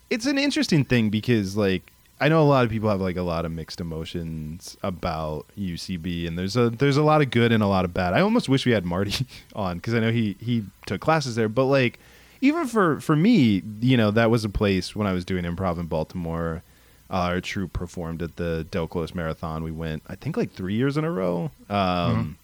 it's 0.09 0.25
an 0.25 0.37
interesting 0.37 0.83
thing 0.83 1.09
because 1.09 1.55
like 1.55 1.91
I 2.19 2.29
know 2.29 2.41
a 2.41 2.45
lot 2.45 2.65
of 2.65 2.71
people 2.71 2.89
have 2.89 2.99
like 3.01 3.15
a 3.17 3.21
lot 3.21 3.45
of 3.45 3.51
mixed 3.51 3.79
emotions 3.79 4.75
about 4.81 5.45
UCB, 5.57 6.27
and 6.27 6.37
there's 6.37 6.55
a 6.57 6.69
there's 6.69 6.97
a 6.97 7.03
lot 7.03 7.21
of 7.21 7.29
good 7.29 7.51
and 7.51 7.61
a 7.61 7.67
lot 7.67 7.85
of 7.85 7.93
bad. 7.93 8.13
I 8.13 8.21
almost 8.21 8.49
wish 8.49 8.65
we 8.65 8.71
had 8.71 8.85
Marty 8.85 9.25
on 9.55 9.77
because 9.77 9.93
I 9.93 9.99
know 9.99 10.11
he 10.11 10.35
he 10.39 10.63
took 10.85 10.99
classes 11.01 11.35
there, 11.35 11.49
but 11.49 11.65
like 11.65 11.99
even 12.41 12.65
for 12.67 12.99
for 13.01 13.15
me, 13.15 13.61
you 13.79 13.97
know, 13.97 14.11
that 14.11 14.29
was 14.31 14.43
a 14.43 14.49
place 14.49 14.95
when 14.95 15.05
I 15.07 15.13
was 15.13 15.25
doing 15.25 15.43
improv 15.45 15.79
in 15.79 15.85
Baltimore. 15.85 16.63
Uh, 17.09 17.31
our 17.31 17.39
troupe 17.39 17.71
performed 17.71 18.21
at 18.21 18.35
the 18.35 18.67
Del 18.69 18.85
Close 18.85 19.15
Marathon. 19.15 19.63
We 19.63 19.71
went, 19.71 20.03
I 20.07 20.15
think, 20.15 20.35
like 20.35 20.51
three 20.51 20.73
years 20.73 20.97
in 20.97 21.05
a 21.05 21.11
row. 21.11 21.51
Um, 21.69 22.37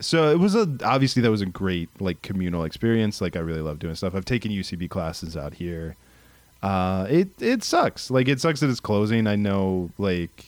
So 0.00 0.30
it 0.30 0.38
was 0.38 0.54
a 0.54 0.68
obviously 0.84 1.22
that 1.22 1.30
was 1.30 1.40
a 1.40 1.46
great 1.46 1.88
like 2.00 2.20
communal 2.22 2.64
experience. 2.64 3.20
Like 3.20 3.34
I 3.34 3.40
really 3.40 3.62
love 3.62 3.78
doing 3.78 3.94
stuff. 3.94 4.14
I've 4.14 4.24
taken 4.24 4.52
UCB 4.52 4.90
classes 4.90 5.36
out 5.36 5.54
here. 5.54 5.96
Uh, 6.62 7.06
it 7.08 7.28
it 7.40 7.62
sucks. 7.62 8.10
Like 8.10 8.28
it 8.28 8.40
sucks 8.40 8.60
that 8.60 8.70
it's 8.70 8.80
closing. 8.80 9.26
I 9.26 9.36
know, 9.36 9.90
like, 9.98 10.46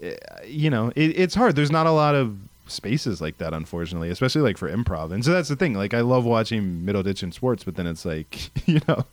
eh, 0.00 0.14
you 0.46 0.70
know, 0.70 0.92
it, 0.94 1.18
it's 1.18 1.34
hard. 1.34 1.56
There's 1.56 1.70
not 1.70 1.86
a 1.86 1.90
lot 1.90 2.14
of 2.14 2.38
spaces 2.68 3.20
like 3.20 3.38
that, 3.38 3.52
unfortunately, 3.52 4.10
especially 4.10 4.42
like 4.42 4.56
for 4.56 4.70
improv. 4.70 5.12
And 5.12 5.24
so 5.24 5.32
that's 5.32 5.48
the 5.48 5.56
thing. 5.56 5.74
Like 5.74 5.94
I 5.94 6.00
love 6.00 6.24
watching 6.24 6.82
Middleditch 6.82 7.22
and 7.22 7.34
Schwartz, 7.34 7.64
but 7.64 7.76
then 7.76 7.86
it's 7.86 8.04
like, 8.04 8.50
you 8.68 8.80
know, 8.86 9.04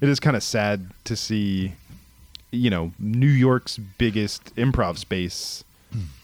it 0.00 0.08
is 0.08 0.20
kind 0.20 0.36
of 0.36 0.42
sad 0.42 0.90
to 1.04 1.16
see, 1.16 1.74
you 2.50 2.70
know, 2.70 2.92
New 2.98 3.26
York's 3.26 3.76
biggest 3.76 4.54
improv 4.56 4.98
space 4.98 5.64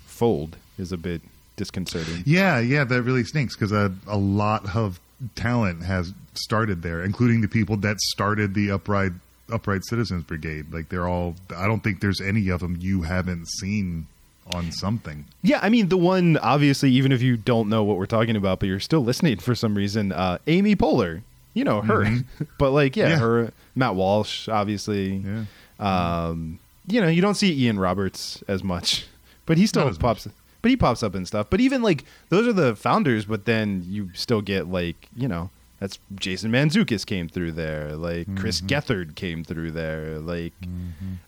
fold 0.07 0.57
is 0.79 0.93
a 0.93 0.97
bit 0.97 1.21
disconcerting. 1.57 2.23
Yeah, 2.25 2.59
yeah, 2.61 2.85
that 2.85 3.03
really 3.03 3.25
stinks 3.25 3.55
because 3.55 3.73
a, 3.73 3.93
a 4.07 4.17
lot 4.17 4.75
of 4.75 5.01
talent 5.35 5.83
has 5.83 6.13
started 6.35 6.83
there, 6.83 7.03
including 7.03 7.41
the 7.41 7.49
people 7.49 7.77
that 7.79 8.01
started 8.01 8.55
the 8.55 8.71
upright 8.71 9.13
upright 9.51 9.85
citizens 9.85 10.25
brigade. 10.25 10.73
Like 10.73 10.89
they're 10.89 11.07
all. 11.09 11.35
I 11.57 11.67
don't 11.67 11.81
think 11.83 12.01
there's 12.01 12.21
any 12.21 12.49
of 12.49 12.61
them 12.61 12.77
you 12.81 13.03
haven't 13.03 13.47
seen 13.49 14.07
on 14.53 14.71
something. 14.73 15.25
Yeah, 15.43 15.59
I 15.63 15.69
mean 15.69 15.89
the 15.89 15.97
one 15.97 16.37
obviously, 16.39 16.91
even 16.93 17.11
if 17.13 17.21
you 17.23 17.37
don't 17.37 17.69
know 17.69 17.83
what 17.85 17.97
we're 17.97 18.07
talking 18.07 18.37
about, 18.37 18.61
but 18.61 18.67
you're 18.67 18.79
still 18.81 19.03
listening 19.05 19.39
for 19.39 19.55
some 19.55 19.75
reason, 19.75 20.13
uh, 20.13 20.39
Amy 20.47 20.77
Poehler, 20.77 21.23
you 21.55 21.65
know 21.65 21.81
her, 21.81 22.07
but 22.59 22.71
like 22.71 22.97
yeah, 22.97 23.09
Yeah. 23.09 23.19
her 23.19 23.53
Matt 23.75 23.95
Walsh, 23.97 24.49
obviously. 24.49 25.17
Yeah. 25.17 25.45
Um, 25.79 26.59
you 26.87 27.01
know, 27.01 27.09
you 27.09 27.21
don't 27.21 27.35
see 27.35 27.53
Ian 27.65 27.79
Roberts 27.81 28.43
as 28.47 28.63
much, 28.63 29.07
but 29.47 29.59
he 29.59 29.67
still 29.67 29.93
pops. 29.97 30.29
But 30.63 30.71
he 30.71 30.77
pops 30.77 31.03
up 31.03 31.15
and 31.15 31.27
stuff. 31.29 31.49
But 31.51 31.61
even 31.61 31.83
like 31.83 32.05
those 32.29 32.47
are 32.49 32.53
the 32.53 32.75
founders, 32.75 33.25
but 33.25 33.45
then 33.45 33.85
you 33.89 34.11
still 34.15 34.41
get 34.41 34.69
like 34.69 35.09
you 35.17 35.29
know 35.29 35.51
that's 35.81 35.99
Jason 36.15 36.51
Mantzoukas 36.51 37.05
came 37.05 37.29
through 37.29 37.53
there, 37.53 37.97
like 37.97 38.35
Chris 38.37 38.61
Gethard 38.61 39.15
came 39.15 39.45
through 39.45 39.73
there, 39.73 40.19
like 40.19 40.55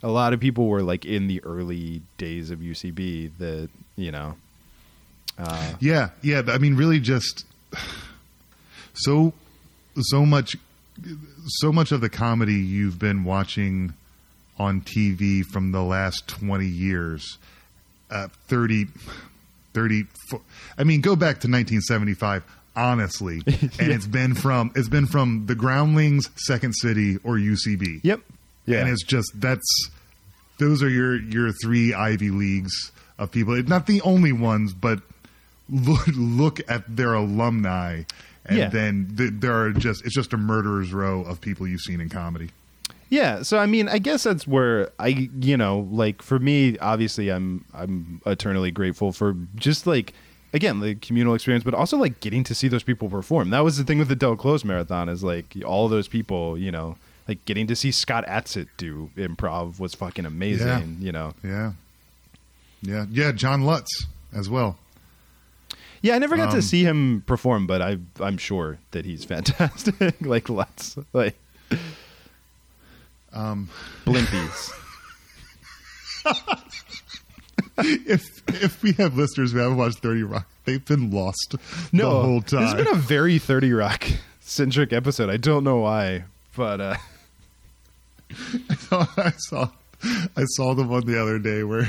a 0.02 0.08
lot 0.08 0.32
of 0.32 0.40
people 0.40 0.66
were 0.68 0.82
like 0.82 1.04
in 1.04 1.26
the 1.26 1.42
early 1.44 2.00
days 2.16 2.50
of 2.50 2.60
UCB 2.60 3.30
that 3.38 3.68
you 3.96 4.10
know. 4.10 4.36
Uh, 5.38 5.74
Yeah, 5.80 6.10
yeah. 6.22 6.42
I 6.48 6.58
mean, 6.58 6.76
really, 6.76 6.98
just 6.98 7.44
so 8.94 9.32
so 10.00 10.24
much 10.24 10.56
so 11.46 11.70
much 11.72 11.92
of 11.92 12.00
the 12.00 12.08
comedy 12.08 12.54
you've 12.54 12.98
been 12.98 13.24
watching 13.24 13.92
on 14.58 14.80
TV 14.80 15.44
from 15.44 15.72
the 15.72 15.82
last 15.82 16.26
twenty 16.26 16.66
years, 16.66 17.38
uh, 18.10 18.28
30, 18.48 18.86
30 19.74 20.06
I 20.76 20.84
mean, 20.84 21.00
go 21.00 21.14
back 21.16 21.40
to 21.40 21.48
nineteen 21.48 21.80
seventy 21.82 22.14
five. 22.14 22.42
Honestly, 22.78 23.42
and 23.46 23.90
it's 23.92 24.06
been 24.06 24.34
from 24.34 24.70
it's 24.76 24.88
been 24.88 25.06
from 25.06 25.46
the 25.46 25.54
Groundlings, 25.54 26.30
Second 26.36 26.72
City, 26.74 27.16
or 27.24 27.34
UCB. 27.36 28.00
Yep. 28.04 28.20
Yeah. 28.66 28.80
and 28.80 28.88
it's 28.90 29.02
just 29.02 29.32
that's 29.34 29.90
those 30.58 30.82
are 30.82 30.88
your 30.88 31.16
your 31.20 31.52
three 31.52 31.92
Ivy 31.92 32.30
leagues 32.30 32.92
of 33.18 33.30
people. 33.32 33.54
It's 33.54 33.68
Not 33.68 33.86
the 33.86 34.00
only 34.02 34.32
ones, 34.32 34.72
but 34.74 35.00
look, 35.68 36.06
look 36.14 36.60
at 36.70 36.84
their 36.96 37.14
alumni, 37.14 38.02
and 38.46 38.58
Yeah. 38.58 38.68
then 38.68 39.12
th- 39.16 39.32
there 39.40 39.56
are 39.60 39.72
just 39.72 40.04
it's 40.04 40.14
just 40.14 40.32
a 40.32 40.36
murderer's 40.36 40.92
row 40.92 41.22
of 41.22 41.40
people 41.40 41.66
you've 41.66 41.80
seen 41.80 42.00
in 42.00 42.08
comedy. 42.08 42.50
Yeah, 43.10 43.42
so 43.42 43.58
I 43.58 43.64
mean, 43.66 43.88
I 43.88 43.98
guess 43.98 44.22
that's 44.24 44.46
where 44.46 44.90
I, 44.98 45.30
you 45.40 45.56
know, 45.56 45.88
like 45.90 46.20
for 46.20 46.38
me, 46.38 46.76
obviously, 46.78 47.30
I'm 47.30 47.64
I'm 47.72 48.20
eternally 48.26 48.70
grateful 48.70 49.12
for 49.12 49.34
just 49.56 49.86
like 49.86 50.12
again 50.52 50.80
the 50.80 50.94
communal 50.94 51.34
experience, 51.34 51.64
but 51.64 51.74
also 51.74 51.96
like 51.96 52.20
getting 52.20 52.44
to 52.44 52.54
see 52.54 52.68
those 52.68 52.82
people 52.82 53.08
perform. 53.08 53.50
That 53.50 53.60
was 53.64 53.76
the 53.76 53.84
thing 53.84 53.98
with 53.98 54.08
the 54.08 54.16
Del 54.16 54.36
Close 54.36 54.64
Marathon 54.64 55.08
is 55.08 55.22
like 55.22 55.56
all 55.64 55.88
those 55.88 56.08
people, 56.08 56.56
you 56.58 56.70
know, 56.70 56.96
like 57.26 57.44
getting 57.44 57.66
to 57.66 57.76
see 57.76 57.90
Scott 57.90 58.24
Adsit 58.26 58.68
do 58.76 59.10
improv 59.16 59.78
was 59.78 59.94
fucking 59.94 60.24
amazing. 60.26 60.66
Yeah. 60.66 60.82
You 61.06 61.12
know, 61.12 61.34
Yeah, 61.44 61.72
yeah, 62.82 63.06
yeah. 63.10 63.32
John 63.32 63.64
Lutz 63.64 64.06
as 64.32 64.48
well. 64.48 64.78
yeah, 66.00 66.14
I 66.14 66.18
never 66.18 66.36
got 66.36 66.50
to 66.52 66.56
Um, 66.56 66.62
see 66.62 66.84
him 66.84 67.22
perform, 67.26 67.66
but 67.66 67.82
I 67.82 67.98
I'm 68.20 68.38
sure 68.38 68.78
that 68.92 69.04
he's 69.04 69.24
fantastic. 69.34 70.14
like 70.22 70.48
let's 70.48 70.96
like 71.12 71.36
Um, 73.32 73.68
blimpies. 74.06 74.70
if 77.78 78.22
if 78.62 78.82
we 78.82 78.92
have 78.92 79.16
listeners 79.16 79.52
who 79.52 79.58
haven't 79.58 79.76
watched 79.76 79.98
Thirty 79.98 80.22
Rock, 80.22 80.46
they've 80.64 80.84
been 80.84 81.10
lost 81.10 81.56
no, 81.92 82.14
the 82.14 82.22
whole 82.22 82.42
time. 82.42 82.60
This 82.62 82.72
has 82.72 82.84
been 82.84 82.94
a 82.94 82.98
very 82.98 83.38
30 83.38 83.72
Rock 83.72 84.06
centric 84.40 84.92
episode. 84.92 85.30
I 85.30 85.36
don't 85.36 85.64
know 85.64 85.78
why, 85.78 86.24
but 86.56 86.80
uh, 86.80 86.96
I 88.90 89.32
saw 89.36 89.68
I 90.02 90.44
saw 90.44 90.74
the 90.74 90.84
one 90.84 91.06
the 91.06 91.20
other 91.20 91.38
day 91.38 91.64
where 91.64 91.88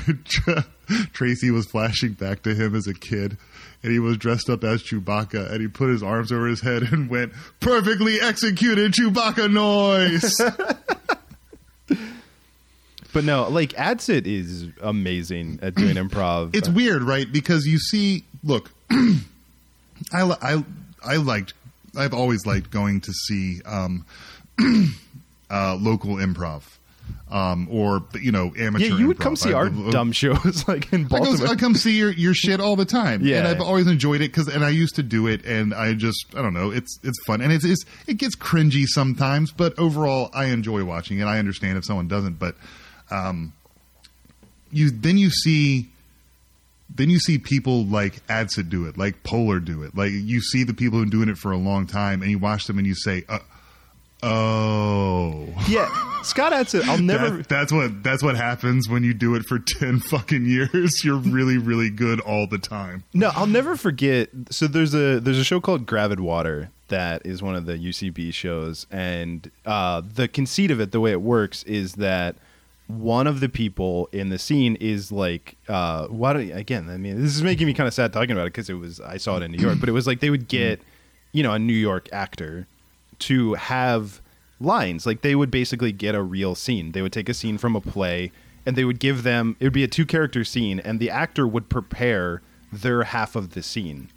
Tracy 1.13 1.51
was 1.51 1.67
flashing 1.67 2.13
back 2.13 2.41
to 2.43 2.55
him 2.55 2.75
as 2.75 2.87
a 2.87 2.93
kid, 2.93 3.37
and 3.83 3.91
he 3.91 3.99
was 3.99 4.17
dressed 4.17 4.49
up 4.49 4.63
as 4.63 4.81
Chewbacca, 4.83 5.51
and 5.51 5.61
he 5.61 5.67
put 5.67 5.89
his 5.89 6.01
arms 6.01 6.31
over 6.31 6.47
his 6.47 6.61
head 6.61 6.83
and 6.83 7.09
went 7.09 7.33
perfectly 7.59 8.19
executed 8.19 8.93
Chewbacca 8.93 9.51
noise. 9.51 10.41
but 13.13 13.23
no, 13.23 13.47
like 13.49 13.71
Adsit 13.73 14.25
is 14.27 14.67
amazing 14.81 15.59
at 15.61 15.75
doing 15.75 15.95
improv. 16.03 16.55
it's 16.55 16.69
weird, 16.69 17.01
right? 17.03 17.31
Because 17.31 17.65
you 17.65 17.77
see, 17.79 18.23
look, 18.43 18.71
I 18.91 19.13
I 20.13 20.63
I 21.03 21.15
liked 21.17 21.53
I've 21.97 22.13
always 22.13 22.45
liked 22.45 22.71
going 22.71 23.01
to 23.01 23.11
see 23.13 23.61
um, 23.65 24.05
uh, 25.49 25.75
local 25.79 26.15
improv. 26.15 26.63
Um, 27.31 27.67
or 27.71 28.03
you 28.19 28.31
know, 28.31 28.53
amateur. 28.57 28.85
yeah, 28.85 28.97
you 28.97 29.07
would 29.07 29.17
improv. 29.17 29.21
come 29.21 29.35
see 29.35 29.49
I- 29.51 29.53
our 29.53 29.69
dumb 29.69 30.11
shows 30.11 30.63
like 30.67 30.91
in 30.93 31.05
I, 31.05 31.09
go, 31.09 31.17
Baltimore. 31.25 31.47
I 31.49 31.55
come 31.55 31.75
see 31.75 31.95
your, 31.97 32.11
your 32.11 32.33
shit 32.33 32.59
all 32.59 32.75
the 32.75 32.85
time, 32.85 33.21
Yeah. 33.23 33.37
and 33.39 33.47
I've 33.47 33.61
always 33.61 33.85
enjoyed 33.87 34.21
it 34.21 34.31
because, 34.31 34.47
and 34.47 34.63
I 34.63 34.69
used 34.69 34.95
to 34.95 35.03
do 35.03 35.27
it, 35.27 35.43
and 35.45 35.73
I 35.73 35.93
just, 35.93 36.25
I 36.35 36.41
don't 36.41 36.53
know, 36.55 36.71
it's 36.71 36.99
it's 37.03 37.17
fun, 37.25 37.41
and 37.41 37.51
it's, 37.53 37.65
it's 37.65 37.83
it 38.07 38.17
gets 38.17 38.35
cringy 38.35 38.85
sometimes, 38.87 39.51
but 39.51 39.77
overall, 39.77 40.29
I 40.33 40.45
enjoy 40.45 40.83
watching 40.85 41.19
it. 41.19 41.25
I 41.25 41.37
understand 41.39 41.77
if 41.77 41.85
someone 41.85 42.07
doesn't, 42.07 42.39
but 42.39 42.55
um, 43.11 43.53
you 44.71 44.91
then 44.91 45.17
you 45.17 45.29
see, 45.29 45.89
then 46.93 47.09
you 47.09 47.19
see 47.19 47.37
people 47.37 47.85
like 47.85 48.25
Adsit 48.27 48.69
do 48.69 48.85
it, 48.85 48.97
like 48.97 49.23
Poehler 49.23 49.63
do 49.63 49.83
it, 49.83 49.95
like 49.95 50.11
you 50.11 50.41
see 50.41 50.63
the 50.63 50.73
people 50.73 50.99
who 50.99 51.05
are 51.05 51.09
doing 51.09 51.29
it 51.29 51.37
for 51.37 51.51
a 51.51 51.57
long 51.57 51.87
time, 51.87 52.21
and 52.21 52.31
you 52.31 52.39
watch 52.39 52.65
them, 52.65 52.77
and 52.77 52.85
you 52.87 52.95
say, 52.95 53.23
uh, 53.29 53.39
oh. 54.23 55.47
yeah, 55.67 56.21
Scott 56.23 56.51
Adsit. 56.51 56.83
I'll 56.87 56.99
never. 56.99 57.37
That- 57.37 57.49
that's 57.49 57.71
what 57.71 58.03
that's 58.03 58.23
what 58.23 58.35
happens 58.35 58.87
when 58.89 59.03
you 59.03 59.13
do 59.13 59.35
it 59.35 59.43
for 59.45 59.59
ten 59.79 59.99
fucking 59.99 60.45
years. 60.45 61.03
You're 61.03 61.17
really 61.17 61.57
really 61.57 61.89
good 61.89 62.19
all 62.19 62.47
the 62.47 62.59
time. 62.59 63.03
No, 63.13 63.31
I'll 63.35 63.47
never 63.47 63.75
forget. 63.75 64.29
So 64.51 64.67
there's 64.67 64.93
a 64.93 65.19
there's 65.19 65.39
a 65.39 65.43
show 65.43 65.59
called 65.59 65.85
Gravid 65.85 66.19
Water 66.19 66.69
that 66.89 67.21
is 67.25 67.41
one 67.41 67.55
of 67.55 67.65
the 67.65 67.73
UCB 67.73 68.33
shows, 68.33 68.85
and 68.91 69.49
uh, 69.65 70.01
the 70.01 70.27
conceit 70.27 70.71
of 70.71 70.79
it, 70.79 70.91
the 70.91 70.99
way 70.99 71.11
it 71.11 71.21
works, 71.21 71.63
is 71.63 71.93
that 71.93 72.35
one 72.89 73.27
of 73.27 73.39
the 73.39 73.47
people 73.49 74.09
in 74.11 74.29
the 74.29 74.39
scene 74.39 74.75
is 74.77 75.11
like, 75.11 75.55
uh, 75.67 76.07
what 76.07 76.35
again? 76.37 76.89
I 76.89 76.97
mean, 76.97 77.21
this 77.21 77.35
is 77.35 77.43
making 77.43 77.67
me 77.67 77.73
kind 77.75 77.87
of 77.87 77.93
sad 77.93 78.11
talking 78.11 78.31
about 78.31 78.47
it 78.47 78.53
because 78.53 78.67
it 78.69 78.73
was 78.73 78.99
I 78.99 79.17
saw 79.17 79.37
it 79.37 79.43
in 79.43 79.51
New 79.51 79.59
York, 79.59 79.79
but 79.79 79.87
it 79.89 79.91
was 79.91 80.07
like 80.07 80.21
they 80.21 80.31
would 80.31 80.47
get, 80.47 80.81
you 81.31 81.43
know, 81.43 81.53
a 81.53 81.59
New 81.59 81.71
York 81.73 82.09
actor 82.11 82.65
to 83.19 83.53
have 83.53 84.21
lines. 84.59 85.05
Like 85.05 85.21
they 85.21 85.35
would 85.35 85.51
basically 85.51 85.91
get 85.91 86.15
a 86.15 86.23
real 86.23 86.55
scene. 86.55 86.91
They 86.93 87.03
would 87.03 87.13
take 87.13 87.29
a 87.29 87.33
scene 87.35 87.59
from 87.59 87.75
a 87.75 87.81
play 87.81 88.31
and 88.65 88.75
they 88.75 88.85
would 88.85 88.99
give 88.99 89.21
them 89.21 89.55
it 89.59 89.65
would 89.65 89.73
be 89.73 89.83
a 89.83 89.87
two 89.87 90.05
character 90.05 90.43
scene 90.43 90.79
and 90.79 90.99
the 90.99 91.11
actor 91.11 91.47
would 91.47 91.69
prepare 91.69 92.41
their 92.73 93.03
half 93.03 93.35
of 93.35 93.51
the 93.51 93.61
scene. 93.61 94.09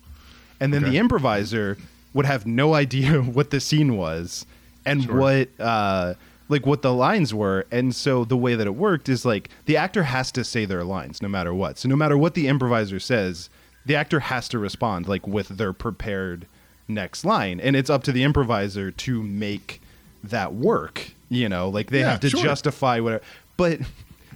And 0.61 0.73
then 0.73 0.83
Okay. 0.83 0.93
the 0.93 0.99
improviser 0.99 1.77
would 2.15 2.25
have 2.25 2.47
no 2.47 2.73
idea 2.85 3.21
what 3.21 3.51
the 3.51 3.61
scene 3.61 3.97
was 3.99 4.47
and 4.87 5.07
what 5.19 5.49
uh 5.61 6.15
like 6.53 6.65
what 6.67 6.83
the 6.83 6.93
lines 6.93 7.35
were. 7.35 7.67
And 7.73 7.95
so 7.95 8.25
the 8.25 8.37
way 8.37 8.55
that 8.55 8.67
it 8.67 8.77
worked 8.77 9.09
is 9.09 9.25
like 9.25 9.49
the 9.67 9.77
actor 9.77 10.05
has 10.05 10.31
to 10.33 10.45
say 10.45 10.65
their 10.65 10.85
lines 10.85 11.21
no 11.21 11.29
matter 11.29 11.53
what. 11.53 11.79
So 11.79 11.89
no 11.89 11.97
matter 11.97 12.17
what 12.17 12.35
the 12.35 12.47
improviser 12.47 13.01
says, 13.01 13.51
the 13.85 13.97
actor 13.97 14.21
has 14.21 14.49
to 14.51 14.59
respond 14.61 15.09
like 15.09 15.27
with 15.27 15.49
their 15.49 15.73
prepared 15.73 16.47
next 16.87 17.25
line. 17.25 17.59
And 17.59 17.75
it's 17.75 17.91
up 17.91 18.05
to 18.05 18.13
the 18.13 18.23
improviser 18.23 18.91
to 18.93 19.23
make 19.23 19.81
that 20.23 20.55
work. 20.55 21.11
You 21.29 21.49
know, 21.49 21.69
like 21.69 21.91
they 21.91 22.01
Yeah, 22.01 22.11
have 22.11 22.21
to 22.21 22.31
sure. 22.31 22.43
justify 22.43 23.01
whatever. 23.01 23.25
But 23.57 23.81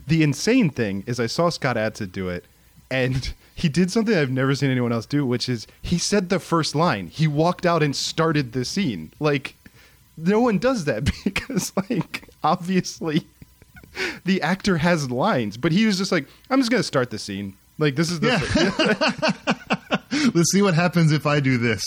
the 0.06 0.22
insane 0.22 0.70
thing 0.70 1.04
is 1.06 1.20
I 1.20 1.26
saw 1.26 1.50
Scott 1.50 1.76
Adsit 1.76 2.10
do 2.12 2.28
it 2.28 2.44
and 2.90 3.34
he 3.54 3.68
did 3.68 3.90
something 3.90 4.16
I've 4.16 4.30
never 4.30 4.54
seen 4.54 4.70
anyone 4.70 4.92
else 4.92 5.06
do, 5.06 5.26
which 5.26 5.48
is 5.48 5.66
he 5.82 5.98
said 5.98 6.28
the 6.28 6.38
first 6.40 6.74
line. 6.74 7.08
He 7.08 7.26
walked 7.26 7.66
out 7.66 7.82
and 7.82 7.94
started 7.94 8.52
the 8.52 8.64
scene. 8.64 9.12
Like 9.20 9.55
no 10.16 10.40
one 10.40 10.58
does 10.58 10.84
that 10.86 11.04
because 11.24 11.72
like 11.88 12.28
obviously 12.42 13.26
the 14.24 14.42
actor 14.42 14.78
has 14.78 15.10
lines, 15.10 15.56
but 15.56 15.72
he 15.72 15.86
was 15.86 15.98
just 15.98 16.12
like, 16.12 16.26
I'm 16.50 16.60
just 16.60 16.70
gonna 16.70 16.82
start 16.82 17.10
the 17.10 17.18
scene. 17.18 17.54
Like 17.78 17.96
this 17.96 18.10
is 18.10 18.20
the 18.20 18.30
Let's 20.34 20.50
see 20.52 20.62
what 20.62 20.74
happens 20.74 21.12
if 21.12 21.26
I 21.26 21.40
do 21.40 21.58
this. 21.58 21.82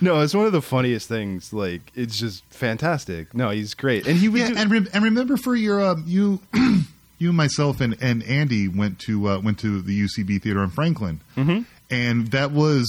no, 0.00 0.20
it's 0.20 0.34
one 0.34 0.46
of 0.46 0.52
the 0.52 0.62
funniest 0.62 1.08
things. 1.08 1.52
Like 1.52 1.90
it's 1.94 2.18
just 2.18 2.44
fantastic. 2.50 3.34
No, 3.34 3.50
he's 3.50 3.74
great, 3.74 4.06
and 4.06 4.18
he 4.18 4.28
would 4.28 4.40
Yeah, 4.40 4.48
do, 4.48 4.56
and 4.56 4.70
rem- 4.70 4.88
and 4.92 5.04
remember 5.04 5.36
for 5.36 5.54
your 5.54 5.84
um, 5.84 6.04
you 6.06 6.40
you 7.18 7.32
myself 7.32 7.80
and, 7.80 7.96
and 8.00 8.22
Andy 8.24 8.68
went 8.68 8.98
to 9.00 9.28
uh, 9.28 9.40
went 9.40 9.58
to 9.60 9.80
the 9.80 9.98
UCB 10.06 10.42
theater 10.42 10.62
in 10.62 10.70
Franklin, 10.70 11.20
mm-hmm. 11.36 11.62
and 11.90 12.26
that 12.28 12.52
was 12.52 12.86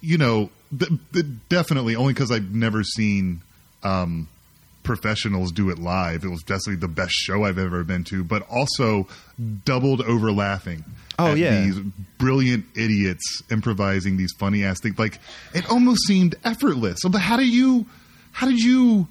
you 0.00 0.18
know 0.18 0.50
th- 0.76 0.90
th- 1.12 1.26
definitely 1.48 1.94
only 1.94 2.12
because 2.12 2.30
I've 2.32 2.52
never 2.54 2.82
seen 2.82 3.42
um, 3.82 4.28
professionals 4.82 5.52
do 5.52 5.70
it 5.70 5.78
live. 5.78 6.24
It 6.24 6.28
was 6.28 6.42
definitely 6.42 6.76
the 6.76 6.88
best 6.88 7.12
show 7.12 7.44
I've 7.44 7.58
ever 7.58 7.84
been 7.84 8.04
to, 8.04 8.24
but 8.24 8.46
also 8.50 9.06
doubled 9.64 10.00
over 10.02 10.32
laughing. 10.32 10.84
Oh, 11.18 11.34
yeah. 11.34 11.60
these 11.60 11.78
brilliant 12.18 12.64
idiots 12.74 13.42
improvising 13.50 14.16
these 14.16 14.32
funny 14.38 14.64
ass 14.64 14.80
things. 14.80 14.98
Like 14.98 15.18
it 15.54 15.68
almost 15.70 16.06
seemed 16.06 16.34
effortless. 16.44 17.00
But 17.08 17.18
how 17.20 17.36
do 17.36 17.46
you? 17.46 17.84
How 18.32 18.46
did 18.46 18.58
you? 18.58 19.06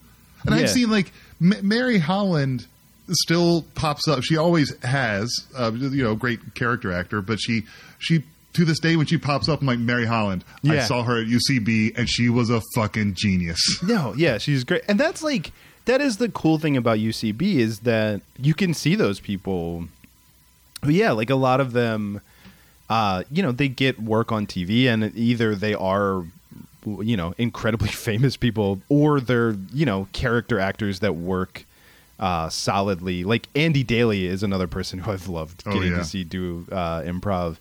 And 0.45 0.55
Yeah. 0.55 0.61
I've 0.63 0.69
seen 0.69 0.89
like 0.89 1.11
M- 1.39 1.67
Mary 1.67 1.99
Holland 1.99 2.65
still 3.11 3.63
pops 3.75 4.07
up. 4.07 4.23
She 4.23 4.37
always 4.37 4.73
has, 4.83 5.31
uh, 5.55 5.71
you 5.73 6.03
know, 6.03 6.15
great 6.15 6.55
character 6.55 6.91
actor. 6.91 7.21
But 7.21 7.39
she 7.39 7.63
she 7.99 8.23
to 8.53 8.65
this 8.65 8.79
day 8.79 8.95
when 8.95 9.05
she 9.05 9.17
pops 9.17 9.47
up, 9.47 9.61
I'm 9.61 9.67
like 9.67 9.79
Mary 9.79 10.05
Holland. 10.05 10.43
I 10.67 10.79
saw 10.79 11.03
her 11.03 11.21
at 11.21 11.27
UCB 11.27 11.97
and 11.97 12.09
she 12.09 12.29
was 12.29 12.49
a 12.49 12.61
fucking 12.75 13.13
genius. 13.15 13.59
no, 13.83 14.13
yeah, 14.17 14.37
she's 14.37 14.63
great, 14.63 14.81
and 14.87 14.99
that's 14.99 15.21
like 15.21 15.51
that 15.85 16.01
is 16.01 16.17
the 16.17 16.29
cool 16.29 16.57
thing 16.59 16.75
about 16.77 16.97
UCB 16.99 17.41
is 17.55 17.79
that 17.79 18.21
you 18.37 18.53
can 18.53 18.73
see 18.73 18.95
those 18.95 19.19
people. 19.19 19.85
But 20.81 20.91
yeah, 20.93 21.11
like 21.11 21.29
a 21.29 21.35
lot 21.35 21.59
of 21.59 21.73
them, 21.73 22.21
uh, 22.89 23.23
you 23.31 23.43
know, 23.43 23.51
they 23.51 23.67
get 23.67 24.01
work 24.01 24.31
on 24.31 24.47
TV, 24.47 24.85
and 24.85 25.15
either 25.15 25.53
they 25.55 25.73
are, 25.73 26.23
you 26.85 27.17
know, 27.17 27.33
incredibly 27.37 27.87
famous 28.09 28.37
people, 28.37 28.79
or 28.89 29.19
they're 29.19 29.55
you 29.73 29.85
know 29.85 30.07
character 30.13 30.59
actors 30.59 30.99
that 31.01 31.15
work 31.15 31.65
uh, 32.19 32.49
solidly. 32.49 33.23
Like 33.23 33.47
Andy 33.55 33.83
Daly 33.83 34.25
is 34.25 34.41
another 34.43 34.67
person 34.67 34.99
who 34.99 35.11
I've 35.11 35.27
loved 35.27 35.63
Oh, 35.65 35.73
getting 35.73 35.91
yeah. 35.91 35.97
to 35.99 36.05
see 36.05 36.23
do 36.23 36.65
uh, 36.71 37.01
improv. 37.01 37.57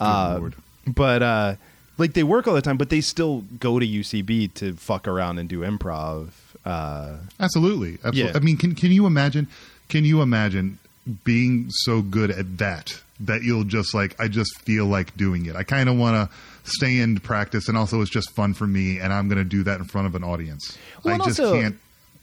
Uh, 0.00 0.36
Lord. 0.38 0.54
but 0.86 1.22
uh, 1.22 1.54
like 1.98 2.14
they 2.14 2.22
work 2.22 2.46
all 2.48 2.54
the 2.54 2.62
time, 2.62 2.76
but 2.76 2.90
they 2.90 3.00
still 3.00 3.44
go 3.60 3.78
to 3.78 3.86
UCB 3.86 4.54
to 4.54 4.74
fuck 4.74 5.06
around 5.06 5.38
and 5.38 5.48
do 5.48 5.60
improv. 5.60 6.28
Uh, 6.64 7.16
Absolutely, 7.40 7.94
absolutely. 8.04 8.22
Yeah. 8.22 8.32
I 8.34 8.40
mean, 8.40 8.56
can 8.56 8.74
can 8.74 8.90
you 8.90 9.06
imagine? 9.06 9.48
Can 9.88 10.04
you 10.04 10.22
imagine 10.22 10.78
being 11.24 11.66
so 11.68 12.00
good 12.00 12.30
at 12.30 12.58
that 12.58 13.00
that 13.20 13.42
you'll 13.42 13.64
just 13.64 13.94
like? 13.94 14.18
I 14.18 14.28
just 14.28 14.58
feel 14.60 14.86
like 14.86 15.14
doing 15.16 15.46
it. 15.46 15.56
I 15.56 15.62
kind 15.62 15.88
of 15.88 15.96
want 15.96 16.30
to 16.30 16.36
stay 16.70 16.98
in 16.98 17.20
practice, 17.20 17.68
and 17.68 17.76
also 17.76 18.00
it's 18.00 18.10
just 18.10 18.34
fun 18.34 18.54
for 18.54 18.66
me, 18.66 18.98
and 18.98 19.12
I'm 19.12 19.28
going 19.28 19.38
to 19.38 19.44
do 19.44 19.62
that 19.64 19.78
in 19.78 19.84
front 19.84 20.06
of 20.06 20.14
an 20.14 20.24
audience. 20.24 20.76
Well, 21.02 21.14
I 21.20 21.24
just 21.24 21.38
also- 21.38 21.60
can't. 21.60 21.76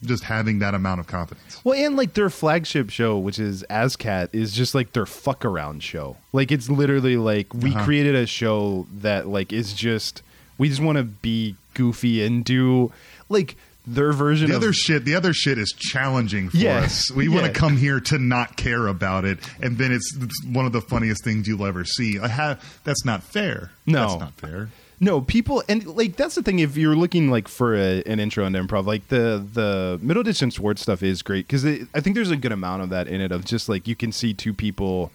Just 0.04 0.24
having 0.24 0.60
that 0.60 0.74
amount 0.74 1.00
of 1.00 1.08
confidence. 1.08 1.60
Well, 1.64 1.76
and 1.78 1.96
like 1.96 2.14
their 2.16 2.30
flagship 2.32 2.90
show, 2.90 3.18
which 3.20 3.38
is 3.38 3.64
ASSSSCAT, 3.70 4.30
is 4.34 4.52
just 4.54 4.74
like 4.74 4.94
their 4.94 5.06
fuck 5.06 5.46
around 5.46 5.84
show. 5.84 6.18
Like 6.34 6.52
it's 6.52 6.70
literally 6.70 7.18
like 7.18 7.54
we 7.54 7.70
Uh-huh. 7.74 7.84
created 7.86 8.16
a 8.16 8.26
show 8.26 8.88
that 9.02 9.28
like 9.28 9.54
is 9.54 9.74
just 9.74 10.24
we 10.58 10.70
just 10.70 10.82
want 10.82 10.98
to 10.98 11.04
be 11.04 11.56
goofy 11.76 12.24
and 12.24 12.44
do 12.44 12.92
like 13.30 13.56
their 13.88 14.12
version 14.12 14.50
The 14.50 14.56
of 14.56 14.62
other 14.62 14.74
shit, 14.74 15.06
the 15.06 15.16
other 15.16 15.34
shit 15.34 15.58
is 15.58 15.72
challenging 15.78 16.50
for 16.50 16.58
Yeah. 16.58 16.80
us. 16.82 17.12
We 17.12 17.28
want 17.30 17.46
to 17.48 17.52
come 17.52 17.78
here 17.78 18.00
to 18.00 18.20
not 18.20 18.56
care 18.58 18.86
about 18.88 19.26
it, 19.26 19.40
and 19.62 19.78
then 19.78 19.92
it's, 19.92 20.16
it's 20.20 20.46
one 20.46 20.66
of 20.68 20.72
the 20.72 20.82
funniest 20.82 21.24
things 21.24 21.48
you'll 21.48 21.66
ever 21.66 21.84
see. 21.86 22.20
I 22.20 22.28
have 22.28 22.80
that's 22.84 23.04
not 23.06 23.24
fair. 23.24 23.72
No. 23.88 24.08
that's 24.08 24.20
not 24.20 24.34
fair. 24.34 24.70
No, 25.04 25.20
people 25.20 25.64
and 25.68 25.84
like 25.88 26.16
that's 26.16 26.36
the 26.36 26.44
thing. 26.44 26.60
If 26.60 26.78
you're 26.78 26.96
looking 26.96 27.32
like 27.32 27.48
for 27.48 27.76
a, 27.76 28.04
an 28.04 28.20
intro 28.20 28.46
into 28.46 28.60
improv, 28.62 28.86
like 28.86 29.08
the 29.08 29.44
the 29.52 30.00
Middleditch 30.04 30.44
and 30.44 30.54
Schwartz 30.54 30.82
stuff 30.84 31.02
is 31.02 31.24
great 31.24 31.48
because 31.48 31.66
I 31.66 32.00
think 32.02 32.16
there's 32.16 32.30
a 32.30 32.38
good 32.38 32.52
amount 32.52 32.84
of 32.84 32.90
that 32.90 33.08
in 33.08 33.20
it. 33.20 33.32
Of 33.32 33.44
just 33.44 33.68
like 33.68 33.88
you 33.88 33.96
can 33.96 34.12
see 34.12 34.34
two 34.36 34.54
people 34.54 35.12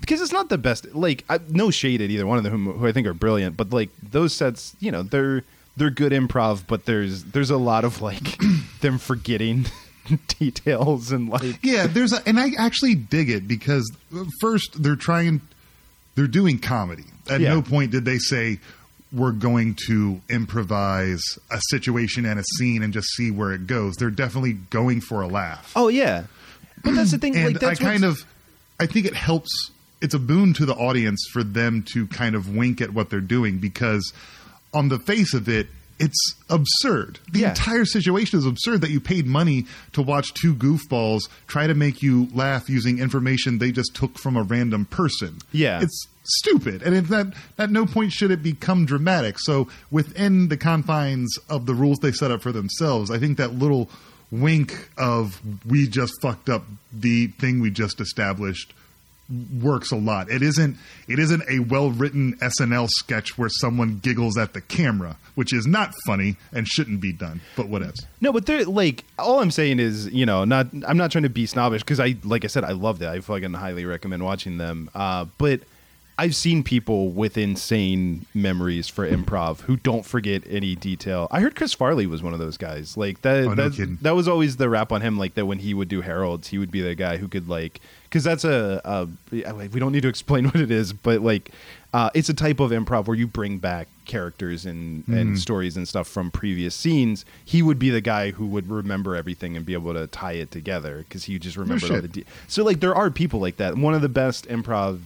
because 0.00 0.22
it's 0.22 0.32
not 0.32 0.48
the 0.48 0.56
best. 0.56 0.94
Like 0.94 1.24
I, 1.28 1.38
no 1.50 1.70
shade 1.70 2.00
at 2.00 2.08
either 2.10 2.26
one 2.26 2.38
of 2.38 2.44
them 2.44 2.64
who, 2.64 2.72
who 2.72 2.86
I 2.86 2.92
think 2.92 3.06
are 3.06 3.12
brilliant, 3.14 3.58
but 3.58 3.70
like 3.70 3.90
those 4.02 4.32
sets, 4.32 4.74
you 4.80 4.90
know, 4.90 5.02
they're 5.02 5.44
they're 5.76 5.90
good 5.90 6.12
improv, 6.12 6.62
but 6.66 6.86
there's 6.86 7.24
there's 7.24 7.50
a 7.50 7.58
lot 7.58 7.84
of 7.84 8.00
like 8.00 8.38
them 8.80 8.96
forgetting 8.96 9.66
details 10.38 11.12
and 11.12 11.28
like 11.28 11.58
Yeah, 11.62 11.86
there's 11.86 12.12
a, 12.14 12.26
and 12.26 12.40
I 12.40 12.52
actually 12.58 12.94
dig 12.94 13.28
it 13.28 13.46
because 13.46 13.90
uh, 14.16 14.24
first 14.40 14.82
they're 14.82 14.96
trying, 14.96 15.42
they're 16.14 16.26
doing 16.26 16.58
comedy. 16.58 17.04
At 17.28 17.40
Yeah. 17.40 17.50
no 17.54 17.60
point 17.62 17.90
did 17.90 18.04
they 18.06 18.18
say 18.18 18.60
we're 19.12 19.32
going 19.32 19.76
to 19.86 20.20
improvise 20.28 21.22
a 21.50 21.60
situation 21.70 22.24
and 22.26 22.40
a 22.40 22.44
scene 22.58 22.82
and 22.82 22.92
just 22.92 23.08
see 23.16 23.30
where 23.30 23.52
it 23.52 23.66
goes. 23.66 23.94
They're 23.96 24.10
definitely 24.10 24.54
going 24.54 25.00
for 25.00 25.22
a 25.22 25.26
laugh. 25.28 25.72
oh 25.76 25.88
yeah, 25.88 26.24
but 26.82 26.94
that's 26.94 27.10
the 27.12 27.18
thing. 27.18 27.36
and 27.36 27.46
like 27.54 27.60
that's 27.60 27.80
I 27.80 27.84
kind 27.84 28.04
of, 28.04 28.18
I 28.80 28.86
think 28.86 29.06
it 29.06 29.14
helps. 29.14 29.70
It's 30.02 30.12
a 30.14 30.18
boon 30.18 30.52
to 30.54 30.66
the 30.66 30.74
audience 30.74 31.24
for 31.32 31.42
them 31.42 31.82
to 31.94 32.06
kind 32.08 32.34
of 32.34 32.54
wink 32.54 32.80
at 32.82 32.90
what 32.92 33.08
they're 33.08 33.20
doing 33.20 33.58
because, 33.58 34.12
on 34.74 34.88
the 34.88 34.98
face 34.98 35.32
of 35.32 35.48
it, 35.48 35.68
it's 35.98 36.34
absurd. 36.50 37.18
The 37.32 37.40
Yeah. 37.40 37.48
entire 37.50 37.86
situation 37.86 38.38
is 38.38 38.44
absurd 38.44 38.82
that 38.82 38.90
you 38.90 39.00
paid 39.00 39.26
money 39.26 39.64
to 39.92 40.02
watch 40.02 40.34
two 40.34 40.54
goofballs 40.54 41.20
try 41.46 41.66
to 41.66 41.74
make 41.74 42.02
you 42.02 42.28
laugh 42.34 42.68
using 42.68 42.98
information 42.98 43.56
they 43.58 43.72
just 43.72 43.94
took 43.94 44.18
from 44.18 44.36
a 44.36 44.42
random 44.42 44.84
person. 44.84 45.38
Yeah. 45.52 45.80
it's 45.80 46.06
stupid, 46.26 46.82
and 46.82 46.94
at 46.94 47.08
that 47.08 47.34
at 47.58 47.70
no 47.70 47.86
point 47.86 48.12
should 48.12 48.30
it 48.30 48.42
become 48.42 48.86
dramatic. 48.86 49.38
So 49.38 49.68
within 49.90 50.48
the 50.48 50.56
confines 50.56 51.36
of 51.48 51.66
the 51.66 51.74
rules 51.74 51.98
they 51.98 52.12
set 52.12 52.30
up 52.30 52.42
for 52.42 52.52
themselves, 52.52 53.10
I 53.10 53.18
think 53.18 53.38
that 53.38 53.54
little 53.54 53.90
wink 54.30 54.90
of 54.98 55.40
we 55.66 55.86
just 55.86 56.12
fucked 56.20 56.48
up 56.48 56.64
the 56.92 57.28
thing 57.28 57.60
we 57.60 57.70
just 57.70 58.00
established 58.00 58.72
works 59.60 59.90
a 59.90 59.96
lot. 59.96 60.30
It 60.30 60.42
isn't 60.42 60.76
it 61.08 61.18
isn't 61.18 61.42
a 61.48 61.60
well 61.60 61.90
written 61.90 62.36
SNL 62.36 62.88
sketch 62.90 63.36
where 63.36 63.48
someone 63.48 63.98
giggles 63.98 64.38
at 64.38 64.52
the 64.52 64.60
camera, 64.60 65.16
which 65.34 65.52
is 65.52 65.66
not 65.66 65.92
funny 66.06 66.36
and 66.52 66.66
shouldn't 66.66 67.00
be 67.00 67.12
done. 67.12 67.40
But 67.56 67.68
whatever. 67.68 67.94
No, 68.20 68.32
but 68.32 68.46
they're 68.46 68.64
like 68.64 69.04
all 69.18 69.40
I'm 69.40 69.50
saying 69.50 69.80
is, 69.80 70.06
you 70.08 70.26
know, 70.26 70.44
not 70.44 70.68
I'm 70.86 70.96
not 70.96 71.10
trying 71.10 71.24
to 71.24 71.30
be 71.30 71.46
snobbish 71.46 71.82
because 71.82 72.00
I 72.00 72.16
like 72.24 72.44
I 72.44 72.48
said 72.48 72.64
I 72.64 72.72
loved 72.72 73.02
it. 73.02 73.08
I 73.08 73.20
fucking 73.20 73.54
highly 73.54 73.84
recommend 73.84 74.22
watching 74.24 74.58
them. 74.58 74.90
Uh, 74.94 75.26
but 75.38 75.60
I've 76.18 76.34
seen 76.34 76.62
people 76.62 77.10
with 77.10 77.36
insane 77.36 78.24
memories 78.32 78.88
for 78.88 79.06
improv 79.06 79.60
who 79.62 79.76
don't 79.76 80.04
forget 80.06 80.42
any 80.48 80.74
detail. 80.74 81.28
I 81.30 81.40
heard 81.40 81.54
Chris 81.54 81.74
Farley 81.74 82.06
was 82.06 82.22
one 82.22 82.32
of 82.32 82.38
those 82.38 82.56
guys. 82.56 82.96
Like 82.96 83.20
that 83.20 83.44
Oh, 83.44 83.52
no 83.54 83.68
that 84.00 84.14
was 84.14 84.26
always 84.26 84.56
the 84.56 84.70
rap 84.70 84.92
on 84.92 85.02
him 85.02 85.18
like 85.18 85.34
that 85.34 85.44
when 85.44 85.58
he 85.58 85.74
would 85.74 85.88
do 85.88 86.00
Heralds, 86.00 86.48
he 86.48 86.56
would 86.58 86.70
be 86.70 86.80
the 86.80 86.94
guy 86.94 87.18
who 87.18 87.28
could 87.28 87.48
like 87.50 87.80
cuz 88.10 88.24
that's 88.24 88.44
a, 88.44 88.80
a 88.84 89.08
we 89.68 89.78
don't 89.78 89.92
need 89.92 90.02
to 90.02 90.08
explain 90.08 90.44
what 90.50 90.56
it 90.56 90.70
is, 90.70 90.94
but 90.94 91.20
like 91.20 91.50
uh, 91.92 92.10
it's 92.14 92.28
a 92.28 92.34
type 92.34 92.60
of 92.60 92.72
improv 92.72 93.06
where 93.06 93.16
you 93.16 93.26
bring 93.26 93.58
back 93.58 93.88
characters 94.06 94.66
and, 94.66 95.02
Mm-hmm. 95.04 95.14
and 95.16 95.38
stories 95.38 95.76
and 95.76 95.86
stuff 95.88 96.06
from 96.08 96.30
previous 96.30 96.74
scenes. 96.74 97.24
He 97.44 97.62
would 97.62 97.78
be 97.78 97.90
the 97.90 98.00
guy 98.02 98.32
who 98.32 98.46
would 98.46 98.68
remember 98.70 99.16
everything 99.16 99.56
and 99.56 99.64
be 99.64 99.72
able 99.74 99.94
to 99.94 100.06
tie 100.06 100.32
it 100.32 100.50
together 100.50 101.04
because 101.08 101.24
he 101.24 101.38
just 101.38 101.56
remembered 101.56 101.90
all 101.90 102.00
the. 102.00 102.08
De- 102.08 102.24
so 102.48 102.64
like 102.64 102.80
there 102.80 102.94
are 102.94 103.10
people 103.10 103.40
like 103.40 103.56
that. 103.58 103.76
One 103.76 103.94
of 103.94 104.02
the 104.02 104.08
best 104.08 104.46
improv 104.48 104.98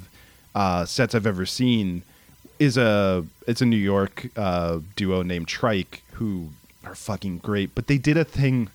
uh, 0.54 0.84
sets 0.84 1.14
I've 1.14 1.26
ever 1.26 1.46
seen 1.46 2.02
is 2.58 2.76
a 2.76 3.24
it's 3.46 3.62
a 3.62 3.66
New 3.66 3.76
York 3.76 4.28
uh, 4.36 4.80
duo 4.96 5.22
named 5.22 5.48
Trike 5.48 6.02
who 6.12 6.50
are 6.84 6.94
fucking 6.94 7.38
great. 7.38 7.74
But 7.74 7.86
they 7.86 7.98
did 7.98 8.16
a 8.16 8.24
thing 8.24 8.68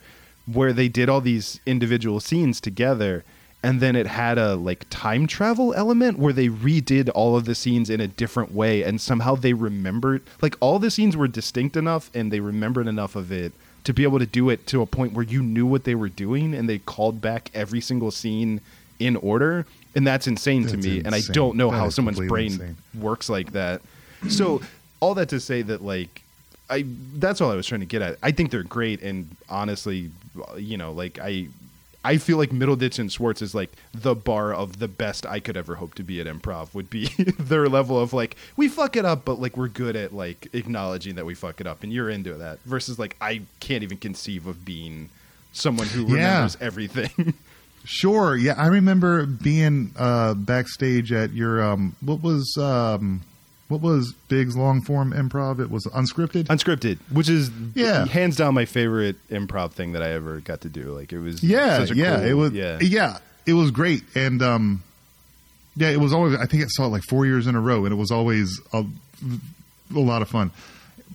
where 0.52 0.74
they 0.74 0.88
did 0.88 1.10
all 1.10 1.22
these 1.22 1.60
individual 1.66 2.20
scenes 2.20 2.62
together 2.62 3.24
and 3.66 3.82
then 3.82 3.96
it 3.96 4.06
had 4.06 4.38
a 4.38 4.56
like 4.56 4.86
time 4.92 5.26
travel 5.26 5.74
element 5.74 6.20
where 6.20 6.34
they 6.34 6.50
redid 6.50 7.10
all 7.16 7.36
of 7.36 7.46
the 7.46 7.56
scenes 7.56 7.90
in 7.90 8.00
a 8.00 8.08
different 8.08 8.54
way 8.54 8.84
and 8.84 9.02
somehow 9.02 9.34
they 9.34 9.54
remembered 9.54 10.22
like 10.40 10.56
all 10.60 10.78
the 10.78 10.92
scenes 10.92 11.18
were 11.18 11.28
distinct 11.28 11.76
enough 11.76 12.12
and 12.14 12.32
they 12.32 12.40
remembered 12.40 12.86
enough 12.86 13.16
of 13.16 13.32
it 13.32 13.54
to 13.84 13.92
be 13.92 14.04
able 14.04 14.20
to 14.20 14.26
do 14.28 14.52
it 14.52 14.68
to 14.68 14.84
a 14.84 14.86
point 14.86 15.14
where 15.14 15.26
you 15.26 15.42
knew 15.42 15.66
what 15.66 15.84
they 15.84 15.96
were 15.96 16.10
doing 16.10 16.54
and 16.54 16.70
they 16.70 16.78
called 16.78 17.22
back 17.22 17.50
every 17.56 17.82
single 17.82 18.12
scene 18.12 18.62
in 19.00 19.16
order. 19.18 19.66
And 19.96 20.06
that's 20.06 20.28
insane 20.28 20.64
to 20.68 20.72
That's 20.76 20.86
me. 20.86 21.02
And 21.06 21.16
I 21.16 21.22
don't 21.32 21.56
know 21.56 21.72
That 21.72 21.78
how 21.78 21.90
someone's 21.90 22.20
brain 22.20 22.52
insane. 22.54 22.78
works 23.00 23.30
like 23.30 23.54
that. 23.54 23.82
So 24.30 24.62
all 25.00 25.14
that 25.16 25.30
to 25.30 25.40
say 25.40 25.62
that 25.62 25.82
like 25.84 26.22
I 26.70 26.86
that's 27.16 27.42
all 27.42 27.52
I 27.52 27.56
was 27.56 27.66
trying 27.68 27.82
to 27.82 27.86
get 27.86 28.02
at. 28.02 28.18
I 28.24 28.32
think 28.32 28.52
they're 28.52 28.64
great 28.64 29.02
and 29.02 29.30
honestly, 29.50 30.12
you 30.58 30.78
know, 30.78 30.92
like 30.92 31.20
I 31.22 31.48
I 32.04 32.18
feel 32.18 32.38
like 32.38 32.50
Middleditch 32.52 33.00
and 33.00 33.12
Schwartz 33.12 33.42
is 33.42 33.56
like 33.56 33.72
the 33.94 34.14
bar 34.16 34.54
of 34.54 34.80
the 34.80 34.88
best 34.88 35.26
I 35.26 35.40
could 35.40 35.56
ever 35.58 35.76
hope 35.76 35.96
to 35.96 36.04
be 36.04 36.20
at 36.22 36.28
improv 36.28 36.74
would 36.74 36.90
be 36.90 37.06
their 37.40 37.68
level 37.70 38.00
of 38.00 38.14
like 38.14 38.36
we 38.58 38.68
fuck 38.68 38.96
it 38.96 39.06
up 39.06 39.26
but 39.26 39.40
like 39.40 39.56
we're 39.58 39.68
good 39.70 39.96
at 39.96 40.14
like 40.14 40.48
acknowledging 40.54 41.16
that 41.16 41.26
we 41.26 41.34
fuck 41.36 41.62
it 41.62 41.68
up 41.68 41.84
and 41.84 41.94
you're 41.94 42.10
into 42.10 42.34
that 42.36 42.60
versus 42.66 43.00
like 43.00 43.16
I 43.22 43.42
can't 43.60 43.82
even 43.84 43.98
conceive 43.98 44.46
of 44.46 44.66
being 44.66 45.10
someone 45.54 45.88
who 45.88 46.02
Yeah. 46.08 46.14
remembers 46.16 46.58
everything. 46.60 47.34
Sure. 47.86 48.36
Yeah, 48.36 48.54
I 48.58 48.68
remember 48.68 49.26
being 49.26 49.92
uh, 49.98 50.34
backstage 50.34 51.12
at 51.12 51.32
your 51.34 51.64
um, 51.64 51.96
what 52.02 52.22
was 52.22 52.58
um, 52.60 53.22
what 53.68 53.82
was 53.82 54.14
Big's 54.28 54.56
long 54.56 54.82
form 54.82 55.12
improv? 55.14 55.60
It 55.60 55.70
was 55.70 55.86
unscripted. 55.86 56.46
Unscripted, 56.46 56.98
which 57.12 57.30
is 57.30 57.50
Yeah. 57.74 58.06
hands 58.06 58.36
down 58.36 58.54
my 58.54 58.66
favorite 58.66 59.16
improv 59.30 59.72
thing 59.74 59.94
that 59.94 60.02
I 60.04 60.12
ever 60.12 60.40
got 60.40 60.62
to 60.62 60.70
do. 60.70 60.92
Like 60.92 61.14
it 61.14 61.20
was 61.20 61.44
yeah, 61.44 61.78
such 61.80 61.92
a 61.92 61.96
yeah. 61.96 62.16
cool- 62.18 62.26
it 62.26 62.34
was 62.34 62.52
yeah. 62.54 62.78
yeah. 62.82 63.18
it 63.46 63.54
was 63.54 63.72
great, 63.72 64.04
and 64.16 64.42
um, 64.42 64.84
yeah, 65.76 65.90
it 65.90 66.00
was 66.00 66.14
always. 66.14 66.36
I 66.36 66.46
think 66.46 66.64
I 66.64 66.68
saw 66.70 66.86
it 66.86 66.90
like 66.90 67.04
four 67.10 67.26
years 67.26 67.48
in 67.48 67.56
a 67.56 67.62
row, 67.62 67.86
and 67.86 67.92
it 67.94 67.98
was 67.98 68.12
always 68.12 68.60
a, 68.74 68.84
a 69.94 70.00
lot 70.00 70.22
of 70.22 70.30
fun. 70.30 70.52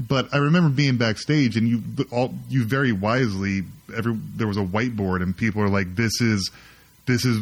But 0.08 0.32
I 0.32 0.38
remember 0.38 0.70
being 0.70 0.96
backstage, 0.96 1.56
and 1.56 1.68
you 1.68 1.82
all 2.10 2.34
you 2.48 2.64
very 2.64 2.92
wisely. 2.92 3.62
Every 3.96 4.16
there 4.36 4.46
was 4.46 4.56
a 4.56 4.60
whiteboard, 4.64 5.22
and 5.22 5.36
people 5.36 5.62
are 5.62 5.68
like, 5.68 5.96
"This 5.96 6.20
is." 6.20 6.50
This 7.06 7.24
is 7.24 7.40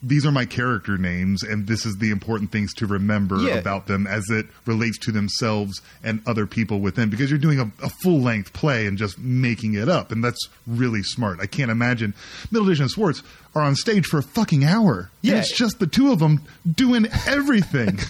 these 0.00 0.24
are 0.24 0.30
my 0.30 0.44
character 0.44 0.96
names, 0.96 1.42
and 1.42 1.66
this 1.66 1.84
is 1.86 1.96
the 1.96 2.10
important 2.10 2.52
things 2.52 2.72
to 2.74 2.86
remember 2.86 3.38
Yeah. 3.38 3.54
about 3.54 3.88
them 3.88 4.06
as 4.06 4.30
it 4.30 4.46
relates 4.64 4.96
to 4.98 5.10
themselves 5.10 5.80
and 6.04 6.20
other 6.24 6.46
people 6.46 6.78
within. 6.78 7.08
Because 7.10 7.28
you're 7.28 7.38
doing 7.38 7.58
a, 7.58 7.68
a 7.82 7.88
full 7.88 8.20
length 8.20 8.52
play 8.52 8.86
and 8.86 8.96
just 8.96 9.18
making 9.18 9.74
it 9.74 9.88
up, 9.88 10.12
and 10.12 10.22
that's 10.22 10.46
really 10.68 11.02
smart. 11.02 11.40
I 11.40 11.46
can't 11.46 11.70
imagine 11.70 12.14
Middleditch 12.52 12.78
and 12.80 12.88
Schwartz 12.90 13.24
are 13.56 13.62
on 13.62 13.74
stage 13.74 14.06
for 14.06 14.18
a 14.18 14.22
fucking 14.22 14.64
hour. 14.64 15.10
Yeah. 15.20 15.38
it's 15.38 15.50
just 15.50 15.80
the 15.80 15.86
two 15.88 16.12
of 16.12 16.20
them 16.20 16.42
doing 16.70 17.06
everything. 17.26 17.98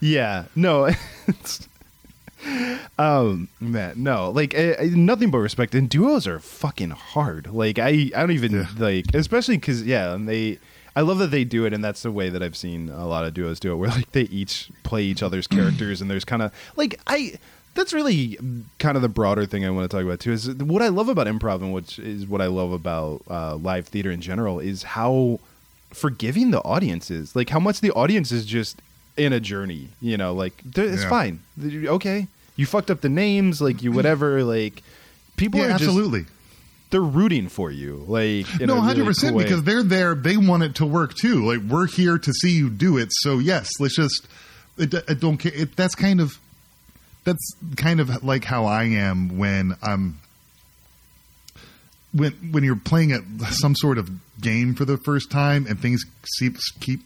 Yeah, 0.00 0.44
no, 0.56 0.86
it's, 1.26 1.68
um, 2.98 3.48
man, 3.60 3.94
no, 4.02 4.30
like 4.30 4.54
I, 4.54 4.74
I- 4.80 4.86
nothing 4.94 5.30
but 5.30 5.38
respect. 5.38 5.74
And 5.74 5.88
duos 5.88 6.26
are 6.26 6.38
fucking 6.40 6.90
hard. 6.90 7.52
Like 7.52 7.78
I, 7.78 8.10
I 8.14 8.20
don't 8.20 8.32
even 8.32 8.66
like, 8.78 9.14
especially 9.14 9.56
because 9.56 9.82
yeah, 9.82 10.14
and 10.14 10.28
they. 10.28 10.58
I 10.94 11.00
love 11.00 11.16
that 11.20 11.30
they 11.30 11.44
do 11.44 11.64
it, 11.64 11.72
and 11.72 11.82
that's 11.82 12.02
the 12.02 12.12
way 12.12 12.28
that 12.28 12.42
I've 12.42 12.54
seen 12.56 12.90
a 12.90 13.06
lot 13.06 13.24
of 13.24 13.32
duos 13.32 13.58
do 13.58 13.72
it, 13.72 13.76
where 13.78 13.88
like 13.88 14.12
they 14.12 14.22
each 14.24 14.70
play 14.82 15.02
each 15.04 15.22
other's 15.22 15.46
characters, 15.48 16.00
and 16.02 16.10
there's 16.10 16.24
kind 16.24 16.42
of 16.42 16.52
like 16.76 17.00
I. 17.06 17.34
That's 17.74 17.94
really 17.94 18.36
kind 18.78 18.96
of 18.96 19.02
the 19.02 19.08
broader 19.08 19.46
thing 19.46 19.64
I 19.64 19.70
want 19.70 19.90
to 19.90 19.96
talk 19.96 20.04
about 20.04 20.20
too. 20.20 20.32
Is 20.32 20.52
what 20.54 20.82
I 20.82 20.88
love 20.88 21.08
about 21.08 21.26
improv, 21.26 21.62
and 21.62 21.72
which 21.72 21.98
is 21.98 22.26
what 22.26 22.42
I 22.42 22.46
love 22.46 22.70
about 22.72 23.22
uh, 23.30 23.56
live 23.56 23.88
theater 23.88 24.10
in 24.10 24.20
general, 24.20 24.60
is 24.60 24.82
how 24.82 25.40
forgiving 25.90 26.50
the 26.50 26.60
audience 26.64 27.10
is. 27.10 27.34
Like 27.34 27.48
how 27.48 27.58
much 27.60 27.80
the 27.80 27.90
audience 27.92 28.30
is 28.30 28.44
just 28.44 28.82
in 29.16 29.32
a 29.32 29.40
journey. 29.40 29.88
You 30.00 30.16
know, 30.16 30.32
like 30.34 30.54
it's 30.76 31.02
Yeah. 31.02 31.08
fine. 31.08 31.40
Okay, 31.62 32.26
you 32.56 32.66
fucked 32.66 32.90
up 32.90 33.00
the 33.00 33.08
names, 33.08 33.60
like 33.60 33.82
you 33.82 33.92
whatever. 33.98 34.42
Like 34.44 34.82
people 35.36 35.60
yeah, 35.60 35.66
are 35.66 35.70
just 35.70 35.84
absolutely. 35.84 36.26
they're 36.90 37.00
rooting 37.00 37.48
for 37.48 37.70
you. 37.70 38.04
Like 38.06 38.46
in 38.60 38.66
no, 38.66 38.74
a 38.74 38.76
really 38.76 38.86
hundred 38.86 39.04
percent 39.06 39.34
cool 39.34 39.42
because 39.42 39.62
they're 39.64 39.82
there. 39.82 40.14
They 40.14 40.36
want 40.36 40.62
it 40.62 40.74
to 40.76 40.86
work 40.86 41.14
too. 41.14 41.44
Like 41.44 41.60
we're 41.68 41.86
here 41.86 42.18
to 42.18 42.32
see 42.32 42.52
you 42.52 42.70
do 42.70 42.98
it. 42.98 43.08
So 43.10 43.38
yes, 43.38 43.68
let's 43.80 43.96
just. 43.96 44.26
It, 44.78 44.94
it 44.94 45.20
don't 45.20 45.36
care. 45.36 45.52
It, 45.54 45.76
that's 45.76 45.94
kind 45.94 46.20
of. 46.20 46.32
That's 47.24 47.54
kind 47.76 48.00
of 48.00 48.24
like 48.24 48.44
how 48.44 48.64
I 48.64 48.84
am 48.84 49.38
when 49.38 49.76
I'm. 49.82 50.18
When 52.14 52.32
when 52.52 52.62
you're 52.64 52.76
playing 52.76 53.12
at 53.12 53.22
some 53.52 53.74
sort 53.74 53.96
of 53.96 54.10
game 54.40 54.74
for 54.74 54.84
the 54.84 54.98
first 54.98 55.30
time 55.30 55.66
and 55.66 55.80
things 55.80 56.02
keep 56.38 56.56
keep 56.80 57.00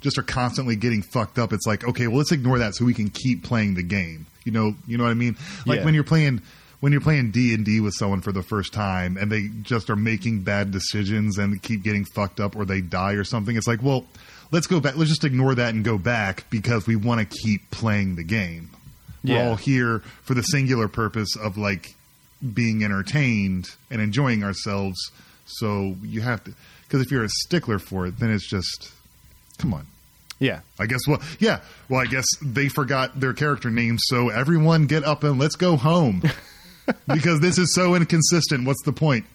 just 0.00 0.18
are 0.18 0.22
constantly 0.22 0.76
getting 0.76 1.02
fucked 1.02 1.38
up. 1.38 1.52
It's 1.52 1.66
like 1.66 1.84
okay, 1.84 2.06
well 2.06 2.18
let's 2.18 2.32
ignore 2.32 2.58
that 2.58 2.74
so 2.74 2.84
we 2.84 2.94
can 2.94 3.10
keep 3.10 3.42
playing 3.44 3.74
the 3.74 3.82
game. 3.82 4.26
You 4.44 4.52
know, 4.52 4.74
you 4.86 4.96
know 4.98 5.04
what 5.04 5.10
I 5.10 5.14
mean? 5.14 5.36
Like 5.66 5.80
Yeah. 5.80 5.84
when 5.84 5.94
you're 5.94 6.04
playing 6.04 6.42
when 6.80 6.92
you're 6.92 7.02
playing 7.02 7.30
D 7.30 7.52
and 7.54 7.64
D 7.64 7.80
with 7.80 7.92
someone 7.94 8.22
for 8.22 8.32
the 8.32 8.42
first 8.42 8.72
time 8.72 9.16
and 9.18 9.30
they 9.30 9.48
just 9.62 9.90
are 9.90 9.96
making 9.96 10.40
bad 10.40 10.70
decisions 10.70 11.36
and 11.36 11.62
keep 11.62 11.82
getting 11.82 12.06
fucked 12.14 12.40
up 12.40 12.56
or 12.56 12.64
they 12.64 12.80
die 12.80 13.12
or 13.12 13.24
something. 13.24 13.54
It's 13.54 13.66
like, 13.66 13.82
well, 13.82 14.06
let's 14.50 14.66
go 14.66 14.80
back. 14.80 14.96
Let's 14.96 15.10
just 15.10 15.24
ignore 15.24 15.54
that 15.54 15.74
and 15.74 15.84
go 15.84 15.98
back 15.98 16.48
because 16.48 16.86
we 16.86 16.96
want 16.96 17.20
to 17.20 17.38
keep 17.42 17.70
playing 17.70 18.16
the 18.16 18.24
game. 18.24 18.70
We're 19.22 19.50
all 19.50 19.56
here 19.56 19.98
for 20.22 20.32
the 20.32 20.40
singular 20.40 20.88
purpose 20.88 21.36
of 21.36 21.58
like 21.58 21.88
being 22.54 22.82
entertained 22.82 23.66
and 23.90 24.00
enjoying 24.00 24.42
ourselves. 24.42 24.98
So 25.44 25.96
you 26.02 26.22
have 26.22 26.42
to, 26.44 26.54
because 26.84 27.02
if 27.02 27.10
you're 27.10 27.24
a 27.24 27.28
stickler 27.28 27.78
for 27.78 28.06
it, 28.06 28.18
then 28.18 28.30
it's 28.30 28.48
just, 28.48 28.90
come 29.60 29.74
on. 29.74 29.86
yeah, 30.38 30.60
I 30.78 30.86
guess 30.86 31.00
well, 31.06 31.20
yeah. 31.38 31.60
Well, 31.88 32.00
I 32.00 32.06
guess 32.06 32.26
they 32.42 32.68
forgot 32.68 33.20
their 33.20 33.32
character 33.32 33.70
names, 33.70 34.02
so 34.06 34.28
everyone 34.28 34.86
get 34.86 35.04
up 35.04 35.22
and 35.22 35.38
let's 35.38 35.56
go 35.56 35.76
home 35.76 36.22
because 37.12 37.40
this 37.40 37.58
is 37.58 37.74
so 37.74 37.94
inconsistent. 37.94 38.66
What's 38.66 38.82
the 38.84 38.92
point? 38.92 39.26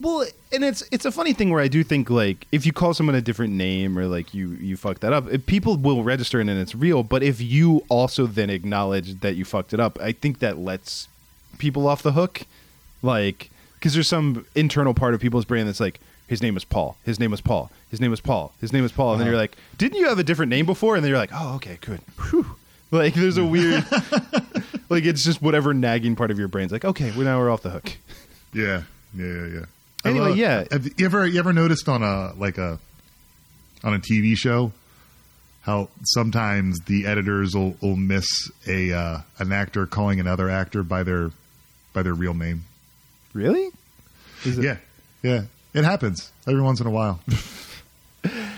Well, 0.00 0.26
and 0.52 0.64
it's 0.64 0.82
it's 0.90 1.04
a 1.04 1.12
funny 1.12 1.32
thing 1.32 1.50
where 1.50 1.60
I 1.62 1.68
do 1.68 1.84
think 1.84 2.10
like 2.10 2.46
if 2.50 2.66
you 2.66 2.72
call 2.72 2.94
someone 2.94 3.14
a 3.14 3.20
different 3.20 3.54
name 3.54 3.96
or 3.96 4.06
like 4.06 4.34
you 4.34 4.50
you 4.50 4.76
fucked 4.76 5.02
that 5.02 5.12
up, 5.12 5.26
people 5.46 5.76
will 5.76 6.02
register 6.02 6.40
and 6.40 6.50
it's 6.50 6.74
real. 6.74 7.02
But 7.02 7.22
if 7.22 7.40
you 7.40 7.84
also 7.88 8.26
then 8.26 8.50
acknowledge 8.50 9.20
that 9.20 9.36
you 9.36 9.44
fucked 9.44 9.72
it 9.72 9.80
up, 9.80 9.98
I 10.00 10.12
think 10.12 10.40
that 10.40 10.58
lets 10.58 11.08
people 11.58 11.86
off 11.86 12.02
the 12.02 12.12
hook. 12.12 12.42
Like 13.02 13.50
because 13.74 13.94
there's 13.94 14.08
some 14.08 14.46
internal 14.54 14.94
part 14.94 15.14
of 15.14 15.20
people's 15.20 15.44
brain 15.44 15.66
that's 15.66 15.80
like 15.80 16.00
his 16.26 16.42
name 16.42 16.56
is 16.56 16.64
Paul, 16.64 16.96
his 17.04 17.18
name 17.20 17.30
was 17.30 17.40
Paul, 17.40 17.70
his 17.90 18.00
name 18.00 18.10
was 18.10 18.20
Paul, 18.20 18.52
his 18.60 18.72
name 18.72 18.82
was 18.82 18.92
Paul, 18.92 19.12
and 19.12 19.20
then 19.20 19.26
you're 19.28 19.36
like, 19.36 19.56
didn't 19.78 19.98
you 19.98 20.08
have 20.08 20.18
a 20.18 20.24
different 20.24 20.50
name 20.50 20.66
before? 20.66 20.96
And 20.96 21.04
then 21.04 21.10
you're 21.10 21.18
like, 21.18 21.30
oh 21.32 21.54
okay, 21.56 21.78
good. 21.80 22.00
Whew. 22.30 22.56
Like 22.90 23.14
there's 23.14 23.36
a 23.38 23.44
weird, 23.44 23.84
like 24.88 25.04
it's 25.04 25.24
just 25.24 25.42
whatever 25.42 25.74
nagging 25.74 26.14
part 26.16 26.30
of 26.30 26.38
your 26.38 26.48
brain's 26.48 26.70
like, 26.72 26.84
okay, 26.84 27.10
well 27.12 27.24
now 27.24 27.38
we're 27.38 27.50
off 27.50 27.62
the 27.62 27.70
hook. 27.70 27.92
Yeah, 28.52 28.82
yeah, 29.16 29.26
yeah. 29.26 29.46
yeah. 29.46 29.64
Anyway, 30.04 30.28
love- 30.28 30.36
yeah. 30.36 30.64
Have 30.70 30.86
you 30.86 31.04
ever 31.06 31.26
you 31.26 31.40
ever 31.40 31.52
noticed 31.52 31.88
on 31.88 32.04
a 32.04 32.32
like 32.38 32.56
a 32.56 32.78
on 33.82 33.94
a 33.94 33.98
TV 33.98 34.36
show 34.36 34.70
how 35.62 35.88
sometimes 36.04 36.78
the 36.86 37.06
editors 37.06 37.54
will, 37.56 37.74
will 37.80 37.96
miss 37.96 38.26
a 38.68 38.92
uh, 38.92 39.18
an 39.38 39.50
actor 39.50 39.86
calling 39.86 40.20
another 40.20 40.48
actor 40.48 40.84
by 40.84 41.02
their 41.02 41.32
by 41.92 42.02
their 42.04 42.14
real 42.14 42.34
name? 42.34 42.64
Really? 43.32 43.70
Is 44.44 44.56
it- 44.58 44.62
Yeah, 44.64 44.76
yeah. 45.22 45.42
It 45.74 45.84
happens 45.84 46.32
every 46.46 46.62
once 46.62 46.80
in 46.80 46.86
a 46.86 46.90
while. 46.90 47.20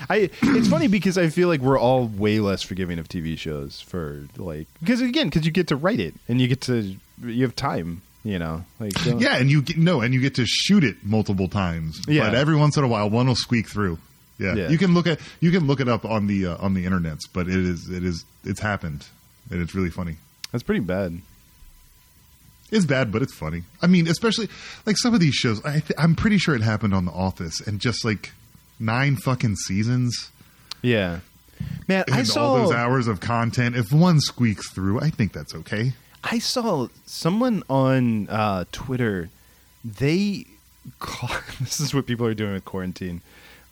I 0.09 0.31
it's 0.43 0.69
funny 0.69 0.87
because 0.87 1.19
I 1.19 1.29
feel 1.29 1.49
like 1.49 1.61
we're 1.61 1.79
all 1.79 2.07
way 2.07 2.39
less 2.39 2.63
forgiving 2.63 3.01
of 3.01 3.09
TV 3.09 3.37
shows 3.37 3.81
for 3.81 4.23
like 4.37 4.69
because 4.81 5.01
again 5.01 5.27
because 5.29 5.45
you 5.45 5.51
get 5.51 5.67
to 5.69 5.77
write 5.77 5.99
it 5.99 6.15
and 6.29 6.41
you 6.41 6.47
get 6.47 6.61
to 6.63 6.95
you 7.25 7.43
have 7.43 7.57
time 7.57 8.03
you 8.23 8.39
know 8.39 8.65
like 8.79 8.93
don't- 9.05 9.19
Yeah, 9.21 9.37
and 9.37 9.51
you 9.51 9.63
get 9.63 9.77
no, 9.79 10.03
and 10.03 10.15
you 10.15 10.21
get 10.21 10.37
to 10.37 10.47
shoot 10.47 10.85
it 10.85 10.97
multiple 11.03 11.49
times. 11.49 12.01
Yeah. 12.07 12.27
but 12.27 12.35
every 12.37 12.55
once 12.57 12.77
in 12.77 12.85
a 12.85 12.89
while, 12.89 13.11
one 13.11 13.27
will 13.27 13.35
squeak 13.35 13.69
through. 13.69 13.99
Yeah, 14.39 14.55
Yeah. 14.55 14.69
you 14.69 14.79
can 14.79 14.95
look 14.95 15.07
at 15.09 15.19
you 15.41 15.51
can 15.51 15.67
look 15.67 15.81
it 15.81 15.89
up 15.89 16.05
on 16.05 16.27
the 16.29 16.47
uh, 16.47 16.57
on 16.59 16.75
the 16.75 16.85
internets, 16.87 17.23
but 17.33 17.49
it 17.49 17.57
is 17.57 17.89
it 17.89 18.05
is 18.05 18.25
it's 18.45 18.61
happened, 18.61 19.07
and 19.51 19.61
it's 19.61 19.75
really 19.75 19.91
funny. 19.91 20.17
that's 20.53 20.63
pretty 20.63 20.81
bad. 20.81 21.21
It's 22.71 22.85
bad, 22.85 23.13
but 23.13 23.23
it's 23.23 23.35
funny. 23.35 23.63
I 23.81 23.87
mean, 23.87 24.09
especially 24.09 24.49
like 24.87 24.97
some 24.99 25.15
of 25.15 25.21
these 25.21 25.35
shows. 25.35 25.65
I 25.65 25.81
th- 25.81 25.93
I'm 25.99 26.15
pretty 26.15 26.39
sure 26.39 26.55
it 26.55 26.63
happened 26.63 26.95
on 26.95 27.05
The 27.05 27.13
Office, 27.13 27.61
and 27.61 27.81
just 27.81 28.05
like 28.05 28.33
nine 28.81 29.17
fucking 29.17 29.57
seasons. 29.57 30.31
Yeah, 30.83 31.21
man, 31.87 32.05
I 32.13 32.19
and 32.19 32.27
saw 32.27 32.49
all 32.49 32.57
those 32.57 32.75
hours 32.75 33.07
of 33.07 33.21
content. 33.21 33.77
If 33.77 33.93
one 33.93 34.21
squeaks 34.21 34.71
through, 34.71 35.01
I 35.01 35.11
think 35.11 35.33
that's 35.33 35.55
okay. 35.55 35.93
I 36.25 36.41
saw 36.41 36.89
someone 37.07 37.63
on 37.71 38.29
uh, 38.29 38.65
Twitter. 38.73 39.29
They 39.85 40.47
clock, 40.99 41.45
this 41.61 41.81
is 41.81 41.95
what 41.95 42.07
people 42.07 42.27
are 42.27 42.35
doing 42.35 42.53
with 42.55 42.65
quarantine. 42.65 43.21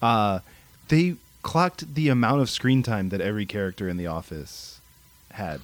Uh, 0.01 0.41
they 0.89 1.17
clocked 1.43 1.95
the 1.95 2.09
amount 2.09 2.41
of 2.43 2.51
screen 2.51 2.83
time 2.83 3.09
that 3.09 3.21
every 3.21 3.47
character 3.47 3.89
in 3.89 3.97
the 3.97 4.07
office 4.07 4.81
had. 5.33 5.61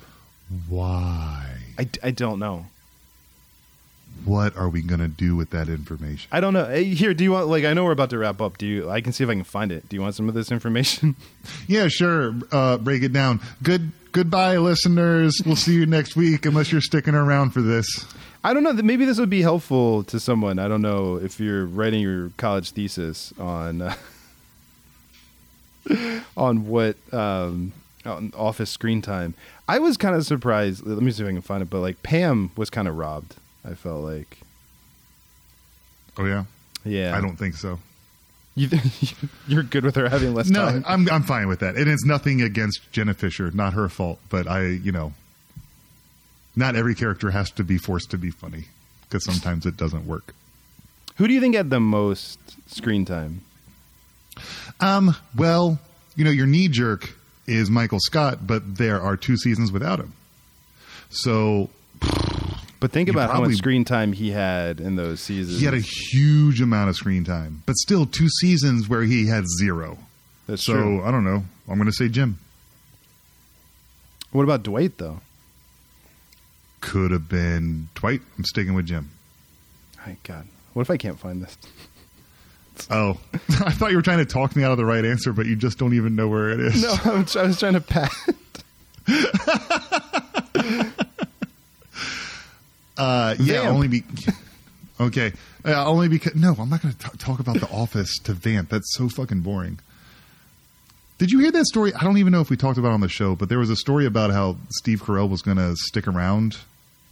Why? 0.68 1.58
I, 1.78 1.88
I 2.02 2.10
don't 2.10 2.38
know. 2.38 2.66
What 4.24 4.54
are 4.56 4.68
we 4.68 4.82
gonna 4.82 5.08
do 5.08 5.34
with 5.34 5.50
that 5.50 5.68
information? 5.68 6.28
I 6.30 6.40
don't 6.40 6.52
know. 6.52 6.66
Hey, 6.66 6.84
Here, 6.84 7.14
do 7.14 7.24
you 7.24 7.32
want 7.32 7.48
like 7.48 7.64
I 7.64 7.72
know 7.72 7.84
we're 7.84 7.92
about 7.92 8.10
to 8.10 8.18
wrap 8.18 8.40
up. 8.42 8.58
Do 8.58 8.66
you? 8.66 8.90
I 8.90 9.00
can 9.00 9.12
see 9.12 9.24
if 9.24 9.30
I 9.30 9.34
can 9.34 9.44
find 9.44 9.72
it. 9.72 9.88
Do 9.88 9.96
you 9.96 10.02
want 10.02 10.14
some 10.14 10.28
of 10.28 10.34
this 10.34 10.50
information? 10.52 11.16
Yeah, 11.66 11.88
sure. 11.88 12.34
Uh, 12.52 12.76
break 12.78 13.02
it 13.02 13.12
down. 13.12 13.40
Good. 13.62 13.92
Goodbye, 14.12 14.58
listeners. 14.58 15.40
We'll 15.46 15.54
see 15.56 15.74
you 15.74 15.86
next 15.86 16.16
week, 16.16 16.44
unless 16.44 16.72
you're 16.72 16.80
sticking 16.80 17.14
around 17.14 17.50
for 17.50 17.62
this. 17.62 17.86
I 18.42 18.52
don't 18.52 18.62
know. 18.64 18.72
that 18.72 18.82
Maybe 18.84 19.04
this 19.04 19.18
would 19.20 19.30
be 19.30 19.40
helpful 19.42 20.02
to 20.04 20.18
someone. 20.18 20.58
I 20.58 20.66
don't 20.68 20.82
know 20.82 21.16
if 21.16 21.38
you're 21.38 21.64
writing 21.64 22.00
your 22.02 22.30
college 22.36 22.72
thesis 22.72 23.32
on 23.38 23.82
uh, 23.82 23.94
on 26.36 26.66
what 26.66 26.96
um, 27.12 27.72
on 28.04 28.32
office 28.36 28.70
screen 28.70 29.00
time. 29.00 29.34
I 29.68 29.78
was 29.78 29.96
kind 29.96 30.14
of 30.16 30.26
surprised. 30.26 30.84
Let 30.86 31.02
me 31.02 31.10
see 31.12 31.22
if 31.22 31.28
I 31.28 31.32
can 31.32 31.42
find 31.42 31.62
it. 31.62 31.70
But 31.70 31.80
like 31.80 32.02
Pam 32.02 32.50
was 32.56 32.68
kind 32.70 32.88
of 32.88 32.96
robbed. 32.96 33.36
I 33.64 33.74
felt 33.74 34.04
like. 34.04 34.38
Oh 36.16 36.24
yeah. 36.24 36.44
Yeah. 36.84 37.16
I 37.16 37.20
don't 37.20 37.36
think 37.36 37.54
so. 37.54 37.78
You 38.54 38.68
you're 39.48 39.62
good 39.62 39.84
with 39.84 39.96
her 39.96 40.08
having 40.08 40.34
less 40.34 40.48
No, 40.48 40.64
time. 40.66 40.84
I'm 40.86 41.08
I'm 41.10 41.22
fine 41.22 41.48
with 41.48 41.60
that. 41.60 41.76
And 41.76 41.88
it's 41.88 42.04
nothing 42.04 42.42
against 42.42 42.90
Jenna 42.92 43.14
Fischer, 43.14 43.50
not 43.52 43.74
her 43.74 43.88
fault. 43.88 44.18
But 44.28 44.46
I, 44.46 44.66
you 44.66 44.92
know, 44.92 45.12
not 46.56 46.74
every 46.76 46.94
character 46.94 47.30
has 47.30 47.50
to 47.52 47.64
be 47.64 47.78
forced 47.78 48.10
to 48.10 48.18
be 48.18 48.30
funny 48.30 48.64
because 49.02 49.24
sometimes 49.24 49.66
it 49.66 49.76
doesn't 49.76 50.06
work. 50.06 50.34
Who 51.16 51.28
do 51.28 51.34
you 51.34 51.40
think 51.40 51.54
had 51.54 51.70
the 51.70 51.80
most 51.80 52.38
screen 52.70 53.04
time? 53.04 53.42
Um, 54.80 55.14
well, 55.36 55.78
you 56.16 56.24
know, 56.24 56.30
your 56.30 56.46
knee 56.46 56.68
jerk 56.68 57.12
is 57.46 57.68
Michael 57.70 58.00
Scott, 58.00 58.46
but 58.46 58.76
there 58.76 59.00
are 59.00 59.16
two 59.16 59.36
seasons 59.36 59.70
without 59.70 59.98
him. 59.98 60.14
So, 61.10 61.68
But 62.80 62.92
think 62.92 63.10
about 63.10 63.30
how 63.30 63.42
much 63.42 63.56
screen 63.56 63.84
time 63.84 64.12
he 64.12 64.30
had 64.30 64.80
in 64.80 64.96
those 64.96 65.20
seasons. 65.20 65.58
he 65.60 65.66
had 65.66 65.74
a 65.74 65.80
huge 65.80 66.62
amount 66.62 66.88
of 66.88 66.96
screen 66.96 67.24
time, 67.24 67.62
but 67.66 67.76
still 67.76 68.06
two 68.06 68.28
seasons 68.40 68.88
where 68.88 69.02
he 69.02 69.26
had 69.26 69.44
zero. 69.58 69.98
That's 70.46 70.64
so 70.64 70.72
true. 70.72 71.04
I 71.04 71.10
don't 71.10 71.24
know. 71.24 71.44
I'm 71.68 71.76
going 71.76 71.86
to 71.86 71.92
say 71.92 72.08
Jim. 72.08 72.38
What 74.32 74.44
about 74.44 74.62
Dwight 74.62 74.96
though? 74.98 75.20
Could 76.80 77.10
have 77.10 77.28
been 77.28 77.88
Dwight. 77.94 78.22
I'm 78.38 78.44
sticking 78.44 78.74
with 78.74 78.86
Jim. 78.86 79.10
My 80.06 80.16
God, 80.22 80.46
what 80.72 80.82
if 80.82 80.90
I 80.90 80.96
can't 80.96 81.18
find 81.18 81.42
this? 81.42 81.56
Oh, 82.88 83.18
I 83.34 83.72
thought 83.72 83.90
you 83.90 83.96
were 83.96 84.02
trying 84.02 84.18
to 84.18 84.24
talk 84.24 84.56
me 84.56 84.64
out 84.64 84.72
of 84.72 84.78
the 84.78 84.86
right 84.86 85.04
answer, 85.04 85.34
but 85.34 85.44
you 85.44 85.54
just 85.54 85.76
don't 85.76 85.92
even 85.92 86.16
know 86.16 86.28
where 86.28 86.48
it 86.48 86.60
is. 86.60 86.82
No, 86.82 86.94
I 87.04 87.42
was 87.42 87.58
trying 87.58 87.74
to 87.74 87.80
pat. 87.82 88.10
Uh, 93.00 93.34
yeah, 93.38 93.62
Vamp. 93.62 93.74
only 93.74 93.88
be 93.88 94.04
okay. 95.00 95.32
Uh, 95.64 95.86
only 95.86 96.08
because 96.08 96.34
no, 96.34 96.54
I'm 96.58 96.68
not 96.68 96.82
going 96.82 96.94
to 96.94 97.18
talk 97.18 97.40
about 97.40 97.58
The 97.60 97.68
Office 97.70 98.18
to 98.24 98.32
Vamp. 98.34 98.68
That's 98.68 98.94
so 98.94 99.08
fucking 99.08 99.40
boring. 99.40 99.78
Did 101.18 101.30
you 101.30 101.38
hear 101.40 101.50
that 101.52 101.66
story? 101.66 101.92
I 101.94 102.02
don't 102.04 102.18
even 102.18 102.32
know 102.32 102.40
if 102.40 102.48
we 102.50 102.56
talked 102.56 102.78
about 102.78 102.90
it 102.90 102.94
on 102.94 103.00
the 103.00 103.08
show, 103.08 103.34
but 103.36 103.48
there 103.48 103.58
was 103.58 103.68
a 103.70 103.76
story 103.76 104.06
about 104.06 104.30
how 104.30 104.56
Steve 104.70 105.02
Carell 105.02 105.28
was 105.28 105.42
going 105.42 105.58
to 105.58 105.74
stick 105.76 106.06
around 106.06 106.56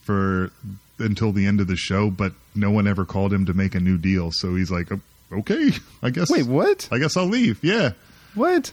for 0.03 0.51
until 0.99 1.33
the 1.33 1.47
end 1.47 1.61
of 1.61 1.67
the 1.67 1.77
show, 1.77 2.11
but 2.11 2.33
no 2.55 2.71
one 2.71 2.87
ever 2.89 3.05
called 3.05 3.33
him 3.33 3.47
to 3.47 3.55
make 3.55 3.75
a 3.75 3.81
new 3.81 3.99
deal. 3.99 4.31
So 4.33 4.55
he's 4.55 4.71
like, 4.71 4.89
okay, 5.33 5.73
I 6.03 6.11
guess. 6.11 6.31
Wait, 6.31 6.47
what? 6.47 6.89
I 6.91 6.99
guess 6.99 7.17
I'll 7.17 7.27
leave. 7.27 7.63
Yeah. 7.63 7.93
What? 8.35 8.73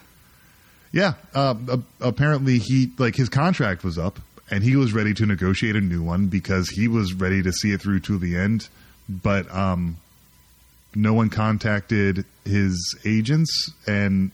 Yeah, 0.91 1.15
uh, 1.33 1.55
apparently 1.99 2.57
he 2.59 2.89
like 2.97 3.15
his 3.17 3.27
contract 3.27 3.83
was 3.83 3.97
up, 3.97 4.19
and 4.51 4.63
he 4.63 4.75
was 4.75 4.93
ready 4.93 5.13
to 5.15 5.25
negotiate 5.25 5.75
a 5.75 5.81
new 5.81 6.03
one 6.03 6.27
because 6.27 6.69
he 6.69 6.87
was 6.87 7.13
ready 7.13 7.41
to 7.43 7.51
see 7.51 7.71
it 7.71 7.81
through 7.81 7.99
to 8.01 8.17
the 8.17 8.35
end. 8.37 8.69
But 9.09 9.49
um, 9.53 9.97
no 10.95 11.13
one 11.13 11.29
contacted 11.29 12.25
his 12.43 12.95
agents, 13.05 13.71
and 13.87 14.31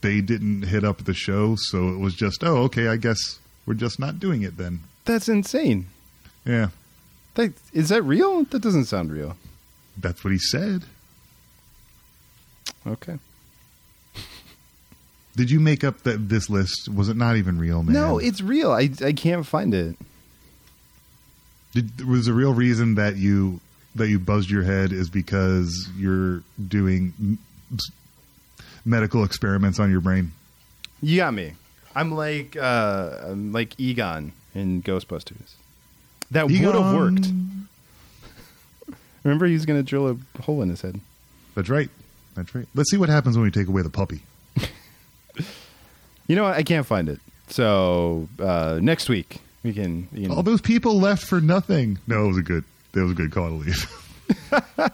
they 0.00 0.20
didn't 0.20 0.62
hit 0.62 0.84
up 0.84 1.04
the 1.04 1.14
show. 1.14 1.56
So 1.56 1.88
it 1.88 1.98
was 1.98 2.14
just, 2.14 2.42
oh, 2.44 2.58
okay, 2.64 2.88
I 2.88 2.96
guess 2.96 3.38
we're 3.66 3.74
just 3.74 3.98
not 3.98 4.18
doing 4.20 4.42
it 4.42 4.56
then. 4.56 4.80
That's 5.04 5.28
insane. 5.28 5.86
Yeah, 6.44 6.68
That, 7.34 7.52
is 7.72 7.88
that 7.88 8.02
real? 8.02 8.44
That 8.44 8.60
doesn't 8.62 8.84
sound 8.84 9.10
real. 9.12 9.36
that's 9.96 10.22
what 10.24 10.32
he 10.32 10.38
said. 10.38 10.82
Okay. 12.86 13.18
Did 15.36 15.50
you 15.50 15.58
make 15.60 15.82
up 15.82 16.02
that 16.02 16.28
this 16.28 16.48
list? 16.48 16.88
Was 16.88 17.08
it 17.08 17.16
not 17.16 17.36
even 17.36 17.58
real, 17.58 17.82
man? 17.82 17.94
No, 17.94 18.18
it's 18.18 18.40
real. 18.40 18.70
I 18.70 18.90
I 19.04 19.12
can't 19.12 19.46
find 19.46 19.74
it. 19.74 19.96
Did, 21.72 22.06
was 22.06 22.26
the 22.26 22.32
real 22.32 22.54
reason 22.54 22.94
that 22.94 23.16
you 23.16 23.60
that 23.96 24.08
you 24.08 24.18
buzzed 24.18 24.50
your 24.50 24.62
head 24.62 24.92
is 24.92 25.10
because 25.10 25.88
you're 25.96 26.42
doing 26.68 27.38
medical 28.84 29.24
experiments 29.24 29.80
on 29.80 29.90
your 29.90 30.00
brain? 30.00 30.32
You 31.02 31.16
got 31.16 31.34
me. 31.34 31.54
I'm 31.96 32.12
like 32.12 32.56
uh 32.56 33.18
I'm 33.24 33.52
like 33.52 33.78
Egon 33.78 34.32
in 34.54 34.82
Ghostbusters. 34.82 35.54
That 36.30 36.46
would 36.46 36.54
have 36.54 36.94
worked. 36.94 37.28
Remember 39.24 39.46
he's 39.46 39.64
going 39.64 39.78
to 39.78 39.88
drill 39.88 40.10
a 40.10 40.42
hole 40.42 40.62
in 40.62 40.68
his 40.68 40.82
head. 40.82 41.00
That's 41.54 41.68
right. 41.68 41.88
That's 42.34 42.54
right. 42.54 42.66
Let's 42.74 42.90
see 42.90 42.98
what 42.98 43.08
happens 43.08 43.36
when 43.36 43.44
we 43.44 43.50
take 43.50 43.68
away 43.68 43.82
the 43.82 43.90
puppy. 43.90 44.22
You 46.26 46.36
know 46.36 46.44
what? 46.44 46.54
I 46.56 46.62
can't 46.62 46.86
find 46.86 47.08
it. 47.08 47.20
So, 47.48 48.28
uh 48.38 48.78
next 48.82 49.08
week 49.08 49.40
we 49.62 49.72
can, 49.72 50.08
you 50.12 50.28
know, 50.28 50.36
All 50.36 50.42
those 50.42 50.60
people 50.60 50.98
left 51.00 51.24
for 51.24 51.40
nothing. 51.40 51.98
No, 52.06 52.24
it 52.24 52.28
was 52.28 52.38
a 52.38 52.42
good. 52.42 52.64
It 52.94 53.00
was 53.00 53.12
a 53.12 53.14
good 53.14 53.32
call 53.32 53.48
to 53.48 53.54
leave. 53.54 54.90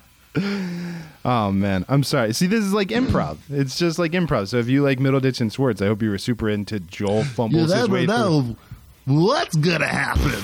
Oh 1.23 1.51
man, 1.53 1.85
I'm 1.89 2.03
sorry. 2.03 2.33
See, 2.33 2.47
this 2.47 2.65
is 2.65 2.73
like 2.73 2.89
improv. 2.89 3.37
It's 3.51 3.77
just 3.77 3.99
like 3.99 4.13
improv. 4.13 4.49
So 4.49 4.57
if 4.59 4.69
you 4.69 4.83
like 4.83 4.99
Middleditch 4.99 5.41
and 5.41 5.53
Schwartz, 5.53 5.83
I 5.83 5.87
hope 5.87 6.01
you 6.03 6.09
were 6.09 6.19
super 6.19 6.49
into 6.49 6.81
Joel 6.81 7.25
fumbles 7.25 7.73
his 7.73 7.89
way 7.91 8.07
through. 8.07 8.57
what's 9.05 9.57
gonna 9.57 9.87
happen. 9.87 10.41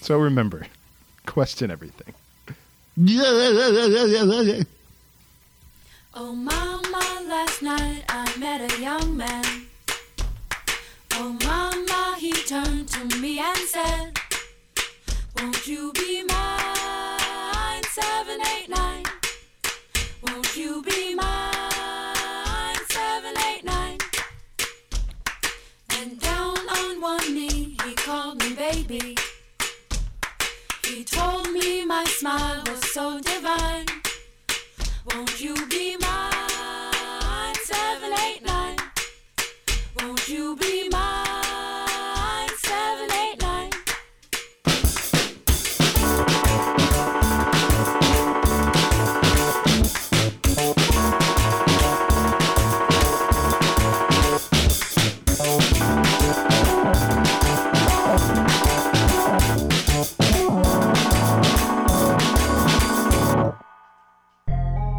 So 0.00 0.18
remember, 0.18 0.66
question 1.26 1.70
everything. 1.70 2.14
Yeah, 2.96 3.22
yeah, 3.30 3.86
yeah, 3.86 4.04
yeah, 4.24 4.40
yeah. 4.40 4.62
Oh, 6.14 6.32
mama, 6.34 7.23
last 7.34 7.62
night 7.62 8.04
I 8.08 8.24
met 8.38 8.60
a 8.70 8.80
young 8.80 9.16
man. 9.16 9.44
Oh, 11.14 11.36
mama, 11.44 12.14
he 12.16 12.32
turned 12.32 12.86
to 12.94 13.02
me 13.18 13.40
and 13.40 13.62
said, 13.74 14.06
Won't 15.36 15.66
you 15.66 15.92
be 15.94 16.22
mine? 16.22 17.82
789. 17.82 19.04
Won't 20.24 20.56
you 20.56 20.82
be 20.82 21.14
mine? 21.16 22.80
789. 22.90 23.98
And 25.98 26.20
down 26.20 26.56
on 26.78 27.00
one 27.00 27.34
knee, 27.34 27.76
he 27.84 27.94
called 27.94 28.38
me 28.42 28.50
baby. 28.54 29.16
He 30.86 31.02
told 31.02 31.50
me 31.50 31.84
my 31.84 32.04
smile 32.04 32.62
was 32.68 32.82
so 32.92 33.20
divine. 33.20 33.86
Won't 35.10 35.40
you 35.40 35.54
be 35.66 35.96
mine? 35.96 36.03
Be 40.56 40.88
mine? 40.88 42.48
789. 42.58 43.70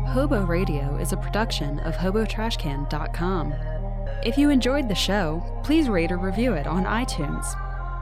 Hobo 0.08 0.46
Radio 0.46 0.98
is 0.98 1.14
a 1.14 1.18
production 1.18 1.80
of 1.80 1.96
HoboTrashCan.com. 1.96 3.75
If 4.26 4.40
you 4.40 4.50
enjoyed 4.50 4.90
the 4.90 4.96
show, 4.96 5.44
please 5.64 5.88
rate 5.88 6.12
or 6.12 6.18
review 6.18 6.54
it 6.54 6.66
on 6.66 6.84
iTunes. 6.84 7.46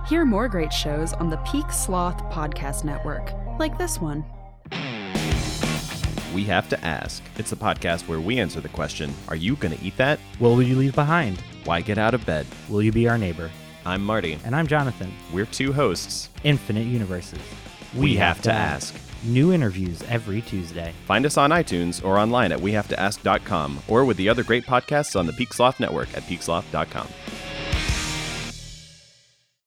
Hear 0.08 0.24
more 0.24 0.48
great 0.48 0.72
shows 0.72 1.12
on 1.12 1.30
the 1.30 1.36
Peak 1.40 1.70
Sloth 1.70 2.24
Podcast 2.32 2.86
Network, 2.86 3.34
like 3.60 3.78
this 3.78 4.00
one. 4.00 4.24
We 6.34 6.46
Have 6.46 6.70
to 6.70 6.82
Ask. 6.82 7.22
It's 7.38 7.52
a 7.52 7.58
podcast 7.58 8.08
where 8.08 8.22
we 8.22 8.40
answer 8.40 8.62
the 8.62 8.70
question 8.70 9.14
Are 9.28 9.36
you 9.36 9.58
going 9.58 9.78
to 9.78 9.84
eat 9.84 9.98
that? 9.98 10.18
What 10.40 10.52
will 10.52 10.64
you 10.64 10.78
leave 10.78 10.96
behind? 10.96 11.42
Why 11.66 11.82
get 11.82 11.98
out 11.98 12.14
of 12.14 12.26
bed? 12.26 12.48
Will 12.70 12.82
you 12.82 12.94
be 12.94 13.10
our 13.10 13.18
neighbor? 13.18 13.52
I'm 13.86 14.02
Marty. 14.02 14.40
And 14.46 14.56
I'm 14.56 14.66
Jonathan. 14.66 15.12
We're 15.34 15.46
two 15.46 15.74
hosts. 15.74 16.30
Infinite 16.46 16.88
Universes. 16.88 17.40
We, 17.94 18.16
have, 18.16 18.42
to 18.44 18.52
ask. 18.54 18.96
New 19.26 19.54
interviews 19.54 20.04
every 20.10 20.42
Tuesday. 20.42 20.94
Find 21.06 21.26
us 21.26 21.38
on 21.38 21.52
iTunes 21.52 22.04
or 22.04 22.18
online 22.18 22.52
at 22.52 22.60
wehavetoask.com 22.60 23.80
or 23.88 24.06
with 24.06 24.18
the 24.18 24.30
other 24.30 24.44
great 24.44 24.66
podcasts 24.66 25.18
on 25.18 25.26
the 25.26 25.34
Peak 25.34 25.54
Sloth 25.54 25.80
Network 25.80 26.16
at 26.16 26.24
peaksloth.com. 26.24 27.08